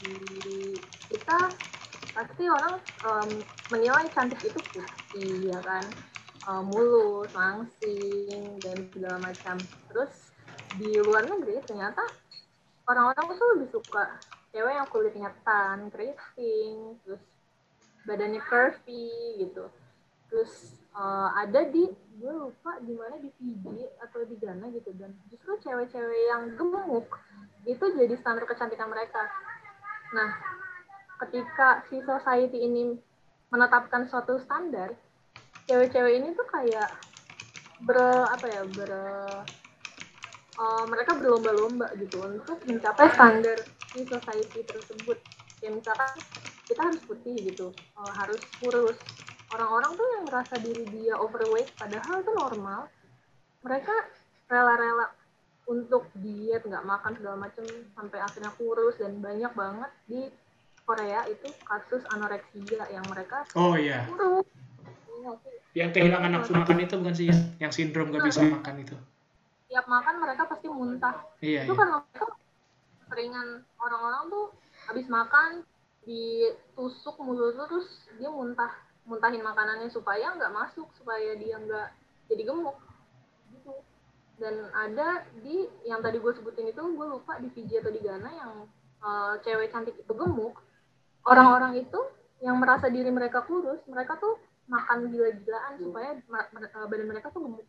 Di 0.00 0.78
kita 1.12 1.38
pasti 2.16 2.44
orang 2.48 2.74
um, 3.04 3.30
menilai 3.68 4.08
cantik 4.14 4.40
itu 4.40 4.60
putih 4.72 5.52
ya 5.52 5.60
kan. 5.60 5.84
Uh, 6.48 6.64
mulus 6.64 7.28
langsing 7.36 8.56
dan 8.64 8.88
segala 8.88 9.20
macam. 9.20 9.60
Terus 9.92 10.32
di 10.80 10.96
luar 10.96 11.28
negeri 11.28 11.60
ternyata 11.66 12.00
orang-orang 12.88 13.36
tuh 13.36 13.48
lebih 13.54 13.68
suka 13.68 14.16
cewek 14.50 14.74
yang 14.74 14.88
kulitnya 14.88 15.30
tan, 15.46 15.92
keriting, 15.92 16.96
terus 17.04 17.22
badannya 18.04 18.40
curvy 18.44 19.10
gitu. 19.40 19.68
Terus 20.30 20.78
uh, 20.94 21.34
ada 21.34 21.66
di 21.66 21.90
gue 22.20 22.32
lupa 22.36 22.76
di 22.84 22.92
mana 22.92 23.16
di 23.16 23.32
Fiji 23.40 23.88
atau 23.96 24.20
di 24.28 24.36
Ghana 24.36 24.68
gitu 24.76 24.92
dan 25.00 25.16
justru 25.32 25.56
cewek-cewek 25.64 26.22
yang 26.28 26.52
gemuk 26.52 27.08
itu 27.64 27.84
jadi 27.96 28.12
standar 28.20 28.44
kecantikan 28.44 28.92
mereka. 28.92 29.24
Nah, 30.12 30.36
ketika 31.24 31.80
si 31.88 32.04
society 32.04 32.60
ini 32.60 32.96
menetapkan 33.48 34.04
suatu 34.08 34.36
standar, 34.40 34.92
cewek-cewek 35.64 36.20
ini 36.20 36.28
tuh 36.36 36.44
kayak 36.48 36.92
ber 37.88 37.96
apa 38.28 38.46
ya 38.48 38.62
ber 38.68 38.92
uh, 40.60 40.84
mereka 40.84 41.16
berlomba-lomba 41.16 41.88
gitu 41.96 42.20
untuk 42.20 42.60
mencapai 42.68 43.08
standar 43.16 43.56
di 43.96 44.04
society 44.04 44.60
tersebut. 44.68 45.16
Ya 45.64 45.72
misalkan 45.72 46.20
kita 46.70 46.82
harus 46.86 47.02
putih 47.02 47.34
gitu, 47.50 47.74
uh, 47.98 48.12
harus 48.14 48.38
kurus. 48.62 48.94
Orang-orang 49.50 49.98
tuh 49.98 50.06
yang 50.14 50.24
merasa 50.30 50.54
diri 50.62 50.86
dia 50.94 51.18
overweight, 51.18 51.74
padahal 51.74 52.22
itu 52.22 52.30
normal. 52.30 52.86
Mereka 53.66 53.94
rela-rela 54.46 55.10
untuk 55.66 56.06
diet, 56.22 56.62
nggak 56.62 56.86
makan 56.86 57.12
segala 57.18 57.36
macam 57.50 57.66
sampai 57.98 58.18
akhirnya 58.22 58.52
kurus 58.54 58.94
dan 59.02 59.18
banyak 59.18 59.50
banget 59.54 59.90
di 60.06 60.30
Korea 60.90 61.22
itu 61.30 61.46
kasus 61.62 62.02
anoreksia 62.10 62.82
yang 62.90 63.06
mereka 63.06 63.46
oh 63.54 63.78
iya 63.78 64.10
kurus. 64.10 64.46
Yang 65.70 65.90
kehilangan 65.94 66.30
nafsu 66.34 66.50
makan 66.50 66.82
itu 66.82 66.94
bukan 66.98 67.14
sih 67.14 67.30
yang 67.62 67.70
sindrom 67.70 68.10
nggak 68.10 68.26
bisa 68.26 68.42
makan 68.42 68.74
itu? 68.82 68.96
Tiap 69.70 69.86
makan 69.86 70.14
mereka 70.18 70.50
pasti 70.50 70.66
muntah. 70.66 71.14
Iya. 71.38 71.62
Itu 71.62 71.72
iya. 71.74 71.78
karena 71.78 71.96
mereka 72.02 72.26
seringan 73.06 73.48
orang-orang 73.78 74.22
tuh 74.34 74.44
habis 74.90 75.06
makan 75.06 75.50
ditusuk 76.04 77.20
mulut 77.20 77.56
terus 77.68 78.08
dia 78.16 78.32
muntah 78.32 78.72
muntahin 79.04 79.44
makanannya 79.44 79.88
supaya 79.92 80.32
nggak 80.36 80.52
masuk 80.52 80.88
supaya 80.96 81.36
dia 81.36 81.56
nggak 81.60 81.88
jadi 82.30 82.42
gemuk 82.46 82.78
gitu. 83.52 83.74
Dan 84.40 84.72
ada 84.72 85.26
di 85.44 85.68
yang 85.84 86.00
tadi 86.00 86.16
gue 86.16 86.32
sebutin 86.32 86.72
itu 86.72 86.80
gue 86.80 87.06
lupa 87.06 87.36
di 87.42 87.52
Fiji 87.52 87.76
atau 87.76 87.92
di 87.92 88.00
Ghana 88.00 88.30
yang 88.30 88.52
uh, 89.04 89.34
cewek 89.44 89.68
cantik 89.72 89.96
itu 89.98 90.12
gemuk 90.14 90.56
orang-orang 91.28 91.84
itu 91.84 92.00
yang 92.40 92.56
merasa 92.56 92.88
diri 92.88 93.12
mereka 93.12 93.44
kurus 93.44 93.84
mereka 93.84 94.16
tuh 94.16 94.40
makan 94.70 95.12
gila-gilaan 95.12 95.76
supaya 95.76 96.16
uh, 96.32 96.86
badan 96.88 97.08
mereka 97.10 97.28
tuh 97.34 97.44
gemuk 97.44 97.68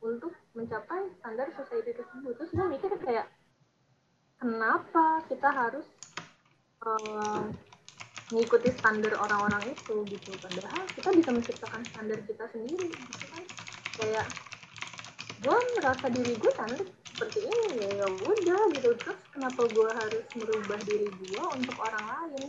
untuk 0.00 0.32
mencapai 0.54 1.10
standar 1.18 1.50
society 1.56 1.96
tersebut. 1.96 2.32
Terus 2.38 2.52
gue 2.54 2.66
mikir 2.68 2.90
kayak 3.02 3.26
kenapa 4.38 5.24
kita 5.26 5.48
harus 5.50 5.86
uh, 6.84 7.50
mengikuti 8.26 8.74
standar 8.74 9.14
orang-orang 9.14 9.78
itu 9.78 9.94
gitu. 10.10 10.34
Padahal 10.42 10.90
kita 10.98 11.14
bisa 11.14 11.30
menciptakan 11.30 11.86
standar 11.94 12.18
kita 12.26 12.50
sendiri 12.50 12.98
gitu 13.06 13.26
kan. 13.30 13.44
Kayak 13.94 14.26
gue 15.38 15.56
merasa 15.78 16.06
diri 16.10 16.34
gue 16.34 16.52
cantik 16.58 16.90
seperti 17.14 17.40
ini 17.46 17.78
ya 17.78 17.90
ya 18.02 18.06
udah 18.10 18.62
gitu. 18.74 18.88
Terus 18.98 19.20
kenapa 19.30 19.70
gue 19.70 19.90
harus 19.94 20.26
merubah 20.34 20.80
diri 20.82 21.14
gue 21.14 21.44
untuk 21.54 21.78
orang 21.78 22.06
lain 22.06 22.42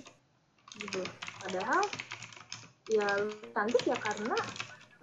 gitu. 0.82 1.06
Padahal 1.38 1.94
ya 2.90 3.08
cantik 3.54 3.84
ya 3.86 3.98
karena 4.02 4.38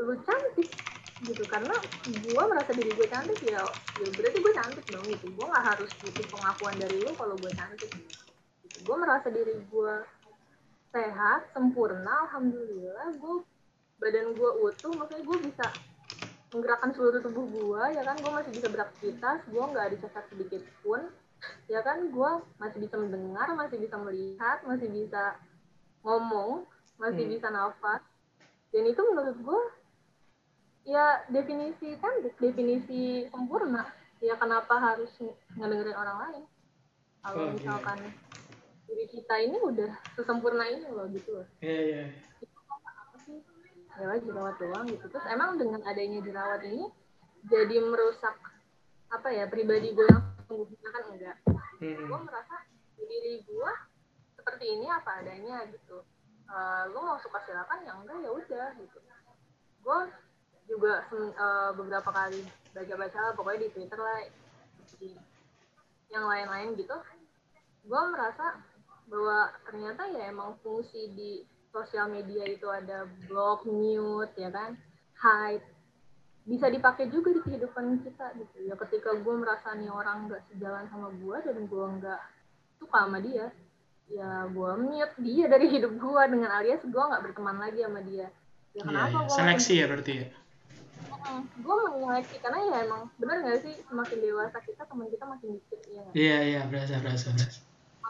lu 0.03 0.19
cantik 0.27 0.75
gitu. 1.23 1.45
Karena 1.47 1.79
gue 2.03 2.43
merasa 2.51 2.75
diri 2.75 2.91
gue 2.91 3.07
cantik 3.07 3.39
ya 3.47 3.63
ya 3.95 4.11
berarti 4.11 4.43
gue 4.43 4.53
cantik 4.59 4.87
dong 4.91 5.07
gitu. 5.07 5.31
Gue 5.39 5.47
nggak 5.47 5.67
harus 5.71 5.95
butuh 6.03 6.27
pengakuan 6.27 6.83
dari 6.83 6.99
lu 6.99 7.15
kalau 7.15 7.39
gue 7.39 7.55
cantik 7.55 7.95
gitu. 7.95 8.11
gue 8.75 8.97
merasa 8.99 9.31
diri 9.31 9.55
gue 9.71 9.95
sehat 10.95 11.51
sempurna 11.51 12.31
alhamdulillah 12.31 13.19
gue 13.19 13.43
badan 13.99 14.31
gue 14.31 14.51
utuh 14.63 14.95
makanya 14.95 15.27
gue 15.27 15.39
bisa 15.51 15.67
menggerakkan 16.55 16.95
seluruh 16.95 17.19
tubuh 17.19 17.45
gue 17.51 17.83
ya 17.99 18.03
kan 18.07 18.15
gue 18.15 18.31
masih 18.31 18.51
bisa 18.55 18.71
beraktivitas 18.71 19.43
gue 19.51 19.65
nggak 19.75 19.99
dicacat 19.99 20.25
sedikit 20.31 20.63
pun 20.87 21.03
ya 21.67 21.83
kan 21.83 21.99
gue 22.15 22.31
masih 22.63 22.79
bisa 22.79 22.95
mendengar 22.95 23.51
masih 23.59 23.83
bisa 23.83 23.99
melihat 23.99 24.63
masih 24.63 24.87
bisa 24.87 25.35
ngomong 26.07 26.63
masih 26.95 27.27
hmm. 27.27 27.33
bisa 27.35 27.51
nafas 27.51 28.03
dan 28.71 28.87
itu 28.87 29.03
menurut 29.03 29.37
gue 29.43 29.63
ya 30.95 31.27
definisi 31.27 31.99
kan 31.99 32.23
definisi 32.39 33.27
sempurna 33.35 33.91
ya 34.23 34.39
kenapa 34.39 34.79
harus 34.79 35.11
ngedengerin 35.59 35.97
orang 35.99 36.17
lain 36.29 36.43
kalau 37.25 37.49
oh, 37.49 37.53
misalkan 37.57 37.99
iya. 37.99 38.24
Diri 38.85 39.05
kita 39.09 39.35
ini 39.41 39.57
udah 39.61 39.91
sesempurna 40.17 40.65
ini 40.69 40.87
loh 40.93 41.07
gitu 41.11 41.41
loh. 41.41 41.47
Iya 41.65 41.81
iya. 41.81 42.05
Ya 43.95 44.11
jerawat 44.19 44.57
doang 44.59 44.87
gitu. 44.91 45.07
Terus 45.07 45.27
emang 45.31 45.57
dengan 45.57 45.81
adanya 45.87 46.19
jerawat 46.21 46.61
ini 46.67 46.91
jadi 47.47 47.77
merusak 47.79 48.37
apa 49.13 49.29
ya 49.31 49.47
pribadi 49.47 49.95
gue 49.95 50.07
yang 50.09 50.25
sesungguhnya 50.43 50.89
kan 50.91 51.03
enggak? 51.15 51.37
Hmm. 51.79 52.07
gue 52.09 52.21
merasa 52.25 52.57
diri 52.97 53.45
gue 53.45 53.73
seperti 54.35 54.65
ini 54.67 54.87
apa 54.91 55.23
adanya 55.23 55.63
gitu. 55.71 56.03
Uh, 56.45 56.85
lu 56.93 57.01
mau 57.01 57.17
suka 57.23 57.41
silakan 57.47 57.87
ya 57.87 57.93
enggak 57.95 58.19
ya 58.21 58.31
udah 58.35 58.69
gitu. 58.77 58.99
Gue 59.85 59.99
juga 60.65 61.05
uh, 61.13 61.71
beberapa 61.77 62.11
kali 62.11 62.41
baca-baca 62.73 63.37
pokoknya 63.37 63.69
di 63.69 63.69
twitter 63.73 64.01
lah 64.01 64.19
di 64.99 65.11
yang 66.11 66.27
lain-lain 66.27 66.75
gitu. 66.75 66.97
Gue 67.85 68.03
merasa 68.11 68.59
bahwa 69.09 69.53
ternyata 69.69 70.03
ya 70.11 70.33
emang 70.33 70.57
fungsi 70.65 71.13
di 71.13 71.45
sosial 71.75 72.11
media 72.11 72.47
itu 72.47 72.67
ada 72.71 73.09
blog, 73.27 73.67
mute, 73.67 74.31
ya 74.39 74.51
kan, 74.55 74.79
hide, 75.19 75.67
bisa 76.47 76.71
dipakai 76.71 77.11
juga 77.11 77.35
di 77.35 77.41
kehidupan 77.43 78.05
kita 78.07 78.31
gitu 78.39 78.57
ya. 78.71 78.75
Ketika 78.79 79.19
gue 79.19 79.35
merasa 79.35 79.75
nih 79.75 79.91
orang 79.91 80.31
nggak 80.31 80.43
sejalan 80.55 80.87
sama 80.89 81.11
gue 81.13 81.37
dan 81.43 81.57
gue 81.67 81.85
nggak 81.99 82.23
suka 82.79 82.97
sama 83.07 83.19
dia, 83.19 83.51
ya 84.09 84.47
gue 84.47 84.71
mute 84.79 85.15
dia 85.19 85.47
dari 85.51 85.67
hidup 85.67 85.93
gue 85.99 86.23
dengan 86.31 86.51
alias 86.55 86.85
gue 86.87 87.03
nggak 87.03 87.23
berteman 87.27 87.59
lagi 87.59 87.83
sama 87.83 88.01
dia. 88.07 88.31
Ya 88.75 88.83
iya, 88.83 88.83
kenapa 88.87 89.09
yeah, 89.11 89.23
yeah. 89.27 89.35
Seleksi 89.35 89.73
ya 89.79 89.87
berarti 89.87 90.13
ya? 90.15 90.27
gue 91.35 91.77
menyeleksi 91.89 92.37
karena 92.45 92.61
ya 92.69 92.77
emang 92.85 93.09
benar 93.17 93.41
nggak 93.41 93.61
sih 93.65 93.75
semakin 93.89 94.19
dewasa 94.21 94.61
kita 94.61 94.85
teman 94.85 95.09
kita 95.09 95.25
makin 95.25 95.49
dikit 95.57 95.81
ya 95.89 96.05
iya 96.13 96.29
yeah, 96.29 96.41
iya 96.41 96.55
yeah, 96.61 96.65
berasa 96.69 97.01
berasa 97.01 97.29
berasa 97.33 97.61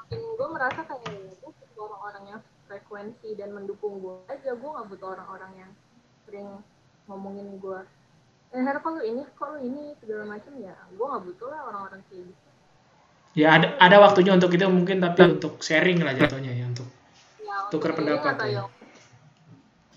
makin 0.04 0.20
gue 0.20 0.48
merasa 0.52 0.80
kayak 0.84 1.08
ya, 1.08 1.80
orang-orang 1.80 2.24
yang 2.36 2.40
frekuensi 2.68 3.32
dan 3.40 3.56
mendukung 3.56 4.04
gue 4.04 4.20
aja. 4.28 4.52
Gue 4.52 4.68
nggak 4.68 4.88
butuh 4.92 5.08
orang-orang 5.16 5.52
yang 5.56 5.70
sering 6.28 6.48
ngomongin 7.08 7.56
gue 7.56 7.80
eh 8.54 8.62
Her 8.62 8.78
kok 8.78 8.90
lu 8.94 9.02
ini? 9.02 9.22
Kok 9.34 9.48
lu 9.50 9.58
ini? 9.66 9.82
segala 9.98 10.24
macam 10.30 10.52
ya 10.62 10.74
gue 10.94 11.06
nggak 11.08 11.24
butuh 11.26 11.48
lah 11.50 11.60
orang-orang 11.72 12.00
kayak 12.06 12.22
gitu. 12.30 12.42
Ya 13.34 13.48
ada 13.58 13.66
ada 13.82 13.96
waktunya 13.98 14.32
untuk 14.36 14.54
itu 14.54 14.62
mungkin 14.70 15.02
tapi 15.02 15.20
untuk 15.26 15.58
sharing 15.58 15.98
lah 16.06 16.14
jatuhnya 16.14 16.54
ya 16.54 16.70
untuk 16.70 16.86
ya, 17.42 17.66
tukar 17.72 17.98
pendapat 17.98 18.38
ya. 18.46 18.62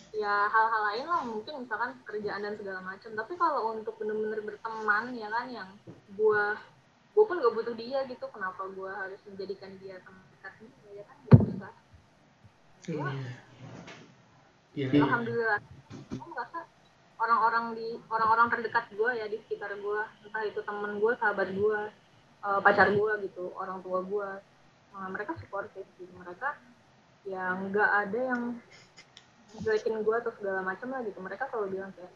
ya 0.10 0.36
hal-hal 0.50 0.82
lain 0.90 1.06
lah 1.06 1.22
mungkin 1.22 1.54
misalkan 1.62 1.94
kerjaan 2.02 2.42
dan 2.42 2.58
segala 2.58 2.82
macam 2.82 3.14
tapi 3.14 3.34
kalau 3.38 3.78
untuk 3.78 3.94
bener-bener 4.02 4.42
berteman 4.42 5.14
ya 5.14 5.30
kan 5.30 5.46
yang 5.54 5.70
gue 6.18 6.44
gue 7.18 7.26
pun 7.26 7.42
gak 7.42 7.56
butuh 7.58 7.74
dia 7.74 8.06
gitu 8.06 8.30
kenapa 8.30 8.62
gue 8.70 8.92
harus 8.94 9.18
menjadikan 9.26 9.74
dia 9.82 9.98
teman 10.06 10.22
dekat 10.38 10.54
ya 10.94 11.02
kan 11.02 11.18
gak 11.26 11.42
usah 11.42 11.74
Iya. 14.78 14.94
Iya. 14.94 15.04
Alhamdulillah. 15.04 15.60
Aku 16.14 16.26
merasa 16.32 16.60
orang-orang 17.18 17.66
di 17.74 17.88
orang-orang 18.08 18.48
terdekat 18.54 18.86
gue 18.94 19.12
ya 19.18 19.26
di 19.26 19.38
sekitar 19.42 19.74
gue, 19.76 20.02
entah 20.24 20.44
itu 20.46 20.62
temen 20.62 21.02
gue, 21.02 21.12
sahabat 21.18 21.50
gue, 21.52 21.80
uh, 22.46 22.60
pacar 22.62 22.94
gue 22.94 23.12
gitu, 23.26 23.52
orang 23.58 23.82
tua 23.82 24.06
gue, 24.06 24.30
uh, 24.94 25.08
mereka 25.10 25.34
supportive 25.42 25.90
gitu. 25.98 26.14
Mereka 26.16 26.56
ya 27.28 27.58
nggak 27.58 27.90
ada 28.08 28.20
yang 28.22 28.42
jelekin 29.66 30.06
gue 30.06 30.16
atau 30.22 30.32
segala 30.38 30.62
macam 30.62 30.94
lah 30.94 31.02
gitu. 31.04 31.20
Mereka 31.20 31.50
selalu 31.50 31.82
bilang 31.82 31.92
kayak, 31.98 32.14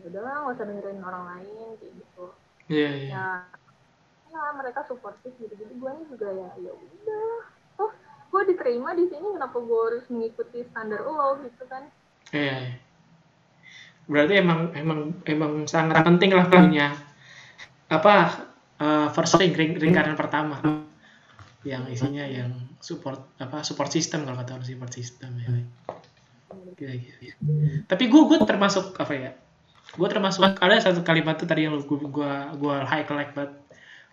ya 0.00 0.04
udahlah 0.08 0.32
nggak 0.42 0.56
usah 0.56 0.66
dengerin 0.66 1.04
orang 1.04 1.24
lain 1.36 1.68
kayak 1.78 1.92
gitu. 2.00 2.24
Iya 2.66 2.80
yeah, 2.80 2.92
iya. 2.96 3.10
Yeah. 3.12 3.36
Ya, 3.46 3.59
ya 4.30 4.42
mereka 4.54 4.86
supportive 4.86 5.34
gitu. 5.36 5.54
Jadi 5.54 5.74
gue 5.74 5.92
juga 6.10 6.28
ya 6.30 6.48
ya 6.62 6.72
udah. 6.72 7.32
Gue 8.30 8.42
diterima 8.46 8.94
di 8.94 9.10
sini 9.10 9.26
kenapa 9.34 9.58
gue 9.58 9.80
harus 9.90 10.06
mengikuti 10.06 10.62
standar 10.70 11.02
lo 11.02 11.42
gitu 11.42 11.66
kan? 11.66 11.90
Iya. 12.30 12.78
Berarti 14.06 14.34
emang 14.38 14.70
emang 14.78 15.00
emang 15.26 15.52
sangat 15.66 16.02
penting 16.06 16.30
lah 16.30 16.46
punya 16.46 16.94
apa 17.90 18.46
uh, 18.78 19.10
first 19.10 19.34
ring, 19.42 19.54
ring 19.58 19.74
lingkaran 19.82 20.14
pertama. 20.14 20.62
Yang 21.66 21.98
isinya 21.98 22.24
yang 22.24 22.54
support 22.78 23.34
apa 23.42 23.66
support 23.66 23.90
system 23.90 24.22
kalau 24.22 24.38
kata 24.38 24.56
orang 24.56 24.66
support 24.66 24.94
system 24.94 25.34
ya. 25.42 25.50
Gila, 26.50 26.94
gila. 26.96 27.34
tapi 27.86 28.08
gue 28.08 28.22
gue 28.26 28.38
termasuk 28.42 28.96
apa 28.96 29.12
ya 29.14 29.30
gue 29.90 30.08
termasuk 30.08 30.42
ada 30.42 30.80
satu 30.80 31.04
kalimat 31.04 31.36
tuh 31.36 31.44
tadi 31.44 31.66
yang 31.68 31.76
gue 31.76 31.98
gue 31.98 32.32
gue 32.56 32.76
high 32.88 33.04
collect 33.04 33.36
banget 33.36 33.52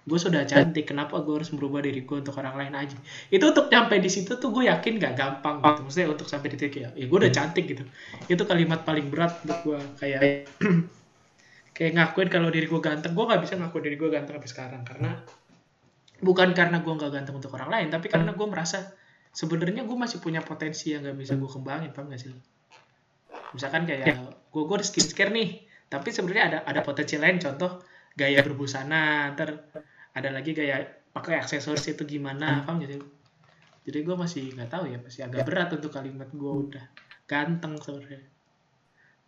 gue 0.08 0.16
sudah 0.16 0.47
cantik 0.47 0.88
kenapa 0.88 1.20
gue 1.20 1.36
harus 1.36 1.51
merubah 1.51 1.84
diri 1.84 2.08
gue 2.08 2.18
untuk 2.24 2.39
orang 2.39 2.55
lain 2.55 2.74
aja? 2.80 2.95
Itu 3.28 3.51
untuk 3.51 3.68
sampai 3.68 3.99
di 3.99 4.08
situ 4.08 4.39
tuh 4.39 4.55
gue 4.55 4.72
yakin 4.72 5.03
gak 5.03 5.20
gampang 5.20 5.60
gitu. 5.60 5.80
Maksudnya 5.84 6.08
untuk 6.16 6.28
sampai 6.32 6.47
di 6.47 6.55
titik 6.55 6.80
ya, 6.80 6.89
ya 6.95 7.05
gue 7.12 7.18
udah 7.20 7.28
cantik 7.28 7.68
gitu. 7.68 7.84
Itu 8.32 8.47
kalimat 8.47 8.88
paling 8.88 9.12
berat 9.12 9.43
untuk 9.43 9.60
gue 9.68 9.80
kayak 9.99 10.47
kayak 11.76 11.91
ngakuin 11.99 12.30
kalau 12.32 12.47
diri 12.47 12.72
gue 12.72 12.80
ganteng. 12.80 13.12
Gue 13.12 13.28
gak 13.28 13.43
bisa 13.43 13.60
ngakuin 13.60 13.84
diri 13.84 13.97
gue 13.99 14.10
ganteng 14.16 14.34
sampai 14.39 14.51
sekarang 14.55 14.82
karena 14.88 15.12
bukan 16.24 16.55
karena 16.55 16.80
gue 16.80 16.93
gak 16.95 17.12
ganteng 17.12 17.36
untuk 17.36 17.51
orang 17.60 17.70
lain 17.70 17.88
tapi 17.91 18.08
karena 18.08 18.32
gue 18.32 18.47
merasa 18.47 18.95
sebenarnya 19.36 19.84
gue 19.86 19.97
masih 19.99 20.24
punya 20.24 20.39
potensi 20.39 20.95
yang 20.95 21.03
gak 21.03 21.20
bisa 21.20 21.36
gue 21.36 21.51
kembangin 21.51 21.91
paham 21.91 22.16
gak 22.16 22.24
sih? 22.24 22.32
Misalkan 23.51 23.84
kayak 23.84 24.16
gue 24.55 24.64
gue 24.64 24.78
skincare 24.88 25.36
nih 25.36 25.68
tapi 25.91 26.16
sebenarnya 26.16 26.43
ada 26.47 26.58
ada 26.64 26.80
potensi 26.80 27.20
lain. 27.20 27.43
Contoh 27.43 27.84
gaya 28.16 28.39
berbusana 28.39 29.36
ntar 29.36 29.68
ada 30.18 30.30
lagi 30.34 30.51
gaya 30.57 30.82
pakai 31.13 31.41
aksesoris 31.41 31.86
itu 31.88 32.03
gimana 32.05 32.65
paham? 32.65 32.82
Gak 32.82 32.97
sih 32.97 33.01
jadi 33.88 34.03
gue 34.03 34.15
masih 34.20 34.51
nggak 34.51 34.68
tahu 34.68 34.91
ya 34.91 34.99
masih 34.99 35.24
agak 35.24 35.47
berat 35.47 35.72
untuk 35.72 35.95
kalimat 35.95 36.28
gue 36.28 36.53
udah 36.68 36.86
ganteng 37.24 37.80
sebenarnya. 37.80 38.20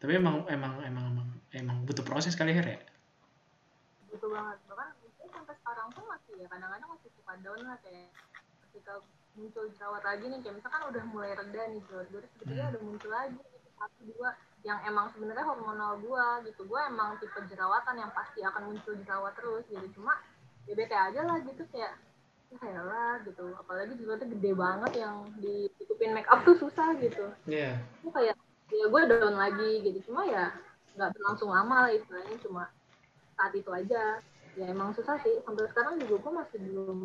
Tapi 0.04 0.20
emang 0.20 0.44
emang 0.52 0.84
emang 0.84 1.06
emang 1.16 1.28
emang 1.56 1.78
butuh 1.88 2.04
proses 2.04 2.36
kali 2.36 2.52
ya? 2.52 2.60
Re? 2.60 2.76
Butuh 4.12 4.28
banget. 4.28 4.60
Bahkan 4.68 4.88
mungkin 5.00 5.28
sampai 5.32 5.56
sekarang 5.64 5.88
pun 5.96 6.04
masih 6.12 6.34
ya 6.44 6.48
kadang-kadang 6.52 6.90
masih 6.92 7.10
suka 7.16 7.34
down 7.40 7.62
lah 7.64 7.78
kayak 7.80 8.12
ketika 8.68 8.94
muncul 9.40 9.64
jerawat 9.72 10.04
lagi 10.04 10.26
nih 10.28 10.40
kayak 10.44 10.56
misalkan 10.60 10.82
udah 10.92 11.04
mulai 11.08 11.32
reda 11.40 11.62
nih 11.72 11.82
jerawat 11.88 12.08
gue 12.12 12.22
tiba-tiba 12.36 12.60
Hmm. 12.60 12.72
udah 12.76 12.82
muncul 12.84 13.12
lagi 13.16 13.40
gitu, 13.40 13.68
satu 13.80 14.00
dua 14.12 14.30
yang 14.68 14.80
emang 14.84 15.08
sebenarnya 15.16 15.46
hormonal 15.48 16.04
gua 16.04 16.44
gitu. 16.44 16.68
Gua 16.68 16.92
emang 16.92 17.16
tipe 17.24 17.40
jerawatan 17.48 17.96
yang 17.96 18.12
pasti 18.12 18.44
akan 18.44 18.76
muncul 18.76 18.92
jerawat 19.08 19.32
terus 19.40 19.64
gitu. 19.72 19.88
Cuma 19.96 20.20
ya 20.70 20.74
bete 20.78 20.94
aja 20.94 21.22
lah 21.26 21.38
gitu 21.42 21.66
kayak 21.74 21.98
ya 22.54 22.82
lah 22.86 23.22
gitu. 23.26 23.46
Apalagi 23.58 23.98
jerawatnya 23.98 24.28
gede 24.38 24.52
banget 24.54 24.92
yang 25.02 25.16
ditutupin 25.42 26.14
make 26.14 26.30
up 26.30 26.46
tuh 26.46 26.58
susah 26.58 26.94
gitu. 27.02 27.34
Iya. 27.50 27.82
itu 28.02 28.10
kayak 28.14 28.38
ya 28.70 28.86
gue 28.86 29.02
down 29.10 29.36
lagi 29.38 29.72
gitu. 29.82 29.98
Cuma 30.10 30.30
ya 30.30 30.54
nggak 30.94 31.10
berlangsung 31.18 31.50
lama 31.50 31.90
lah 31.90 31.92
istilahnya 31.94 32.38
cuma 32.46 32.64
saat 33.34 33.54
itu 33.58 33.70
aja. 33.74 34.22
Ya 34.58 34.66
emang 34.70 34.94
susah 34.94 35.18
sih. 35.26 35.42
Sampai 35.42 35.66
sekarang 35.74 35.98
juga 36.06 36.16
gue 36.22 36.34
masih 36.38 36.60
belum 36.70 37.00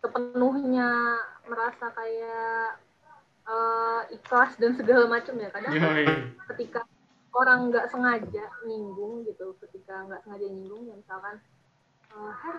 sepenuhnya 0.00 0.90
merasa 1.44 1.92
kayak 1.92 2.80
eh, 3.48 4.02
ikhlas 4.16 4.56
dan 4.56 4.72
segala 4.76 5.04
macam 5.04 5.36
ya. 5.36 5.48
Kadang 5.52 5.72
Yoi. 5.72 6.04
ketika 6.56 6.84
orang 7.38 7.68
nggak 7.70 7.86
sengaja 7.92 8.44
nyinggung 8.64 9.22
gitu 9.28 9.54
ketika 9.62 10.08
nggak 10.08 10.24
sengaja 10.24 10.46
nyinggung 10.48 10.88
ya 10.88 10.94
misalkan 10.96 11.38
Her 12.26 12.56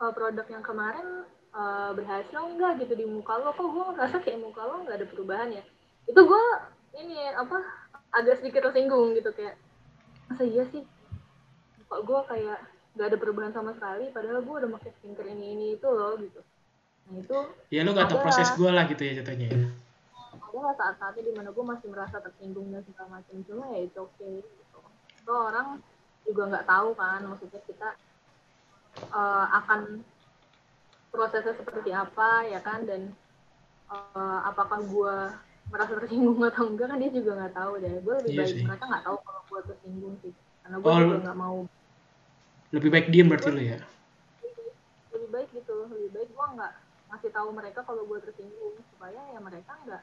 kalau 0.00 0.16
produk 0.16 0.46
yang 0.48 0.64
kemarin 0.64 1.28
eh, 1.52 1.90
berhasil 1.92 2.40
nggak 2.40 2.80
gitu 2.80 2.94
di 2.96 3.04
muka 3.04 3.36
lo? 3.36 3.52
Kok 3.52 3.68
gue 3.68 3.84
ngerasa 3.92 4.16
kayak 4.24 4.40
muka 4.40 4.64
lo 4.64 4.80
nggak 4.88 4.96
ada 4.96 5.06
perubahan 5.06 5.48
ya? 5.52 5.62
Itu 6.08 6.24
gue 6.24 6.44
ini 6.96 7.20
apa 7.36 7.60
agak 8.16 8.40
sedikit 8.40 8.70
tersinggung 8.70 9.12
gitu 9.12 9.28
kayak 9.36 9.60
masa 10.32 10.48
iya 10.48 10.64
sih? 10.72 10.82
Kok 11.84 12.00
gue 12.08 12.20
kayak 12.32 12.58
nggak 12.96 13.06
ada 13.12 13.18
perubahan 13.20 13.52
sama 13.52 13.76
sekali? 13.76 14.08
Padahal 14.08 14.40
gue 14.40 14.54
udah 14.64 14.70
pakai 14.80 14.90
skincare 14.98 15.30
ini 15.36 15.46
ini 15.52 15.66
itu 15.76 15.88
loh 15.92 16.16
gitu. 16.16 16.40
Nah 17.12 17.16
itu 17.20 17.38
ya 17.68 17.84
lu 17.84 17.92
gak 17.92 18.08
tau 18.08 18.24
proses 18.24 18.48
gue 18.56 18.70
lah 18.72 18.88
gitu 18.88 19.02
ya 19.04 19.20
jatuhnya 19.20 19.48
ya. 19.52 19.60
ada 20.50 20.76
saat-saatnya 20.76 21.22
di 21.24 21.32
mana 21.32 21.54
gue 21.54 21.64
masih 21.64 21.88
merasa 21.88 22.18
tersinggung 22.18 22.72
dan 22.74 22.82
segala 22.88 23.20
macam? 23.20 23.36
Cuma 23.46 23.70
ya 23.70 23.86
itu 23.86 23.98
oke 24.00 24.28
gitu. 24.42 24.78
So, 25.22 25.30
orang 25.30 25.78
juga 26.26 26.42
nggak 26.50 26.66
tahu 26.68 26.88
kan 26.98 27.20
maksudnya 27.26 27.60
kita 27.64 27.88
eh, 28.98 29.46
akan 29.58 29.80
prosesnya 31.10 31.54
seperti 31.58 31.90
apa 31.90 32.46
ya 32.46 32.60
kan? 32.62 32.86
Dan 32.86 33.10
eh, 33.90 34.40
apakah 34.46 34.80
gue 34.84 35.16
merasa 35.70 35.92
tersinggung 36.02 36.42
atau 36.42 36.66
enggak 36.66 36.90
kan 36.90 36.98
dia 36.98 37.10
juga 37.14 37.30
nggak 37.38 37.54
tahu 37.54 37.72
deh. 37.78 37.94
Gue 38.02 38.14
lebih 38.22 38.30
Iya 38.34 38.38
baik 38.42 38.54
sih. 38.54 38.64
mereka 38.66 38.84
nggak 38.90 39.04
tahu 39.06 39.16
kalau 39.22 39.40
gue 39.50 39.60
tersinggung 39.70 40.14
sih. 40.22 40.32
Karena 40.62 40.76
gue 40.78 40.90
Oh, 40.90 40.98
juga 40.98 41.16
nggak 41.26 41.38
mau. 41.38 41.58
lebih 42.70 42.90
baik 42.94 43.06
diem 43.10 43.26
berarti 43.26 43.50
lu 43.50 43.62
ya? 43.66 43.78
Lebih 45.10 45.28
baik 45.34 45.48
gitu 45.50 45.74
lebih 45.90 46.10
baik 46.14 46.28
gue 46.30 46.46
nggak 46.54 46.72
ngasih 47.10 47.30
tahu 47.34 47.48
mereka 47.50 47.80
kalau 47.82 48.02
gue 48.06 48.18
tersinggung. 48.22 48.74
Supaya 48.94 49.18
ya 49.34 49.40
mereka 49.42 49.72
nggak 49.86 50.02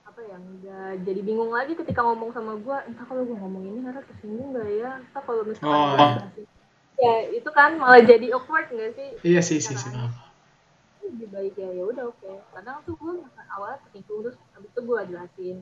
apa 0.00 0.20
ya 0.26 0.36
nggak 0.40 0.92
jadi 1.06 1.20
bingung 1.22 1.52
lagi 1.52 1.76
ketika 1.76 2.00
ngomong 2.02 2.32
sama 2.32 2.56
gue 2.56 2.76
entah 2.88 3.04
kalau 3.04 3.22
gue 3.28 3.36
ngomong 3.36 3.62
ini 3.68 3.80
harus 3.84 4.04
tersinggung 4.08 4.56
nggak 4.56 4.68
ya? 4.80 4.90
Entah 4.96 5.22
kalau 5.28 5.42
misalkan 5.44 6.00
Oh, 6.00 6.40
ya 7.00 7.14
itu 7.32 7.50
kan 7.50 7.80
malah 7.80 8.04
jadi 8.04 8.36
awkward 8.36 8.68
nggak 8.68 8.92
sih? 8.94 9.08
Iya 9.24 9.40
sih 9.40 9.58
sih 9.58 9.76
sih. 9.76 9.90
maaf. 9.92 10.12
lebih 11.00 11.28
baik 11.32 11.54
ya 11.58 11.70
ya 11.74 11.84
udah 11.88 12.04
oke. 12.12 12.32
Kadang 12.54 12.86
tuh 12.86 12.94
gue 12.94 13.24
awalnya 13.50 13.82
tersinggung 13.82 14.20
terus 14.22 14.36
habis 14.54 14.70
itu 14.70 14.80
gue 14.84 14.98
jelasin 15.10 15.56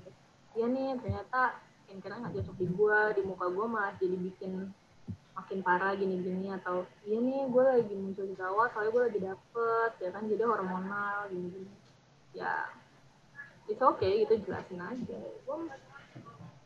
iya 0.59 0.67
nih 0.67 0.99
ternyata 0.99 1.41
skincare 1.87 2.19
nggak 2.19 2.35
cocok 2.35 2.57
di 2.59 2.67
gue 2.67 2.99
di 3.15 3.23
muka 3.23 3.47
gue 3.47 3.67
malah 3.71 3.93
jadi 3.97 4.17
bikin 4.19 4.53
makin 5.39 5.59
parah 5.63 5.95
gini-gini 5.95 6.51
atau 6.51 6.83
iya 7.07 7.23
nih 7.23 7.47
gue 7.47 7.63
lagi 7.63 7.95
muncul 7.95 8.27
jerawat 8.35 8.75
soalnya 8.75 8.91
gue 8.91 9.03
lagi 9.07 9.21
dapet 9.23 9.91
ya 10.03 10.11
kan 10.11 10.23
jadi 10.27 10.43
hormonal 10.45 11.31
gini-gini. 11.31 11.71
Ya 12.35 12.67
itu 13.71 13.83
oke 13.87 14.09
itu 14.09 14.35
jelasin 14.43 14.83
aja. 14.83 15.21
Gue 15.47 15.57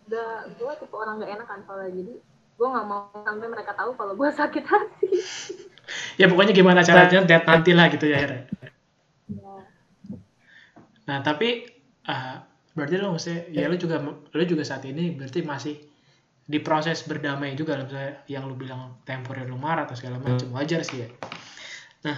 udah 0.09 0.31
gue 0.57 0.73
tipe 0.81 0.97
orang 0.97 1.21
gak 1.21 1.33
enak 1.37 1.47
kan 1.47 1.61
soalnya 1.69 1.93
jadi 1.93 2.15
gue 2.57 2.69
nggak 2.69 2.87
mau 2.87 3.11
sampai 3.25 3.49
mereka 3.49 3.73
tahu 3.75 3.91
kalau 3.97 4.15
gue 4.15 4.29
sakit 4.31 4.65
hati. 4.65 5.09
Ya 6.17 6.31
pokoknya 6.31 6.55
gimana 6.57 6.81
caranya 6.81 7.21
lihat 7.27 7.45
nanti 7.45 7.75
lah 7.75 7.91
gitu 7.93 8.07
ya 8.09 8.25
Re. 8.25 8.39
ya 8.49 8.71
nah 11.03 11.19
tapi 11.21 11.67
ah, 12.07 12.47
berarti 12.73 12.95
lu 12.97 13.13
maksudnya 13.13 13.51
ya 13.51 13.67
lu 13.67 13.77
juga 13.77 13.99
lu 14.07 14.43
juga 14.47 14.63
saat 14.63 14.87
ini 14.87 15.13
berarti 15.13 15.43
masih 15.43 15.75
di 16.43 16.59
proses 16.63 17.03
berdamai 17.05 17.55
juga 17.59 17.77
lah 17.77 17.85
misalnya 17.85 18.15
yang 18.31 18.47
lu 18.47 18.55
bilang 18.55 18.99
temporary 19.05 19.47
lu 19.47 19.59
marah 19.59 19.85
atau 19.85 19.99
segala 19.99 20.23
macam 20.23 20.49
wajar 20.55 20.87
sih 20.87 21.05
ya. 21.05 21.09
Nah 22.07 22.17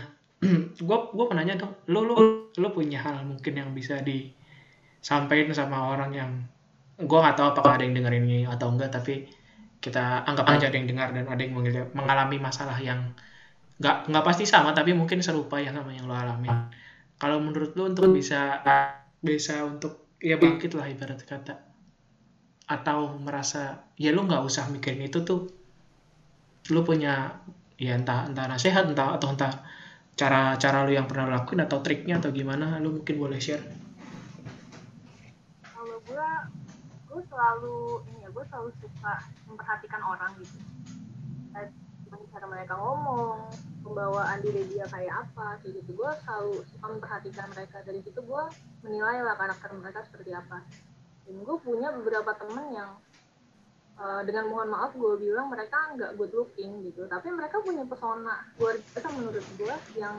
gue 0.79 0.99
gue 1.17 1.27
penanya 1.29 1.57
dong 1.61 1.73
lu 1.89 2.05
lu 2.05 2.15
lu 2.53 2.69
punya 2.71 3.01
hal 3.01 3.25
mungkin 3.25 3.53
yang 3.57 3.71
bisa 3.73 4.01
disampaikan 4.05 5.57
sama 5.57 5.97
orang 5.97 6.13
yang 6.13 6.31
gue 7.01 7.19
nggak 7.19 7.37
tahu 7.37 7.47
apakah 7.57 7.81
ada 7.81 7.85
yang 7.89 7.97
dengerin 7.97 8.25
ini 8.29 8.41
atau 8.47 8.71
enggak 8.71 8.93
tapi 8.93 9.27
kita 9.85 10.25
anggap 10.25 10.49
aja 10.49 10.73
ada 10.73 10.77
yang 10.81 10.89
dengar 10.89 11.13
dan 11.13 11.29
ada 11.29 11.41
yang 11.45 11.61
mengalami 11.93 12.41
masalah 12.41 12.81
yang 12.81 13.13
nggak 13.77 14.09
nggak 14.09 14.25
pasti 14.25 14.49
sama 14.49 14.73
tapi 14.73 14.97
mungkin 14.97 15.21
serupa 15.21 15.61
ya 15.61 15.69
sama 15.77 15.93
yang 15.93 16.09
lo 16.09 16.17
alamin 16.17 16.73
kalau 17.19 17.39
menurut 17.39 17.77
lu 17.79 17.93
untuk 17.93 18.11
bisa 18.11 18.61
bisa 19.25 19.63
untuk 19.65 20.05
ya 20.19 20.37
bangkit 20.37 20.75
lah 20.75 20.91
ibarat 20.91 21.21
kata. 21.23 21.55
Atau 22.69 23.21
merasa 23.21 23.87
ya 24.01 24.11
lu 24.11 24.27
nggak 24.27 24.45
usah 24.45 24.69
mikirin 24.73 25.07
itu 25.07 25.23
tuh 25.23 25.49
lu 26.73 26.81
punya 26.81 27.45
ya 27.77 27.97
entah 27.97 28.25
entah 28.25 28.49
nasihat 28.49 28.89
entah 28.89 29.17
atau 29.21 29.33
entah 29.33 29.53
cara 30.17 30.57
cara 30.57 30.85
lu 30.89 30.97
yang 30.97 31.05
pernah 31.05 31.29
lakuin 31.29 31.65
atau 31.65 31.85
triknya 31.85 32.19
atau 32.19 32.33
gimana 32.33 32.81
lu 32.81 33.01
mungkin 33.01 33.17
boleh 33.21 33.39
share. 33.39 33.63
Kalau 35.61 36.01
gue 36.03 36.29
gue 37.09 37.23
selalu 37.31 37.77
ini 38.11 38.24
gue 38.35 38.45
selalu 38.51 38.71
suka 38.83 39.15
memperhatikan 39.47 40.03
orang 40.03 40.35
gitu. 40.43 40.59
Cara 42.35 42.51
mereka 42.51 42.75
ngomong 42.75 43.47
pembawaan 43.87 44.43
diri 44.43 44.67
dia 44.67 44.83
kayak 44.91 45.23
apa 45.23 45.55
kayak 45.63 45.79
gitu. 45.79 45.95
Gue 45.95 46.11
selalu 46.27 46.67
suka 46.67 46.87
memperhatikan 46.91 47.47
mereka. 47.55 47.79
Dari 47.87 48.03
situ 48.03 48.19
gue 48.19 48.43
menilai 48.83 49.23
lah 49.23 49.39
karakter 49.39 49.71
mereka 49.71 50.03
seperti 50.03 50.35
apa. 50.35 50.67
Dan 51.25 51.47
gue 51.47 51.57
punya 51.63 51.95
beberapa 51.95 52.35
temen 52.35 52.75
yang 52.75 52.91
eh, 53.95 54.23
dengan 54.27 54.51
mohon 54.51 54.69
maaf 54.75 54.99
gue 54.99 55.15
bilang 55.23 55.47
mereka 55.47 55.95
nggak 55.95 56.19
good 56.19 56.35
looking 56.35 56.83
gitu. 56.83 57.07
Tapi 57.07 57.31
mereka 57.31 57.63
punya 57.63 57.87
pesona 57.87 58.43
luar 58.59 58.75
biasa 58.83 59.09
menurut 59.15 59.47
gue 59.55 59.75
yang 59.95 60.19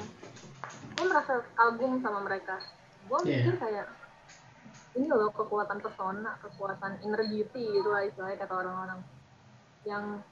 gue 0.96 1.06
merasa 1.12 1.44
kagum 1.52 2.00
sama 2.00 2.24
mereka. 2.24 2.64
Gue 3.12 3.20
Iya. 3.28 3.44
mikir 3.44 3.56
kayak 3.60 3.86
ini 4.96 5.12
loh 5.12 5.32
kekuatan 5.36 5.84
pesona, 5.84 6.40
kekuatan 6.40 7.04
inner 7.04 7.22
beauty 7.28 7.64
gitu 7.80 7.90
lah 7.92 8.08
istilahnya 8.08 8.40
kata 8.40 8.54
orang-orang 8.56 9.00
yang 9.84 10.24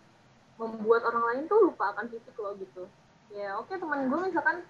membuat 0.56 1.04
orang 1.10 1.24
lain 1.30 1.44
tuh 1.52 1.60
lupa 1.70 1.92
akan 1.92 2.08
fisik 2.08 2.36
lo 2.40 2.56
gitu. 2.58 2.88
Ya 3.34 3.60
oke 3.60 3.76
teman 3.76 4.08
gue 4.08 4.20
misalkan 4.32 4.64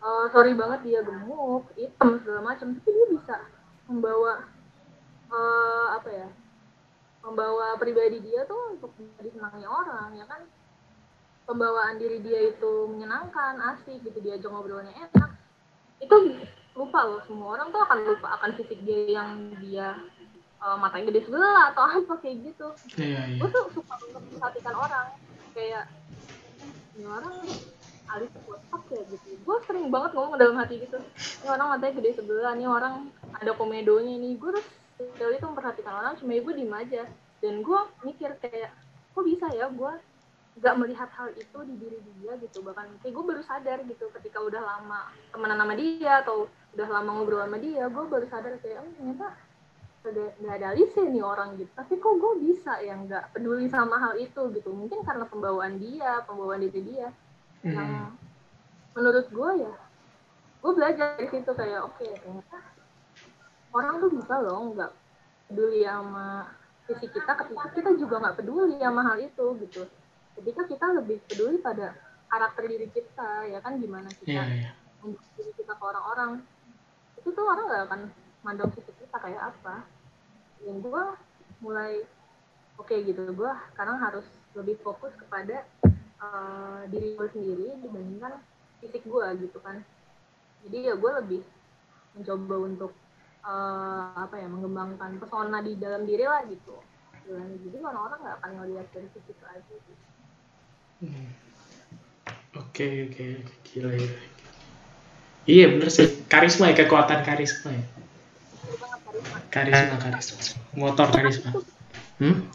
eh, 0.00 0.26
sorry 0.32 0.56
banget 0.56 0.80
dia 0.88 1.00
gemuk, 1.04 1.68
hitam 1.76 2.18
segala 2.24 2.40
macam, 2.54 2.72
tapi 2.80 2.90
dia 2.90 3.06
bisa 3.12 3.36
membawa 3.86 4.32
eh, 5.28 5.86
apa 6.00 6.08
ya, 6.10 6.28
membawa 7.22 7.76
pribadi 7.76 8.24
dia 8.24 8.48
tuh 8.48 8.78
untuk 8.78 8.90
disenangi 9.20 9.66
orang 9.68 10.16
ya 10.16 10.24
kan. 10.24 10.42
Pembawaan 11.46 12.02
diri 12.02 12.18
dia 12.26 12.50
itu 12.50 12.90
menyenangkan, 12.90 13.54
asik 13.70 14.02
gitu, 14.02 14.18
diajak 14.18 14.50
ngobrolnya 14.50 14.90
enak. 14.98 15.30
Itu 16.02 16.42
lupa 16.76 17.00
loh 17.08 17.20
semua 17.24 17.56
orang 17.56 17.72
tuh 17.72 17.80
akan 17.80 17.98
lupa 18.04 18.28
akan 18.36 18.50
fisik 18.60 18.78
dia 18.84 19.18
yang 19.18 19.30
dia 19.64 19.96
eh, 20.60 20.76
matanya 20.76 21.08
gede 21.08 21.20
sebelah 21.26 21.72
atau 21.72 21.82
apa 21.88 22.14
kayak 22.20 22.36
gitu. 22.52 22.68
Iya 23.00 23.20
iya 23.32 23.40
gue 23.40 23.48
tuh 23.48 23.64
suka 23.72 23.94
untuk 24.04 24.20
memperhatikan 24.20 24.74
orang 24.76 25.06
kayak 25.56 25.88
ini 26.96 27.04
orang 27.08 27.34
alis 28.06 28.30
kotak 28.46 28.82
ya 28.92 29.02
gitu. 29.10 29.26
Gue 29.42 29.56
sering 29.66 29.90
banget 29.90 30.10
ngomong 30.14 30.38
dalam 30.38 30.56
hati 30.60 30.78
gitu. 30.78 30.98
Ini 31.42 31.48
orang 31.50 31.76
matanya 31.76 31.94
gede 31.98 32.10
sebelah 32.22 32.52
ini 32.54 32.66
orang 32.68 33.10
ada 33.34 33.52
komedonya 33.56 34.14
nih 34.20 34.38
gue 34.38 34.50
terus 34.54 34.68
dari 35.20 35.36
itu 35.36 35.46
memperhatikan 35.48 35.92
orang 35.92 36.12
cuma 36.20 36.38
gue 36.38 36.54
diem 36.54 36.72
aja. 36.72 37.02
Dan 37.42 37.60
gue 37.60 37.80
mikir 38.06 38.30
kayak 38.40 38.70
kok 39.12 39.24
bisa 39.24 39.46
ya 39.52 39.68
gue 39.68 39.92
gak 40.56 40.76
melihat 40.80 41.12
hal 41.12 41.28
itu 41.36 41.58
di 41.68 41.74
diri 41.76 41.98
dia 42.16 42.32
gitu. 42.40 42.64
Bahkan 42.64 43.04
kayak 43.04 43.12
gue 43.12 43.24
baru 43.26 43.42
sadar 43.44 43.78
gitu 43.84 44.08
ketika 44.20 44.38
udah 44.40 44.62
lama 44.62 45.12
temenan 45.34 45.60
sama 45.60 45.74
dia 45.76 46.24
atau 46.24 46.48
udah 46.76 46.88
lama 46.92 47.10
ngobrol 47.16 47.40
sama 47.40 47.56
dia 47.56 47.88
gue 47.88 48.04
baru 48.04 48.26
sadar 48.28 48.60
kayak 48.60 48.84
oh 48.84 48.92
ternyata 49.00 49.32
nggak 50.06 50.54
ada 50.62 50.66
alisnya 50.70 51.08
nih 51.10 51.24
orang 51.24 51.58
gitu. 51.58 51.72
Tapi 51.74 51.98
kok 51.98 52.14
gue 52.20 52.32
bisa 52.46 52.78
ya 52.78 52.94
nggak 52.94 53.34
peduli 53.34 53.66
sama 53.66 53.98
hal 53.98 54.14
itu 54.20 54.54
gitu? 54.54 54.70
Mungkin 54.70 55.02
karena 55.02 55.26
pembawaan 55.26 55.82
dia 55.82 56.22
pembawaan 56.28 56.62
diri 56.62 56.80
dia. 56.84 57.08
Hmm. 57.64 57.72
yang 57.72 58.14
menurut 58.94 59.26
gue 59.26 59.50
ya 59.66 59.74
gue 60.62 60.72
belajar 60.76 61.18
dari 61.18 61.28
situ 61.32 61.50
kayak 61.50 61.80
oke 61.82 61.98
okay, 61.98 62.14
ternyata 62.20 62.58
orang 63.74 63.98
tuh 63.98 64.10
bisa 64.12 64.34
loh 64.38 64.70
nggak 64.70 64.92
peduli 65.50 65.82
sama 65.82 66.46
fisik 66.86 67.10
kita 67.10 67.32
ketika 67.42 67.66
kita 67.74 67.90
juga 67.98 68.14
nggak 68.22 68.36
peduli 68.38 68.76
sama 68.78 69.00
hal 69.02 69.18
itu 69.18 69.46
gitu. 69.66 69.82
Ketika 70.36 70.62
kita 70.68 70.86
lebih 71.00 71.18
peduli 71.26 71.56
pada 71.58 71.96
karakter 72.28 72.62
diri 72.68 72.88
kita 72.92 73.48
ya 73.48 73.58
kan? 73.64 73.80
Gimana 73.80 74.12
kita 74.12 74.28
yeah, 74.28 74.70
yeah. 74.70 74.72
diri 75.34 75.50
kita 75.56 75.72
ke 75.74 75.82
orang-orang 75.82 76.44
itu 77.26 77.34
tuh 77.34 77.42
orang 77.42 77.66
nggak 77.66 77.84
akan 77.90 78.00
mandang 78.46 78.70
fisik 78.70 78.94
kita 79.02 79.18
kayak 79.18 79.50
apa 79.50 79.82
yang 80.62 80.78
gue 80.78 81.04
mulai 81.58 82.06
oke 82.78 82.86
okay, 82.86 83.02
gitu 83.02 83.26
gue 83.34 83.50
sekarang 83.74 83.98
harus 83.98 84.22
lebih 84.54 84.78
fokus 84.86 85.10
kepada 85.18 85.66
uh, 86.22 86.86
diri 86.86 87.18
gue 87.18 87.28
sendiri 87.34 87.74
dibandingkan 87.82 88.38
fisik 88.78 89.02
gue 89.02 89.26
gitu 89.42 89.58
kan 89.58 89.82
jadi 90.62 90.92
ya 90.92 90.94
gue 90.94 91.10
lebih 91.18 91.42
mencoba 92.14 92.54
untuk 92.62 92.92
uh, 93.42 94.14
apa 94.14 94.38
ya 94.38 94.46
mengembangkan 94.46 95.18
pesona 95.18 95.58
di 95.66 95.74
dalam 95.74 96.06
diri 96.06 96.22
lah 96.22 96.46
gitu 96.46 96.78
jadi 97.26 97.76
orang-orang 97.82 98.18
nggak 98.22 98.36
akan 98.38 98.50
ngeliat 98.62 98.86
dari 98.94 99.08
fisik 99.10 99.38
aja 99.42 99.74
gitu. 99.74 100.04
Hmm. 101.02 101.28
Oke 102.54 103.10
oke 103.10 103.26
gila 103.66 103.90
ya. 103.92 104.10
Iya 105.46 105.66
bener 105.72 105.88
sih 105.88 106.06
karisma 106.26 106.70
ya 106.70 106.74
kekuatan 106.74 107.22
karisma 107.22 107.70
ya. 107.70 107.84
Karisma 109.54 109.96
karisma. 110.02 110.38
Motor 110.74 111.06
karisma. 111.14 111.50
Hmm? 112.18 112.50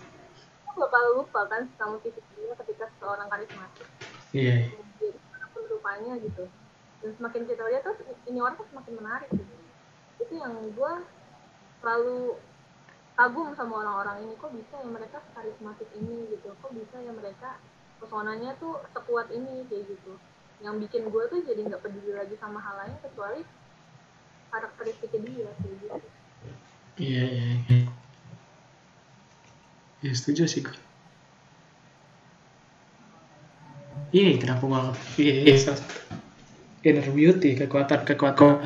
Aku 0.69 0.77
bakal 0.83 1.03
lupa 1.17 1.47
kan 1.47 1.71
sama 1.79 1.97
fisik 2.03 2.23
dia 2.35 2.53
ketika 2.61 2.91
seorang 2.99 3.31
karismatik. 3.31 3.87
Iya. 4.35 4.69
Jadi 4.99 5.07
rupanya 5.71 6.19
gitu. 6.19 6.45
Dan 7.01 7.11
semakin 7.17 7.41
kita 7.47 7.63
lihat 7.71 7.81
tuh 7.87 7.95
ini 8.27 8.37
orang 8.43 8.59
tuh 8.59 8.67
semakin 8.69 8.93
menarik 8.99 9.29
gitu 9.33 9.61
itu 10.21 10.33
yang 10.37 10.53
gue 10.71 10.93
selalu 11.81 12.37
kagum 13.17 13.51
sama 13.57 13.83
orang-orang 13.83 14.23
ini 14.23 14.33
kok 14.37 14.53
bisa 14.53 14.75
ya 14.79 14.87
mereka 14.87 15.19
karismatik 15.33 15.89
ini 15.97 16.29
gitu 16.31 16.53
kok 16.55 16.71
bisa 16.71 16.97
ya 17.01 17.11
mereka 17.11 17.57
pesonanya 17.99 18.55
tuh 18.61 18.79
sekuat 18.93 19.27
ini 19.33 19.65
kayak 19.67 19.89
gitu 19.89 20.15
yang 20.61 20.77
bikin 20.77 21.09
gue 21.09 21.23
tuh 21.25 21.41
jadi 21.41 21.61
nggak 21.65 21.81
peduli 21.81 22.13
lagi 22.13 22.37
sama 22.37 22.61
hal 22.61 22.85
lain 22.85 22.95
kecuali 23.01 23.41
karakteristiknya 24.53 25.19
dia 25.25 25.49
kayak 25.57 25.75
gitu. 25.81 25.97
Iya 27.01 27.23
iya 27.25 27.45
iya. 27.65 27.79
Ya 30.01 30.11
setuju 30.13 30.45
sih 30.45 30.61
gue 30.65 30.77
iya 34.11 34.35
kenapa 34.35 34.63
gak 34.67 34.99
iya, 35.15 35.55
iya. 35.55 35.73
inner 36.83 37.07
beauty 37.09 37.55
kekuatan 37.57 38.03
kekuatan. 38.05 38.59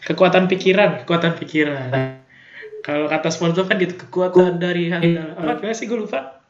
Kekuatan 0.00 0.48
pikiran 0.48 1.04
kekuatan 1.04 1.36
pikiran. 1.36 1.90
Kalau 2.80 3.06
kata 3.12 3.28
sponsor 3.28 3.68
kan 3.68 3.76
gitu 3.76 3.94
kekuatan 4.08 4.56
dari 4.56 4.88
hati 4.88 5.14
apa 5.14 5.60
gimana 5.60 5.76
sih 5.76 5.86
gue 5.86 5.98
lupa? 6.00 6.40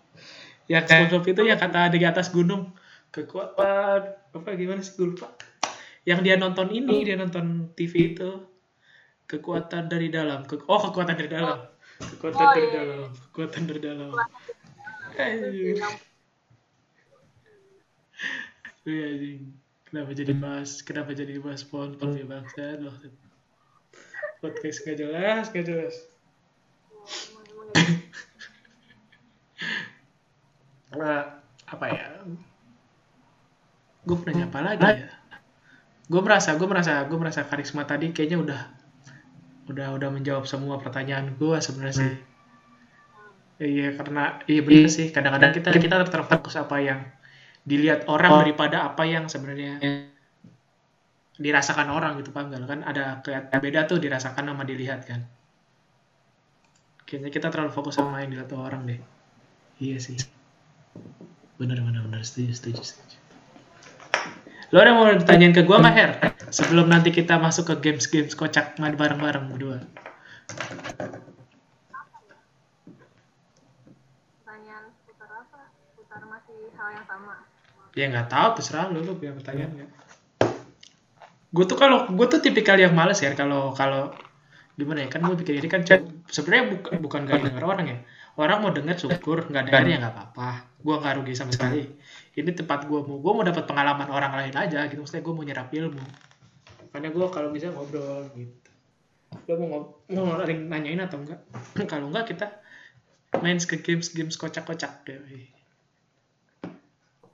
Ya 0.71 0.87
sponsor 0.87 1.27
itu 1.27 1.43
yang 1.43 1.59
kata 1.59 1.91
di 1.91 2.07
atas 2.07 2.31
gunung 2.31 2.71
kekuatan 3.11 4.01
apa 4.35 4.49
gimana 4.55 4.81
sih? 4.83 4.95
Gue 4.99 5.15
lupa. 5.15 5.35
Yang 6.07 6.21
dia 6.27 6.35
nonton 6.39 6.69
ini 6.71 7.05
dia 7.05 7.19
nonton 7.19 7.75
TV 7.75 8.15
itu 8.15 8.31
kekuatan 9.27 9.91
dari 9.91 10.09
dalam. 10.11 10.47
Ke 10.47 10.59
oh 10.65 10.81
kekuatan 10.91 11.15
dari 11.19 11.31
dalam. 11.31 11.59
Kekuatan 12.01 12.45
oh, 12.47 12.53
dari 12.57 12.67
iya. 12.67 12.75
dalam. 12.81 13.11
kekuatan 13.31 13.63
dari 13.69 13.81
dalam. 13.83 14.11
Iya, 18.81 19.09
kenapa 19.85 20.11
jadi 20.17 20.33
bahas 20.33 20.81
kenapa 20.81 21.13
jadi 21.13 21.37
bahas 21.37 21.61
sponsor 21.67 22.17
ya 22.17 22.25
bangsa 22.25 22.81
podcast 24.41 24.81
gak 24.89 24.97
jelas 24.97 25.53
gak 25.53 25.69
jelas. 25.69 25.95
Nah, 30.91 31.39
apa 31.69 31.87
ya 31.87 32.07
gue 34.11 34.19
pernah 34.19 34.51
apa 34.51 34.59
lagi 34.59 34.83
ya. 34.83 35.09
Gue 36.11 36.21
merasa 36.27 36.59
gue 36.59 36.67
merasa 36.67 37.07
gue 37.07 37.15
merasa 37.15 37.47
karisma 37.47 37.87
tadi 37.87 38.11
kayaknya 38.11 38.43
udah 38.43 38.61
udah 39.71 39.95
udah 39.95 40.09
menjawab 40.11 40.51
semua 40.51 40.83
pertanyaan 40.83 41.39
gue 41.39 41.57
sebenarnya 41.63 41.95
sih. 41.95 42.15
Iya 43.63 43.95
karena 43.95 44.43
iya 44.51 44.61
benar 44.67 44.91
sih. 44.91 45.15
Kadang-kadang 45.15 45.55
kita 45.55 45.71
kita 45.79 46.03
terfokus 46.11 46.59
apa 46.59 46.83
yang 46.83 47.07
dilihat 47.63 48.11
orang 48.11 48.43
daripada 48.43 48.91
apa 48.91 49.07
yang 49.07 49.31
sebenarnya 49.31 49.79
dirasakan 51.39 51.95
orang 51.95 52.19
gitu 52.19 52.35
paham 52.35 52.51
gak 52.51 52.67
kan? 52.67 52.83
Ada 52.83 53.23
kayak 53.23 53.63
beda 53.63 53.87
tuh 53.87 54.03
dirasakan 54.03 54.51
sama 54.51 54.67
dilihat 54.67 55.07
kan? 55.07 55.23
Kayaknya 57.07 57.31
kita 57.31 57.47
terlalu 57.55 57.71
fokus 57.71 58.03
sama 58.03 58.19
yang 58.19 58.35
dilihat 58.35 58.51
orang 58.59 58.83
deh. 58.91 58.99
Iya 59.79 60.03
sih. 60.03 60.19
Bener 61.55 61.79
bener 61.79 62.03
bener. 62.03 62.27
Setuju 62.27 62.51
setuju 62.51 62.83
setuju 62.83 63.20
lo 64.71 64.79
ada 64.79 64.95
mau 64.95 65.11
ditanyain 65.11 65.51
ke 65.51 65.67
gue 65.67 65.77
nggak 65.77 65.95
Her? 65.95 66.11
Sebelum 66.55 66.87
nanti 66.87 67.11
kita 67.11 67.43
masuk 67.43 67.67
ke 67.75 67.75
games 67.91 68.07
games 68.07 68.39
kocak 68.39 68.79
main 68.79 68.95
bareng 68.95 69.19
bareng 69.19 69.51
berdua. 69.51 69.83
Pertanyaan 74.43 74.95
seputar 74.95 75.31
apa? 75.43 75.75
Seputar 75.75 76.23
masih 76.27 76.71
hal 76.79 76.89
yang 76.95 77.07
sama. 77.07 77.35
Ya 77.99 78.05
nggak 78.07 78.31
tahu 78.31 78.49
terserah 78.63 78.87
lo 78.95 79.03
lo 79.03 79.19
punya 79.19 79.35
pertanyaan 79.35 79.71
nggak? 79.75 79.91
Gue 81.51 81.65
tuh 81.67 81.75
kalau 81.75 82.07
gue 82.07 82.27
tuh 82.31 82.39
tipikal 82.39 82.79
yang 82.79 82.95
males 82.95 83.19
ya 83.19 83.35
kalau 83.35 83.75
kalau 83.75 84.15
gimana 84.79 85.05
ya 85.05 85.09
kan 85.11 85.21
gue 85.27 85.37
pikir 85.45 85.61
ini 85.61 85.69
kan 85.69 85.83
sebenarnya 86.31 86.73
bukan 86.73 86.93
bukan 87.05 87.21
gak 87.29 87.45
denger 87.45 87.65
orang 87.69 87.87
ya 87.91 87.99
orang 88.41 88.59
mau 88.65 88.73
denger 88.73 88.97
syukur 88.97 89.45
nggak 89.53 89.69
denger 89.69 89.85
ya 89.85 89.97
nggak 90.01 90.15
apa-apa. 90.17 90.51
Gue 90.81 90.97
nggak 90.97 91.15
rugi 91.21 91.35
sama 91.37 91.53
sekali. 91.53 91.85
Ini 92.33 92.51
tempat 92.57 92.89
gue 92.89 93.01
mau 93.05 93.21
gue 93.21 93.33
mau 93.37 93.45
dapat 93.45 93.69
pengalaman 93.69 94.09
orang 94.09 94.33
lain 94.41 94.55
aja 94.57 94.89
gitu. 94.89 95.05
Maksudnya 95.05 95.23
gue 95.23 95.35
mau 95.37 95.45
nyerap 95.45 95.69
ilmu. 95.69 96.05
Karena 96.91 97.09
gue 97.13 97.27
kalau 97.29 97.49
bisa 97.53 97.69
ngobrol 97.71 98.27
gitu. 98.35 98.71
Lo 99.47 99.53
mau 99.61 99.67
ngobrol 99.69 100.25
mau 100.25 100.41
nanyain 100.43 101.05
atau 101.05 101.21
enggak? 101.23 101.41
Kalau 101.91 102.11
enggak 102.11 102.35
kita 102.35 102.47
main 103.39 103.63
ke 103.63 103.79
games 103.79 104.11
games 104.11 104.35
kocak-kocak 104.35 105.07
kayak 105.07 105.23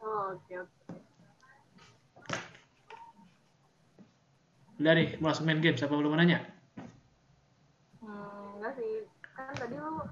oh, 0.04 0.36
oke 0.36 0.44
okay, 0.44 0.60
oke. 0.60 0.76
Udah 4.76 4.92
nih, 4.92 5.16
mau 5.24 5.32
langsung 5.32 5.48
main 5.48 5.64
game. 5.64 5.72
Siapa 5.72 5.96
belum 5.96 6.12
nanya? 6.20 6.44
Hmm, 8.04 8.60
enggak 8.60 8.76
sih. 8.76 9.08
Kan 9.32 9.56
tadi 9.56 9.76
lu 9.80 10.04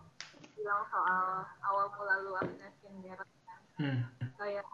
bilang 0.64 0.88
soal 0.88 1.44
awal 1.60 1.92
mula 1.92 2.14
lu 2.24 2.32
akses 2.40 2.72
skincare 2.80 3.20
kan. 3.20 3.60
Hmm. 3.76 4.00
Kayak 4.40 4.64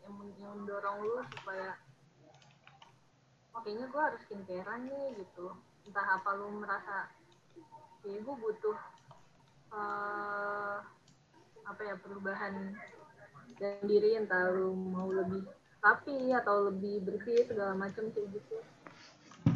yang, 0.00 0.16
mendorong 0.56 1.04
lu 1.04 1.20
supaya 1.36 1.76
oh 3.52 3.60
kayaknya 3.60 3.92
gue 3.92 4.00
harus 4.00 4.20
skincarean 4.24 4.88
nih 4.88 5.20
gitu. 5.20 5.52
Entah 5.84 6.16
apa 6.16 6.32
lu 6.32 6.64
merasa 6.64 7.12
ya 8.08 8.16
gue 8.24 8.36
butuh 8.40 8.78
uh, 9.76 10.80
apa 11.68 11.80
ya 11.84 11.94
perubahan 12.00 12.72
dan 13.60 13.84
diri 13.84 14.16
entah 14.16 14.48
lu 14.48 14.72
mau 14.72 15.12
lebih 15.12 15.44
rapi 15.84 16.32
atau 16.32 16.72
lebih 16.72 17.04
bersih 17.04 17.44
segala 17.44 17.76
macam 17.76 18.08
kayak 18.16 18.32
gitu 18.32 18.56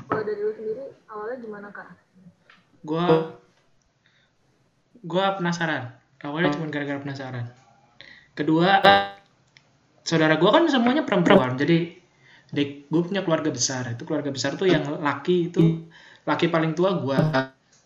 kalau 0.04 0.22
dari 0.22 0.40
lu 0.44 0.52
sendiri 0.52 0.84
awalnya 1.09 1.36
gimana 1.40 1.68
kak? 1.72 1.88
Gua 2.84 3.32
gua 5.07 5.38
penasaran. 5.38 5.94
Awalnya 6.20 6.59
cuma 6.59 6.66
gara-gara 6.68 6.98
penasaran. 6.98 7.46
Kedua, 8.34 8.82
saudara 10.02 10.36
gua 10.36 10.59
kan 10.59 10.66
semuanya 10.66 11.07
perempuan, 11.07 11.54
jadi 11.54 11.94
gue 12.86 13.02
punya 13.02 13.22
keluarga 13.22 13.54
besar. 13.54 13.94
Itu 13.94 14.02
keluarga 14.02 14.34
besar 14.34 14.59
tuh 14.59 14.66
yang 14.66 15.02
laki 15.02 15.50
itu 15.54 15.86
laki 16.26 16.50
paling 16.50 16.74
tua 16.74 16.98
gua. 16.98 17.18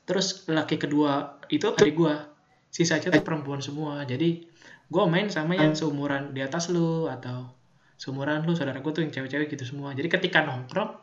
Terus 0.09 0.49
laki 0.49 0.81
kedua 0.81 1.39
itu 1.53 1.69
adik 1.69 1.95
gua. 1.95 2.29
Sisanya 2.73 3.13
tuh 3.13 3.25
perempuan 3.25 3.61
semua. 3.61 4.03
Jadi 4.09 4.51
gue 4.91 5.05
main 5.07 5.31
sama 5.31 5.55
yang 5.55 5.79
seumuran 5.79 6.35
di 6.35 6.43
atas 6.43 6.67
lu 6.75 7.07
atau 7.07 7.47
seumuran 7.95 8.43
lu 8.43 8.59
saudara 8.59 8.83
gue 8.83 8.91
tuh 8.91 9.07
yang 9.07 9.15
cewek-cewek 9.15 9.55
gitu 9.55 9.63
semua 9.63 9.95
jadi 9.95 10.11
ketika 10.11 10.43
nongkrong 10.43 10.99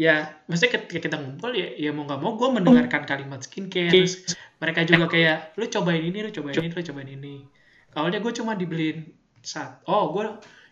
ya 0.00 0.40
maksudnya 0.48 0.80
ketika 0.80 1.00
kita 1.04 1.16
ngumpul 1.20 1.52
ya 1.52 1.68
ya 1.76 1.92
mau 1.92 2.08
nggak 2.08 2.20
mau 2.20 2.32
gue 2.40 2.48
mendengarkan 2.48 3.04
kalimat 3.04 3.44
skincare. 3.44 3.92
Terus 3.92 4.24
mereka 4.56 4.88
juga 4.88 5.04
kayak 5.08 5.58
lu 5.60 5.68
cobain 5.68 6.02
ini 6.02 6.18
lu 6.24 6.30
cobain 6.32 6.56
ini 6.56 6.72
lu 6.72 6.82
cobain 6.82 7.10
ini. 7.10 7.34
Awalnya 7.92 8.24
gue 8.24 8.32
cuma 8.32 8.56
dibeliin 8.56 9.12
saat 9.44 9.84
oh 9.84 10.14
gue 10.16 10.24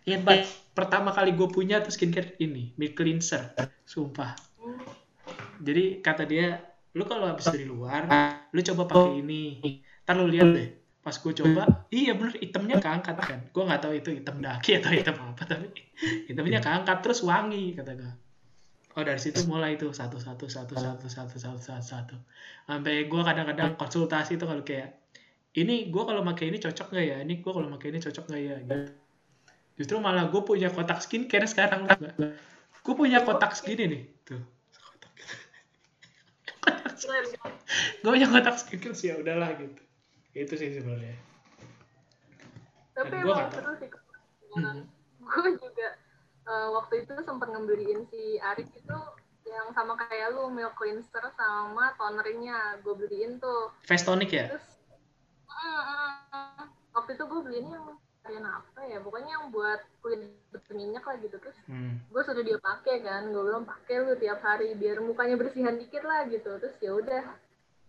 ingat 0.09 0.23
banget 0.25 0.49
pertama 0.73 1.13
kali 1.13 1.37
gue 1.37 1.49
punya 1.53 1.85
tuh 1.85 1.93
skincare 1.93 2.39
ini 2.41 2.73
milk 2.81 2.97
cleanser 2.97 3.53
sumpah. 3.85 4.33
Jadi 5.61 6.01
kata 6.01 6.25
dia 6.25 6.57
lu 6.97 7.05
kalau 7.05 7.29
habis 7.29 7.47
dari 7.53 7.69
luar 7.69 8.09
lu 8.51 8.61
coba 8.65 8.83
pakai 8.89 9.21
ini. 9.21 9.61
Ntar 10.09 10.15
lu 10.17 10.27
lihat 10.33 10.49
deh 10.49 10.69
pas 11.01 11.17
gue 11.17 11.33
coba 11.33 11.89
iya 11.89 12.13
bener 12.13 12.37
itemnya 12.41 12.81
keangkat 12.81 13.17
kan? 13.21 13.41
Gue 13.53 13.63
nggak 13.69 13.81
tahu 13.85 13.93
itu 14.01 14.17
item 14.17 14.41
daki 14.41 14.81
atau 14.81 14.91
item 14.97 15.17
apa 15.21 15.43
tapi 15.45 15.69
itemnya 16.29 16.61
keangkat 16.65 17.05
terus 17.05 17.21
wangi 17.21 17.77
kata 17.77 17.93
gue 18.01 18.13
oh 18.99 19.03
dari 19.07 19.21
situ 19.23 19.47
mulai 19.47 19.79
tuh 19.79 19.95
satu 19.95 20.19
satu 20.19 20.51
satu 20.51 20.75
satu 20.75 21.07
satu 21.07 21.37
satu 21.39 21.61
satu 21.63 21.83
satu. 21.85 22.17
Sampai 22.67 23.07
gue 23.07 23.23
kadang-kadang 23.23 23.79
konsultasi 23.79 24.35
tuh 24.41 24.51
kalau 24.51 24.63
kayak 24.67 24.99
ini 25.55 25.91
gue 25.91 26.03
kalau 26.03 26.23
pakai 26.23 26.51
ini 26.51 26.59
cocok 26.59 26.87
nggak 26.95 27.07
ya? 27.07 27.17
Ini 27.23 27.35
gue 27.39 27.53
kalau 27.55 27.69
pakai 27.75 27.89
ini 27.95 27.99
cocok 28.03 28.25
nggak 28.31 28.43
ya? 28.43 28.57
Gitu. 28.67 28.77
Justru 29.81 29.97
malah 30.03 30.29
gue 30.29 30.43
punya 30.43 30.69
kotak 30.71 31.01
skincare 31.01 31.47
sekarang 31.47 31.87
gue 32.81 32.95
punya 32.95 33.23
kotak 33.23 33.55
segini 33.55 33.85
nih 33.87 34.03
tuh. 34.27 34.43
Gue 38.05 38.11
punya 38.11 38.29
kotak 38.29 38.57
skincare 38.59 38.95
sih 38.95 39.11
ya 39.11 39.19
udahlah 39.19 39.55
gitu. 39.57 39.83
Itu 40.35 40.55
sih 40.59 40.75
sebenarnya. 40.75 41.17
Tapi 42.95 43.15
Dan 43.17 43.23
emang 43.25 43.49
tahu. 43.49 43.55
seru 43.55 43.73
sih 43.81 43.89
Hmm. 44.51 44.83
gue 45.23 45.51
juga 45.63 45.95
eh, 46.51 46.69
waktu 46.75 47.07
itu 47.07 47.15
sempat 47.23 47.49
ngebeliin 47.55 48.11
si 48.11 48.43
Arif 48.43 48.67
itu 48.75 48.99
yang 49.51 49.75
sama 49.75 49.99
kayak 49.99 50.35
lu 50.35 50.51
milk 50.51 50.75
cleanser 50.79 51.25
sama 51.35 51.95
tonernya. 51.99 52.79
Gue 52.83 52.95
beliin 52.95 53.43
tuh. 53.43 53.75
Face 53.87 54.07
tonic 54.07 54.31
ya? 54.31 54.55
Terus 54.55 54.67
mm, 55.51 55.83
mm, 55.83 56.65
waktu 56.95 57.11
itu 57.19 57.25
gue 57.27 57.41
beliin 57.43 57.69
yang 57.75 57.87
varian 58.23 58.47
apa 58.47 58.81
ya? 58.87 58.99
Pokoknya 59.03 59.31
yang 59.41 59.47
buat 59.51 59.81
kulit 60.05 60.23
berminyak 60.55 61.03
lah 61.03 61.17
gitu. 61.19 61.37
Terus 61.43 61.59
hmm. 61.67 61.95
gue 62.11 62.23
suruh 62.23 62.45
dia 62.47 62.59
pakai 62.63 63.03
kan. 63.03 63.31
Gue 63.35 63.43
bilang 63.43 63.67
pakai 63.67 64.07
lu 64.07 64.15
tiap 64.23 64.41
hari 64.47 64.75
biar 64.79 65.03
mukanya 65.03 65.35
bersihan 65.35 65.75
dikit 65.75 66.07
lah 66.07 66.27
gitu. 66.31 66.51
Terus 66.63 66.77
ya 66.79 66.95
udah 66.95 67.23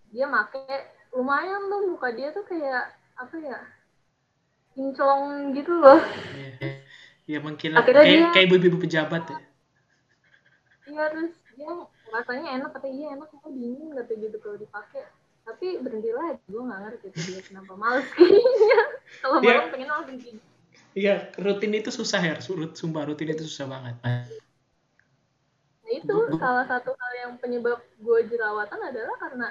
dia 0.09 0.25
make. 0.25 0.65
Lumayan 1.11 1.67
tuh 1.67 1.81
muka 1.91 2.09
dia 2.15 2.33
tuh 2.33 2.47
kayak 2.47 2.95
apa 3.19 3.35
ya? 3.37 3.59
Kinclong 4.73 5.51
gitu 5.53 5.77
loh. 5.77 5.99
Iya. 6.33 6.80
Ya 7.31 7.39
mungkin 7.45 7.69
lah. 7.75 7.83
Kayak, 7.87 8.03
dia- 8.05 8.31
kayak 8.33 8.45
ibu-ibu 8.51 8.77
pejabat 8.83 9.23
ya. 9.31 9.37
iya 10.91 11.03
terus 11.13 11.31
dia 11.55 11.71
rasanya 12.11 12.49
enak 12.57 12.69
kata 12.75 12.87
iya 12.89 13.07
enak 13.15 13.27
kok 13.31 13.51
dingin 13.53 13.89
kata 13.95 14.11
gitu 14.17 14.37
kalau 14.43 14.57
dipakai 14.59 15.01
tapi 15.47 15.67
berhenti 15.83 16.11
lagi 16.13 16.41
gue 16.51 16.61
nggak 16.67 16.81
ngerti 16.85 17.07
tuh 17.15 17.21
dia 17.31 17.41
kenapa 17.47 17.73
males 17.79 18.07
kayaknya 18.17 18.79
kalau 19.23 19.37
malam 19.39 19.67
pengen 19.73 19.89
langsung 19.89 20.17
tidur 20.19 20.43
Iya, 20.91 21.31
rutin 21.39 21.71
itu 21.71 21.87
susah 21.87 22.19
ya. 22.19 22.35
Surut, 22.43 22.75
sumpah 22.75 23.07
rutin 23.07 23.31
itu 23.31 23.47
susah 23.47 23.63
banget. 23.63 23.95
Nah 24.03 24.27
itu 25.91 26.15
salah 26.39 26.65
satu 26.67 26.91
hal 26.95 27.11
yang 27.23 27.31
penyebab 27.39 27.79
gue 27.99 28.19
jerawatan 28.31 28.79
adalah 28.79 29.15
karena 29.19 29.47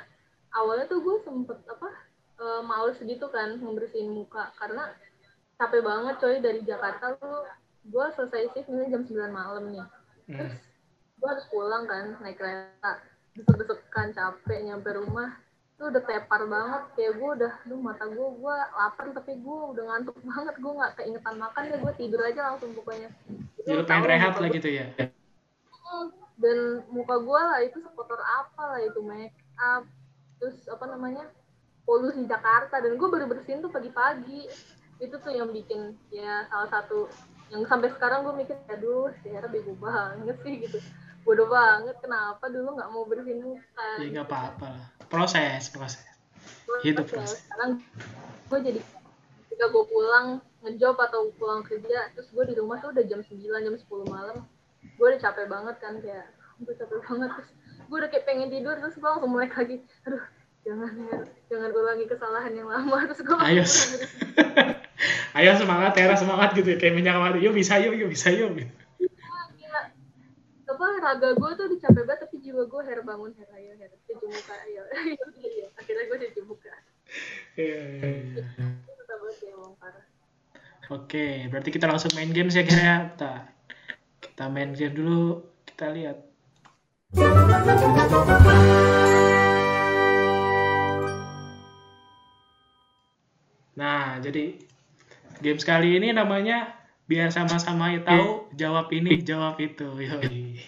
awalnya 0.53 0.85
tuh 0.89 1.01
gue 1.01 1.16
sempet 1.24 1.59
apa 1.68 1.89
eh, 2.41 2.62
males 2.64 2.97
gitu 3.01 3.26
kan 3.33 3.57
ngebersihin 3.61 4.11
muka 4.12 4.53
karena 4.61 4.85
capek 5.61 5.81
banget 5.85 6.14
coy 6.20 6.37
dari 6.41 6.61
Jakarta 6.64 7.16
tuh 7.20 7.45
gue 7.85 8.05
selesai 8.12 8.53
shift 8.53 8.68
ini 8.68 8.93
jam 8.93 9.03
9 9.05 9.33
malam 9.33 9.64
nih. 9.72 9.81
Hmm. 10.31 10.37
terus 10.37 10.55
gue 11.20 11.28
harus 11.28 11.47
pulang 11.49 11.85
kan 11.85 12.16
naik 12.20 12.37
kereta. 12.37 12.93
Desek-desekan 13.37 14.12
capek 14.12 14.59
nyampe 14.66 14.91
rumah. 14.97 15.37
Tuh 15.76 15.89
udah 15.89 16.03
tepar 16.05 16.45
banget. 16.45 16.83
Kayak 16.97 17.12
gue 17.16 17.31
udah 17.41 17.53
duh 17.64 17.81
mata 17.81 18.05
gue 18.05 18.28
gue 18.37 18.57
lapar 18.76 19.07
tapi 19.16 19.33
gue 19.41 19.59
udah 19.74 19.85
ngantuk 19.89 20.16
banget. 20.28 20.55
Gue 20.61 20.72
nggak 20.76 20.93
keingetan 21.01 21.37
makan 21.41 21.62
ya 21.66 21.76
gue 21.81 21.93
tidur 21.97 22.20
aja 22.20 22.41
langsung 22.53 22.70
pokoknya. 22.76 23.09
Jadi 23.61 23.68
lu 23.72 23.81
Lu 23.81 23.85
pengen 23.89 24.05
rehat 24.09 24.35
lah 24.37 24.49
gitu 24.49 24.68
ya. 24.68 24.87
dan 26.41 26.59
muka 26.89 27.20
gue 27.20 27.41
lah 27.53 27.61
itu 27.61 27.76
sekotor 27.85 28.16
apa 28.16 28.62
lah 28.76 28.81
itu 28.81 29.01
make 29.05 29.37
up. 29.61 29.85
Terus 30.41 30.57
apa 30.68 30.85
namanya 30.89 31.28
polusi 31.85 32.24
Jakarta. 32.24 32.81
Dan 32.81 32.97
gue 32.97 33.09
baru 33.09 33.28
bersihin 33.28 33.61
tuh 33.61 33.72
pagi-pagi. 33.72 34.49
Itu 35.01 35.16
tuh 35.20 35.33
yang 35.33 35.49
bikin 35.49 35.97
ya 36.12 36.45
salah 36.49 36.68
satu 36.68 37.09
yang 37.51 37.62
sampai 37.66 37.90
sekarang 37.90 38.22
gue 38.22 38.34
mikir 38.38 38.57
aduh 38.66 39.11
Tiara 39.20 39.51
bego 39.51 39.74
banget 39.76 40.36
sih 40.42 40.55
gitu 40.62 40.78
bodoh 41.20 41.51
banget 41.51 41.98
kenapa 42.01 42.46
dulu 42.48 42.78
nggak 42.78 42.90
mau 42.90 43.05
bersihin 43.05 43.42
muka 43.42 43.88
Ya 44.01 44.07
nggak 44.09 44.26
apa-apa 44.30 44.66
lah. 44.72 44.86
Proses, 45.11 45.68
proses. 45.68 46.01
hidup, 46.80 47.11
Mas. 47.12 47.44
sekarang 47.44 47.82
gue 48.48 48.59
jadi 48.62 48.80
ketika 49.51 49.66
gue 49.68 49.84
pulang 49.90 50.40
ngejob 50.62 50.96
atau 50.96 51.28
pulang 51.36 51.61
kerja 51.61 52.09
terus 52.14 52.30
gue 52.32 52.44
di 52.48 52.55
rumah 52.57 52.80
tuh 52.80 52.94
udah 52.94 53.05
jam 53.05 53.20
9 53.20 53.36
jam 53.36 53.74
10 53.76 53.84
malam 54.09 54.46
gue 54.80 55.07
udah 55.11 55.20
capek 55.20 55.46
banget 55.51 55.76
kan 55.82 55.98
kayak 56.01 56.30
gue 56.62 56.72
capek 56.72 56.98
banget 57.05 57.28
terus 57.36 57.51
gue 57.84 57.96
udah 57.98 58.09
kayak 58.09 58.24
pengen 58.24 58.48
tidur 58.48 58.78
terus 58.78 58.94
gue 58.96 59.05
langsung 59.05 59.28
mulai 59.28 59.51
lagi 59.51 59.82
aduh 60.07 60.22
jangan 60.66 60.92
jangan 61.48 61.70
ulangi 61.72 62.04
kesalahan 62.06 62.52
yang 62.52 62.68
lama 62.68 63.08
terus 63.08 63.20
gue 63.24 63.36
Ayo. 63.36 63.64
Ayo 65.38 65.56
semangat, 65.56 65.96
Tera 65.96 66.12
semangat 66.18 66.52
gitu 66.52 66.74
ya. 66.74 66.76
Kayak 66.76 66.94
minyak 67.00 67.16
mati. 67.16 67.40
Yuk 67.40 67.56
bisa 67.56 67.80
yuk, 67.80 67.96
yuk 67.96 68.12
bisa 68.12 68.28
yuk. 68.34 68.52
Gitu. 68.52 68.68
apa 70.70 70.86
raga 71.02 71.36
gue 71.36 71.50
tuh 71.61 71.66
capek 71.76 72.08
banget 72.08 72.24
tapi 72.24 72.40
jiwa 72.40 72.64
gue 72.64 72.80
her 72.88 73.04
bangun 73.04 73.36
her 73.36 73.48
ayo 73.52 73.76
her 73.76 73.90
cuci 74.06 74.24
muka 74.24 74.54
ayo 74.64 74.80
iya. 75.44 75.66
akhirnya 75.76 76.04
gue 76.08 76.18
cuci 76.24 76.40
muka 76.46 76.72
Iya, 77.58 77.80
iya, 78.00 78.08
iya. 78.38 78.44
ya 78.46 79.61
Oke, 80.90 81.46
berarti 81.46 81.70
kita 81.70 81.86
langsung 81.86 82.11
main 82.18 82.34
game 82.34 82.50
ya 82.50 82.66
kira 82.66 82.82
ya. 82.82 82.96
Kita, 83.14 83.32
kita 84.18 84.44
main 84.50 84.74
game 84.74 84.90
dulu. 84.90 85.46
Kita 85.62 85.86
lihat. 85.94 86.18
Nah, 93.81 94.20
jadi 94.20 94.61
game 95.41 95.57
sekali 95.57 95.97
ini 95.97 96.12
namanya 96.12 96.76
biar 97.09 97.33
sama-sama 97.33 97.89
tahu 98.05 98.53
jawab 98.53 98.93
ini, 98.93 99.24
jawab 99.24 99.57
itu. 99.57 99.89
Yoi. 99.89 100.61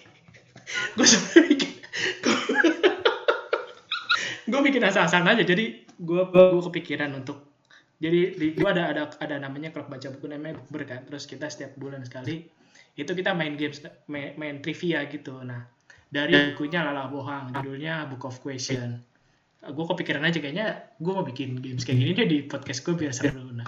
Gue 0.97 1.05
bikin, 1.45 1.71
gue 4.49 4.61
bikin 4.65 4.81
asal-asalan 4.81 5.37
aja. 5.37 5.45
Jadi 5.45 5.85
gue 6.01 6.21
gue 6.33 6.63
kepikiran 6.73 7.13
untuk 7.13 7.53
jadi 8.03 8.35
di 8.35 8.47
gua 8.59 8.75
ada 8.75 8.91
ada 8.91 9.03
ada 9.23 9.35
namanya 9.39 9.71
klub 9.71 9.87
baca 9.87 10.11
buku 10.11 10.27
namanya 10.27 10.59
bukber 10.59 10.83
kan 10.83 11.01
terus 11.07 11.23
kita 11.23 11.47
setiap 11.47 11.79
bulan 11.79 12.03
sekali 12.03 12.43
itu 12.99 13.11
kita 13.15 13.31
main 13.31 13.55
games 13.55 13.79
main, 14.11 14.35
main 14.35 14.59
trivia 14.59 15.07
gitu 15.07 15.39
nah 15.39 15.63
dari 16.11 16.53
bukunya 16.53 16.83
Lala 16.83 17.07
Bohang 17.07 17.55
judulnya 17.55 18.11
Book 18.11 18.27
of 18.27 18.43
Question 18.43 18.99
gue 19.63 19.85
kepikiran 19.95 20.27
aja 20.27 20.43
kayaknya 20.43 20.91
gue 20.99 21.13
mau 21.15 21.23
bikin 21.23 21.63
games 21.63 21.87
kayak 21.87 21.97
gini 22.03 22.11
deh 22.11 22.27
di 22.27 22.39
podcast 22.43 22.83
gue 22.83 22.99
biar 22.99 23.15
seru 23.15 23.47
nah 23.55 23.63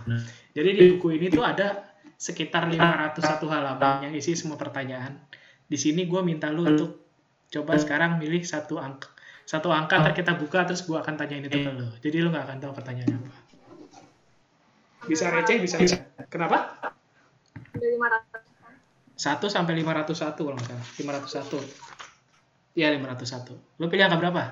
jadi 0.51 0.69
di 0.75 0.83
buku 0.95 1.15
ini 1.15 1.31
tuh 1.31 1.43
ada 1.47 1.95
sekitar 2.15 2.71
501 2.71 3.43
halaman 3.51 4.07
yang 4.07 4.13
isi 4.15 4.39
semua 4.39 4.55
pertanyaan. 4.55 5.19
Di 5.67 5.75
sini 5.75 6.07
gue 6.07 6.21
minta 6.23 6.47
lu 6.47 6.63
untuk 6.63 7.03
coba 7.51 7.75
sekarang 7.75 8.17
milih 8.17 8.41
satu 8.41 8.81
angka 8.81 9.11
satu 9.45 9.69
angka 9.69 10.01
ntar 10.01 10.17
kita 10.17 10.33
buka 10.33 10.65
terus 10.65 10.81
gue 10.89 10.97
akan 10.97 11.21
tanyain 11.21 11.45
itu 11.45 11.61
ke 11.61 11.69
lu. 11.69 11.85
Jadi 12.01 12.17
lu 12.17 12.33
nggak 12.33 12.45
akan 12.49 12.57
tahu 12.65 12.71
pertanyaannya 12.73 13.17
apa. 13.21 13.33
Bisa 15.05 15.29
receh 15.29 15.61
bisa 15.61 15.77
bisa 15.77 16.01
kenapa? 16.33 16.81
Udah 17.77 17.89
lima 17.93 18.07
ratus. 18.09 18.41
1 19.15 19.37
sampai 19.47 19.79
501 19.79 20.33
kalau 20.33 20.57
nggak 20.57 20.67
salah. 20.97 21.21
501 21.21 21.95
iya 22.75 22.91
501 22.91 23.79
lu 23.79 23.85
pilih 23.87 24.03
angka 24.03 24.19
berapa 24.19 24.43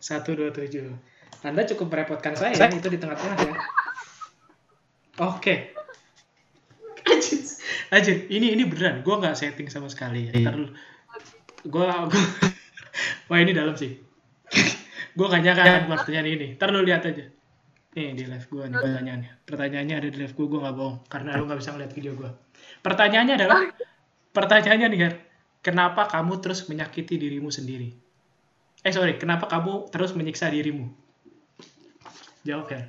satu 0.00 0.34
dua 0.34 0.50
tujuh 0.50 0.92
127 1.40 1.46
anda 1.46 1.62
cukup 1.62 1.86
merepotkan 1.92 2.34
saya 2.34 2.54
ya, 2.54 2.66
itu 2.72 2.88
di 2.90 2.98
tengah-tengah 2.98 3.38
ya 3.38 3.54
oke 5.22 5.76
anjir, 7.90 8.26
ini 8.30 8.54
ini 8.54 8.62
beneran, 8.66 9.02
gue 9.02 9.14
nggak 9.14 9.36
setting 9.38 9.68
sama 9.70 9.86
sekali 9.86 10.30
ya. 10.30 10.32
Ntar 10.42 10.54
lu, 10.58 10.68
gue, 11.66 11.86
wah 13.30 13.38
ini 13.38 13.52
dalam 13.54 13.74
sih. 13.78 14.02
gue 15.16 15.26
gak 15.32 15.40
nyangka 15.40 15.88
buat 15.88 16.04
pertanyaan 16.04 16.28
ini. 16.28 16.46
Ntar 16.60 16.68
lu 16.76 16.84
lihat 16.84 17.08
aja. 17.08 17.24
Nih 17.96 18.12
di 18.12 18.28
live 18.28 18.46
gue 18.52 18.64
nih 18.68 18.76
pertanyaannya. 18.76 19.30
Pertanyaannya 19.48 19.94
ada 19.96 20.08
di 20.12 20.18
live 20.20 20.34
gue, 20.36 20.46
gue 20.46 20.60
gak 20.60 20.76
bohong. 20.76 20.96
Karena 21.08 21.40
lu 21.40 21.48
gak 21.48 21.56
bisa 21.56 21.72
ngeliat 21.72 21.92
video 21.96 22.12
gue. 22.12 22.30
Pertanyaannya 22.84 23.34
adalah, 23.40 23.58
pertanyaannya 24.36 24.86
nih 24.92 24.98
Gar, 25.00 25.14
kenapa 25.64 26.04
kamu 26.12 26.36
terus 26.44 26.68
menyakiti 26.68 27.16
dirimu 27.16 27.48
sendiri? 27.48 27.96
Eh 28.86 28.94
sorry, 28.94 29.18
kenapa 29.18 29.50
kamu 29.50 29.90
terus 29.90 30.14
menyiksa 30.14 30.46
dirimu? 30.46 30.86
Jawab 32.46 32.70
ya. 32.70 32.82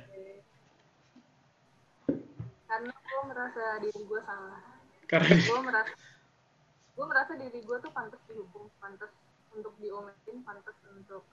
karena 2.68 2.92
gue 2.94 3.20
merasa 3.26 3.62
diri 3.80 4.00
gue 4.06 4.20
salah 4.22 4.60
Karena 5.08 5.34
gue 5.34 5.60
merasa 5.64 5.94
gue 6.94 7.06
merasa 7.08 7.32
diri 7.34 7.58
gue 7.64 7.76
tuh 7.80 7.90
pantas 7.96 8.20
dihukum 8.28 8.68
pantas 8.78 9.10
untuk 9.56 9.72
diomelin 9.80 10.38
pantas 10.44 10.76
untuk 10.92 11.24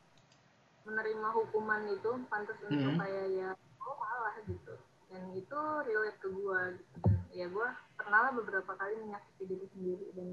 menerima 0.87 1.27
hukuman 1.35 1.85
itu 1.91 2.11
pantas 2.31 2.55
untuk 2.65 2.97
Mhm. 2.97 3.01
kayak 3.03 3.27
ya 3.35 3.49
gue 3.53 3.93
salah 3.99 4.35
gitu 4.47 4.73
dan 5.11 5.23
itu 5.35 5.59
relate 5.85 6.19
ke 6.23 6.29
gue 6.31 6.59
gitu 6.79 6.97
dan 7.03 7.19
ya 7.35 7.45
gue 7.51 7.67
pernah 7.99 8.19
lah 8.25 8.31
beberapa 8.33 8.71
kali 8.79 8.95
menyakiti 9.05 9.43
diri 9.45 9.67
sendiri 9.75 10.07
dan 10.15 10.29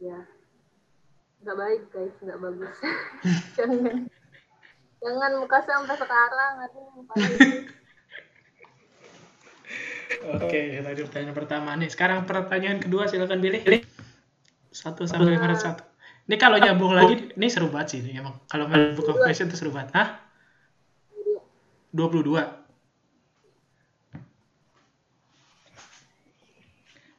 ya 0.00 0.18
nggak 1.38 1.56
baik 1.56 1.82
guys 1.94 2.14
nggak 2.18 2.38
bagus 2.42 2.76
jangan 3.56 4.10
jangan 4.98 5.30
muka 5.38 5.58
sampai 5.62 5.94
sekarang 5.94 6.52
muka 6.94 7.14
Oke, 10.18 10.80
tadi 10.80 11.00
pertanyaan 11.04 11.36
pertama 11.36 11.70
nih. 11.76 11.92
Sekarang 11.92 12.24
pertanyaan 12.24 12.80
kedua 12.80 13.06
silakan 13.06 13.44
pilih. 13.44 13.84
Satu 14.72 15.04
sampai 15.04 15.36
lima 15.36 15.46
ratus 15.52 15.68
satu. 15.68 15.84
Ini 16.28 16.36
kalau 16.40 16.56
nyambung 16.56 16.96
lagi, 16.96 17.32
ini 17.36 17.46
seru 17.52 17.68
banget 17.68 17.96
sih. 17.96 17.98
Ini 18.02 18.24
emang 18.24 18.40
kalau 18.48 18.68
main 18.68 18.96
book 18.96 19.08
of 19.12 19.20
question 19.20 19.52
itu 19.52 19.60
seru 19.60 19.72
banget. 19.72 19.92
Hah? 19.96 20.20
22. 21.92 22.36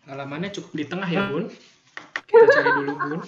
Halamannya 0.10 0.50
cukup 0.54 0.72
di 0.74 0.86
tengah 0.90 1.10
ya, 1.10 1.30
Bun. 1.30 1.50
Kita 2.26 2.46
cari 2.50 2.70
dulu, 2.82 2.94
Bun. 2.98 3.22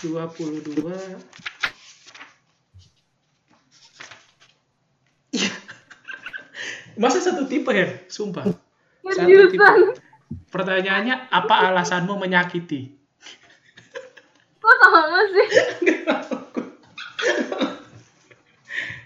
22. 0.00 1.20
Iya. 5.30 5.52
Masa 6.98 7.22
satu 7.22 7.46
tipe 7.46 7.70
ya? 7.70 7.88
Sumpah. 8.10 8.44
Satu 9.06 9.28
tipe. 9.48 9.74
Pertanyaannya, 10.50 11.30
apa 11.30 11.54
alasanmu 11.70 12.18
menyakiti? 12.18 12.98
Kok 14.60 14.74
sama 14.76 15.00
sih? 15.30 15.46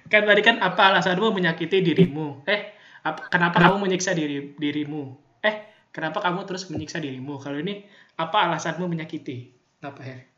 Kan 0.09 0.23
tadi 0.25 0.43
kan 0.45 0.57
apa 0.61 0.95
alasanmu 0.95 1.33
menyakiti 1.33 1.81
dirimu? 1.81 2.45
Eh, 2.47 2.61
ap- 3.03 3.29
kenapa 3.29 3.61
kamu 3.61 3.89
menyiksa 3.89 4.13
diri 4.15 4.55
dirimu? 4.55 5.17
Eh, 5.43 5.57
kenapa 5.91 6.21
kamu 6.23 6.45
terus 6.47 6.69
menyiksa 6.71 7.01
dirimu? 7.01 7.37
Kalau 7.41 7.59
ini, 7.59 7.85
apa 8.17 8.49
alasanmu 8.49 8.85
menyakiti? 8.87 9.53
Apa, 9.83 10.01
Her? 10.01 10.34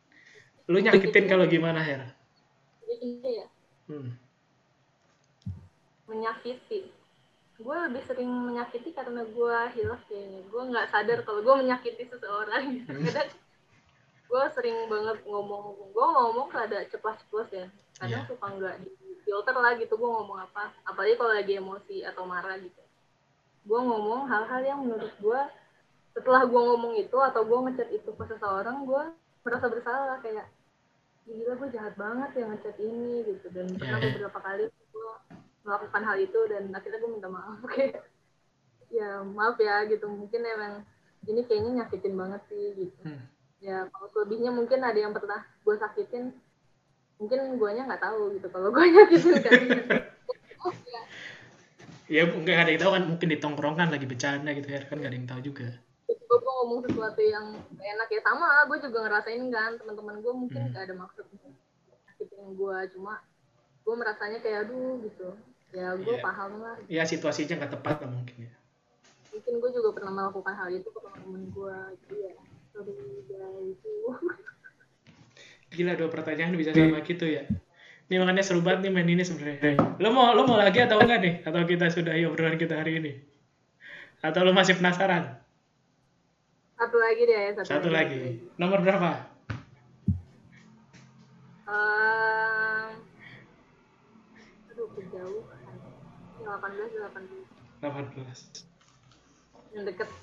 Lu 0.66 0.78
nyakitin 0.78 1.24
kalau 1.26 1.46
gimana, 1.46 1.78
Her? 1.78 2.02
Jadi 2.82 3.08
ya, 3.22 3.46
Hmm. 3.86 4.18
menyakiti. 6.06 6.90
Gue 7.56 7.76
lebih 7.88 8.02
sering 8.04 8.28
menyakiti 8.28 8.92
karena 8.92 9.22
gue 9.24 9.56
hilaf 9.74 10.02
kayaknya. 10.06 10.40
Gue 10.46 10.62
nggak 10.66 10.86
sadar 10.90 11.18
kalau 11.22 11.40
gue 11.42 11.54
menyakiti 11.62 12.04
seseorang. 12.04 12.62
gitu. 12.76 12.90
Kadang 13.06 13.30
gue 14.26 14.42
sering 14.52 14.90
banget 14.90 15.18
ngomong, 15.24 15.64
gue 15.90 16.06
ngomong 16.06 16.48
ada 16.52 16.82
ceplas-ceplos 16.84 17.50
ya. 17.50 17.66
Kadang 17.96 18.22
Iya. 18.22 18.28
suka 18.28 18.46
nggak 18.50 18.74
di 18.82 18.90
filter 19.24 19.56
lah 19.56 19.72
gitu 19.74 19.94
gue 19.96 20.10
ngomong 20.10 20.38
apa. 20.40 20.70
Apalagi 20.84 21.14
kalau 21.16 21.32
lagi 21.32 21.52
emosi 21.56 21.96
atau 22.04 22.22
marah 22.26 22.58
gitu. 22.58 22.82
Gue 23.66 23.80
ngomong 23.82 24.26
hal-hal 24.26 24.62
yang 24.62 24.80
menurut 24.82 25.14
gue 25.16 25.40
setelah 26.12 26.42
gue 26.44 26.60
ngomong 26.60 26.94
itu 26.96 27.18
atau 27.18 27.42
gue 27.42 27.58
ngechat 27.66 27.88
itu 27.92 28.08
ke 28.08 28.24
seseorang, 28.26 28.84
gue 28.84 29.02
merasa 29.42 29.66
bersalah 29.68 30.16
kayak 30.20 30.46
gila 31.26 31.52
gue 31.58 31.68
jahat 31.74 31.94
banget 31.94 32.30
ya 32.34 32.44
ngechat 32.46 32.76
ini 32.78 33.26
gitu 33.26 33.46
dan 33.50 33.66
pernah 33.74 33.98
Iya. 33.98 34.06
beberapa 34.14 34.38
kali 34.38 34.64
gue 34.70 35.10
melakukan 35.66 36.02
hal 36.02 36.16
itu 36.16 36.40
dan 36.46 36.62
akhirnya 36.70 36.98
gue 36.98 37.10
minta 37.10 37.28
maaf 37.28 37.58
oke 37.66 37.86
ya 38.88 39.10
maaf 39.22 39.58
ya 39.58 39.82
gitu 39.90 40.06
mungkin 40.06 40.46
emang 40.46 40.74
ini 41.26 41.42
kayaknya 41.42 41.82
nyakitin 41.82 42.14
banget 42.14 42.42
sih 42.46 42.66
gitu 42.78 43.00
Hmm. 43.02 43.22
ya 43.58 43.90
kalau 43.90 44.06
selebihnya 44.10 44.54
mungkin 44.54 44.80
ada 44.80 44.94
yang 44.94 45.10
pernah 45.10 45.42
gue 45.42 45.74
sakitin 45.74 46.30
mungkin 47.16 47.58
guanya 47.58 47.90
nggak 47.90 48.02
tahu 48.02 48.30
gitu 48.38 48.46
kalau 48.48 48.70
gue 48.70 48.84
nyakitin 48.94 49.34
kan 49.42 49.52
oh, 50.62 50.72
ya. 50.86 51.02
Ya, 52.06 52.22
nggak 52.22 52.54
ada 52.54 52.70
yang 52.70 52.78
tahu 52.78 52.92
kan. 52.94 53.02
Mungkin 53.02 53.28
di 53.34 53.38
tongkrongan 53.42 53.90
lagi 53.90 54.06
bercanda 54.06 54.54
gitu, 54.54 54.70
Her. 54.70 54.86
Kan 54.86 55.02
nggak 55.02 55.10
ada 55.10 55.18
yang 55.18 55.26
tahu 55.26 55.40
juga. 55.42 55.66
Tiba 56.36 56.44
gue 56.44 56.54
ngomong 56.54 56.80
sesuatu 56.82 57.20
yang 57.20 57.44
gak 57.72 57.88
enak 57.90 58.08
ya 58.10 58.20
sama 58.20 58.46
lah 58.46 58.64
gue 58.64 58.78
juga 58.78 58.98
ngerasain 59.02 59.42
kan 59.48 59.70
teman-teman 59.76 60.14
gue 60.20 60.32
mungkin 60.36 60.60
Hmm. 60.62 60.72
gak 60.72 60.82
ada 60.84 60.94
maksud 60.94 61.24
nyakitin 61.26 62.44
gue 62.52 62.76
cuma 62.92 63.14
gue 63.82 63.94
merasanya 63.94 64.38
kayak 64.40 64.58
aduh 64.64 65.00
gitu 65.00 65.28
ya 65.70 65.94
gue 65.94 66.14
Iya. 66.14 66.22
paham 66.22 66.52
lah 66.58 66.76
Ya, 66.86 67.02
situasinya 67.02 67.54
nggak 67.58 67.72
tepat 67.72 67.96
lah 68.02 68.10
mungkin 68.10 68.36
ya. 68.42 68.52
mungkin 69.30 69.52
gue 69.58 69.70
juga 69.70 69.88
pernah 69.92 70.12
melakukan 70.14 70.54
hal 70.54 70.68
itu 70.70 70.88
ke 70.88 70.98
teman-teman 70.98 71.42
gue 71.46 71.76
gitu 72.00 72.14
ya 72.22 72.34
sorry 72.70 72.92
guys 73.26 73.80
Gila 75.66 75.92
dua 75.92 76.08
pertanyaan 76.08 76.54
bisa 76.54 76.70
sama 76.70 77.02
gitu 77.02 77.26
ya. 77.26 77.42
Ini 78.06 78.16
makanya 78.16 78.40
seru 78.40 78.62
banget 78.62 78.86
nih 78.86 78.92
main 78.94 79.08
ini 79.10 79.20
sebenarnya. 79.20 79.74
Lo 79.98 80.08
mau 80.08 80.30
lo 80.30 80.46
mau 80.46 80.56
lagi 80.56 80.78
atau 80.78 80.96
enggak 80.96 81.20
nih? 81.20 81.34
Atau 81.42 81.66
kita 81.66 81.90
sudah 81.90 82.14
obrolan 82.24 82.54
kita 82.54 82.78
hari 82.78 83.02
ini? 83.02 83.12
Atau 84.22 84.46
lo 84.46 84.54
masih 84.54 84.78
penasaran? 84.78 85.36
Satu 86.76 86.96
lagi 87.00 87.22
deh 87.24 87.56
satu, 87.56 87.68
Satu 87.72 87.88
lagi. 87.88 88.36
Nomor 88.60 88.84
berapa? 88.84 89.16
Ehm, 91.66 93.00
aduh 94.70 94.88
kejauhan 94.92 95.76
18 96.44 97.00
18 97.80 97.80
18. 97.80 99.74
yang 99.74 99.84
deket 99.88 100.06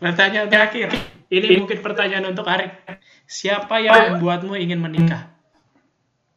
Pertanyaan 0.00 0.48
terakhir. 0.48 0.88
Ini 1.28 1.60
mungkin 1.60 1.84
pertanyaan 1.84 2.32
untuk 2.32 2.48
Arik. 2.48 2.72
Siapa 3.28 3.78
yang 3.80 4.16
membuatmu 4.16 4.56
ingin 4.56 4.80
menikah? 4.80 5.28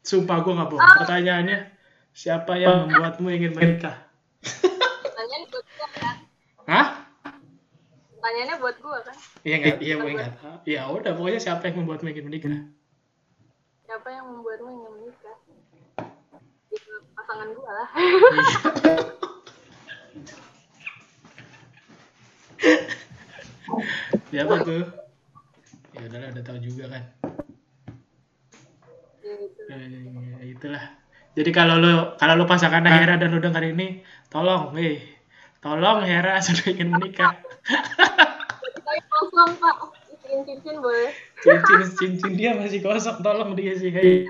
Sumpah 0.03 0.43
gue 0.43 0.53
nggak 0.53 0.69
bohong. 0.69 0.97
Pertanyaannya, 0.99 1.71
siapa 2.11 2.59
yang 2.59 2.85
membuatmu 2.85 3.31
ingin 3.31 3.55
menikah? 3.55 3.95
pertanyaannya 5.23 5.47
buat 5.49 5.65
gue 5.67 5.87
kan 5.95 6.17
Hah? 6.67 6.87
Pertanyaannya 8.23 8.55
buat 8.63 8.77
gue 8.79 8.97
kan 9.03 9.15
Iya 9.43 9.55
nggak? 9.59 9.77
Iya 9.83 9.95
gue 9.99 10.11
nggak 10.15 10.31
tahu. 10.39 10.55
Ya 10.63 10.81
udah, 10.87 11.11
pokoknya 11.11 11.39
siapa 11.43 11.67
yang 11.67 11.83
membuatmu 11.83 12.07
ingin 12.07 12.25
menikah? 12.31 12.55
siapa 13.83 14.07
yang 14.09 14.25
membuatmu 14.31 14.69
ingin 14.71 14.91
menikah 14.95 15.35
ya, 16.71 16.95
pasangan 17.19 17.47
gue 17.51 17.67
lah 17.67 17.89
Siapa 24.31 24.55
tuh? 24.65 24.83
Ya 25.93 26.01
udahlah, 26.09 26.27
udah 26.33 26.43
tahu 26.43 26.57
juga 26.57 26.85
kan. 26.89 27.03
ya 29.21 29.33
gitu 29.39 29.61
Ya, 29.69 30.43
itulah. 30.47 30.83
Jadi 31.33 31.49
kalau 31.53 31.77
lo 31.77 32.13
kalau 32.17 32.37
lo 32.37 32.45
pasangan 32.45 32.85
Hera 32.85 33.17
dan 33.17 33.29
lo 33.33 33.41
dengar 33.41 33.61
ini, 33.61 34.01
tolong, 34.29 34.73
weh, 34.73 35.01
tolong 35.63 36.03
Hera 36.03 36.37
sudah 36.45 36.67
ingin 36.69 36.91
menikah. 36.91 37.39
Kosong 39.09 39.55
pak 39.57 39.75
cincin 40.23 40.43
cincin 40.43 40.75
boleh 40.83 41.09
Cincin 41.39 41.81
cincin 41.95 42.33
dia 42.35 42.51
masih 42.53 42.83
kosong, 42.83 43.23
tolong 43.23 43.55
dia 43.55 43.73
sih. 43.79 43.89
Hei. 43.89 44.27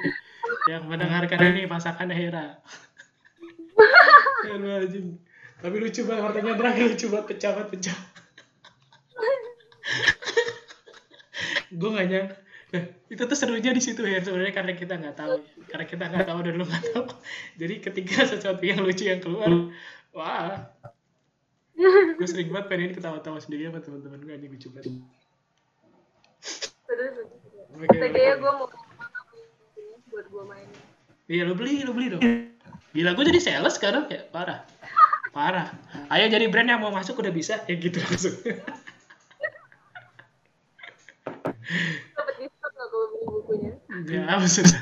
Yang 0.69 0.84
mendengarkan 0.86 1.39
ini 1.41 1.65
pasangan 1.65 2.07
Hera. 2.13 2.61
Tapi 5.63 5.75
lucu 5.79 6.03
banget 6.03 6.23
pertanyaan 6.27 6.59
terakhir 6.59 6.84
lucu 6.91 7.07
banget 7.07 7.25
pecah 7.34 7.51
banget 7.55 7.69
pecah. 7.71 7.97
gue 11.79 11.89
gak 11.89 12.07
nyangka. 12.11 12.36
Nah, 12.73 12.84
itu 13.05 13.21
tuh 13.21 13.38
serunya 13.38 13.69
di 13.69 13.81
situ 13.86 14.01
ya 14.01 14.17
sebenarnya 14.17 14.49
karena 14.49 14.73
kita 14.73 14.97
nggak 14.97 15.13
tahu 15.13 15.45
karena 15.69 15.86
kita 15.86 16.09
nggak 16.09 16.25
tahu 16.25 16.39
dan 16.41 16.53
lu 16.57 16.65
nggak 16.65 16.86
tahu 16.89 17.05
jadi 17.61 17.75
ketika 17.86 18.25
sesuatu 18.25 18.65
yang 18.65 18.81
lucu 18.81 19.05
yang 19.05 19.21
keluar 19.21 19.69
wah 20.09 20.73
gue 22.17 22.27
sering 22.27 22.49
banget 22.53 22.67
pengen 22.71 22.91
ketawa-tawa 22.95 23.39
sendiri 23.43 23.67
sama 23.67 23.79
teman-teman 23.84 24.19
gue 24.23 24.36
ini 24.36 24.47
lucu 24.51 24.67
banget. 24.71 24.93
Oke, 27.73 27.89
kayaknya 27.89 28.36
gue 28.38 28.51
mau 28.53 28.67
buat 30.13 30.25
gue 30.29 30.43
main. 30.45 30.69
Iya 31.25 31.43
lu 31.49 31.57
beli 31.57 31.81
lu 31.81 31.91
beli 31.95 32.07
dong. 32.13 32.21
Gila 32.93 33.17
gue 33.17 33.25
jadi 33.34 33.39
sales 33.41 33.75
sekarang 33.79 34.05
ya 34.11 34.23
parah. 34.29 34.67
Parah. 35.34 35.73
Ayo 36.13 36.29
jadi 36.29 36.45
brand 36.51 36.69
yang 36.69 36.84
mau 36.84 36.93
masuk 36.93 37.17
udah 37.17 37.34
bisa 37.34 37.65
ya 37.65 37.73
gitu 37.73 37.97
langsung. 37.97 38.38
Dapat 42.13 42.36
diskon 42.38 42.69
nggak 42.69 42.88
kalau 42.93 43.07
beli 43.09 43.25
bukunya? 43.25 43.73
Ya 44.05 44.38
sudah 44.45 44.81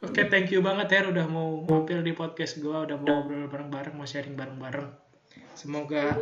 Oke, 0.00 0.24
thank 0.32 0.48
you 0.48 0.64
banget 0.64 0.88
Her 0.96 1.12
udah 1.12 1.28
mau 1.28 1.60
mampir 1.60 2.00
di 2.00 2.16
podcast 2.16 2.56
gue, 2.56 2.72
udah 2.72 2.96
mau 2.96 3.20
ngobrol 3.20 3.52
bareng-bareng, 3.52 3.92
mau 3.92 4.08
sharing 4.08 4.32
bareng-bareng. 4.32 4.88
Semoga 5.52 6.16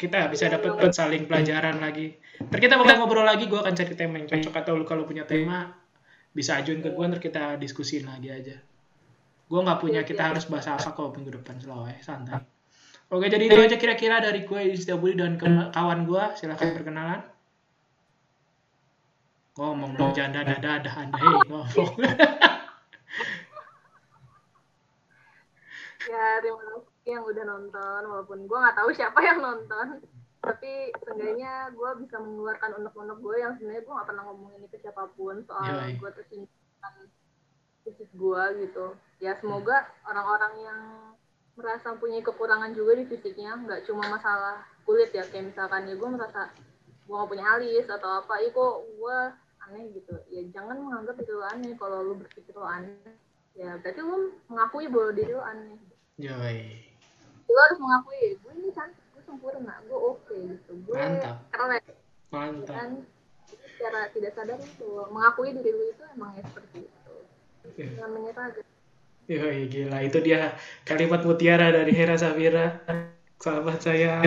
kita 0.00 0.32
bisa 0.32 0.48
dapat 0.48 0.88
saling 0.96 1.28
pelajaran 1.28 1.84
lagi. 1.84 2.16
Ntar 2.48 2.56
kita 2.64 2.80
bakal 2.80 2.96
ngobrol 2.96 3.28
lagi, 3.28 3.44
gue 3.44 3.60
akan 3.60 3.76
cari 3.76 3.92
tema 3.92 4.16
yang 4.16 4.24
cocok 4.24 4.54
atau 4.64 4.72
lu 4.72 4.88
kalau 4.88 5.04
punya 5.04 5.28
tema 5.28 5.68
bisa 6.32 6.56
ajuin 6.56 6.80
ke 6.80 6.96
gue, 6.96 7.04
ntar 7.12 7.20
kita 7.20 7.60
diskusin 7.60 8.08
lagi 8.08 8.32
aja. 8.32 8.56
Gue 9.52 9.60
nggak 9.60 9.84
punya 9.84 10.00
kita 10.00 10.32
harus 10.32 10.48
bahas 10.48 10.72
apa 10.72 10.96
kok 10.96 11.12
minggu 11.12 11.44
depan 11.44 11.60
selalu 11.60 11.92
ya, 11.92 12.00
santai. 12.00 12.40
Oke, 13.12 13.28
jadi 13.28 13.52
itu 13.52 13.60
aja 13.60 13.76
kira-kira 13.76 14.24
dari 14.24 14.48
gue 14.48 14.60
Istia 14.72 14.96
Budi 14.96 15.20
dan 15.20 15.36
kawan 15.68 16.08
gue. 16.08 16.24
Silahkan 16.40 16.72
perkenalan. 16.72 17.20
Ngomong 19.60 19.92
dong, 19.98 20.16
jangan 20.16 20.40
dadah-dadah 20.40 20.94
anda. 20.96 21.18
Hei, 21.20 21.36
ngomong. 21.52 21.90
ya 26.08 26.40
terima 26.40 26.60
kasih 26.60 26.90
yang 27.08 27.24
udah 27.24 27.44
nonton 27.44 28.00
walaupun 28.06 28.38
gue 28.44 28.58
nggak 28.58 28.76
tahu 28.76 28.90
siapa 28.94 29.18
yang 29.24 29.38
nonton. 29.40 30.04
Tapi 30.40 30.88
seenggaknya 31.04 31.68
gue 31.76 31.90
bisa 32.00 32.16
mengeluarkan 32.16 32.80
unek-unek 32.80 33.18
gue 33.20 33.36
yang 33.44 33.52
sebenarnya 33.60 33.84
gue 33.84 33.92
nggak 33.92 34.08
pernah 34.08 34.24
ngomongin 34.24 34.64
ini 34.64 34.68
ke 34.72 34.78
siapa 34.80 35.04
pun 35.12 35.44
soal 35.44 35.68
Yoi. 35.68 36.00
gue 36.00 36.10
tersinggung 36.16 36.60
fisik 37.84 38.08
gue 38.16 38.42
gitu. 38.64 38.96
Ya 39.20 39.36
semoga 39.36 39.84
orang-orang 40.08 40.54
yang 40.64 40.80
merasa 41.60 41.92
punya 42.00 42.24
kekurangan 42.24 42.72
juga 42.72 42.96
di 42.96 43.04
fisiknya 43.04 43.52
nggak 43.60 43.84
cuma 43.84 44.08
masalah 44.08 44.64
kulit 44.88 45.12
ya. 45.12 45.28
Kayak 45.28 45.52
misalkan 45.52 45.92
ya 45.92 45.94
gue 45.96 46.08
merasa 46.08 46.48
gue 47.04 47.18
gak 47.18 47.26
punya 47.26 47.44
alis 47.58 47.86
atau 47.90 48.22
apa 48.22 48.38
ya 48.40 48.48
kok 48.48 48.74
gue 48.96 49.18
aneh 49.68 49.84
gitu. 49.92 50.14
Ya 50.32 50.40
jangan 50.56 50.80
menganggap 50.80 51.20
itu 51.20 51.36
aneh 51.52 51.76
kalau 51.76 52.00
lu 52.00 52.16
berpikir 52.16 52.56
lo 52.56 52.64
aneh. 52.64 53.12
Ya 53.52 53.76
berarti 53.76 54.00
lu 54.00 54.40
mengakui 54.48 54.88
bahwa 54.88 55.12
diri 55.12 55.36
lo 55.36 55.44
aneh 55.44 55.89
Yoi. 56.18 56.58
lu 57.46 57.58
harus 57.58 57.78
mengakui 57.78 58.38
gue 58.38 58.52
ini 58.56 58.70
cantik 58.70 59.02
gue 59.10 59.22
sempurna 59.22 59.74
gue 59.84 59.98
oke 59.98 60.34
gitu 60.34 60.72
gue 60.82 60.94
Mantap. 60.94 61.36
keren 61.50 61.82
Mantap. 62.30 62.74
Jadi 63.50 63.66
secara 63.74 64.00
tidak 64.10 64.32
sadar 64.32 64.58
itu 64.58 64.88
mengakui 65.10 65.50
diri 65.52 65.70
lu 65.70 65.84
itu 65.90 66.02
emang 66.14 66.34
ya 66.34 66.42
seperti 66.46 66.78
itu 66.86 67.14
Iya. 67.76 67.86
jangan 67.98 68.10
menyerah 68.14 68.46
gitu 68.54 68.68
Yoi, 69.30 69.70
gila. 69.70 70.02
Itu 70.02 70.18
dia 70.26 70.58
kalimat 70.82 71.22
mutiara 71.22 71.70
dari 71.70 71.94
Hera 71.94 72.18
Safira. 72.18 72.82
Sahabat 73.38 73.78
saya. 73.78 74.18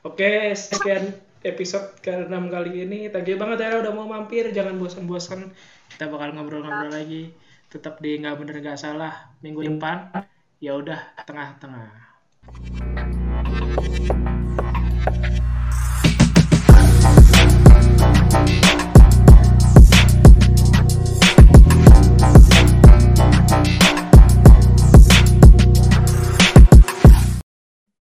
Oke, 0.00 0.48
sekian 0.56 1.12
episode 1.44 1.92
ke-6 2.00 2.32
kali 2.48 2.88
ini. 2.88 3.12
Thank 3.12 3.28
you 3.28 3.36
banget 3.36 3.60
Hera 3.60 3.84
udah 3.84 3.92
mau 3.92 4.08
mampir. 4.08 4.48
Jangan 4.56 4.80
bosan-bosan. 4.80 5.52
Kita 5.92 6.08
bakal 6.08 6.32
ngobrol-ngobrol 6.32 6.88
lagi. 6.88 7.36
Tetap 7.68 8.00
di 8.00 8.16
nggak 8.16 8.32
bener 8.40 8.56
nggak 8.64 8.80
salah 8.80 9.28
minggu 9.44 9.60
depan. 9.60 10.24
Ya 10.56 10.72
udah 10.72 11.00
tengah-tengah. 11.28 11.92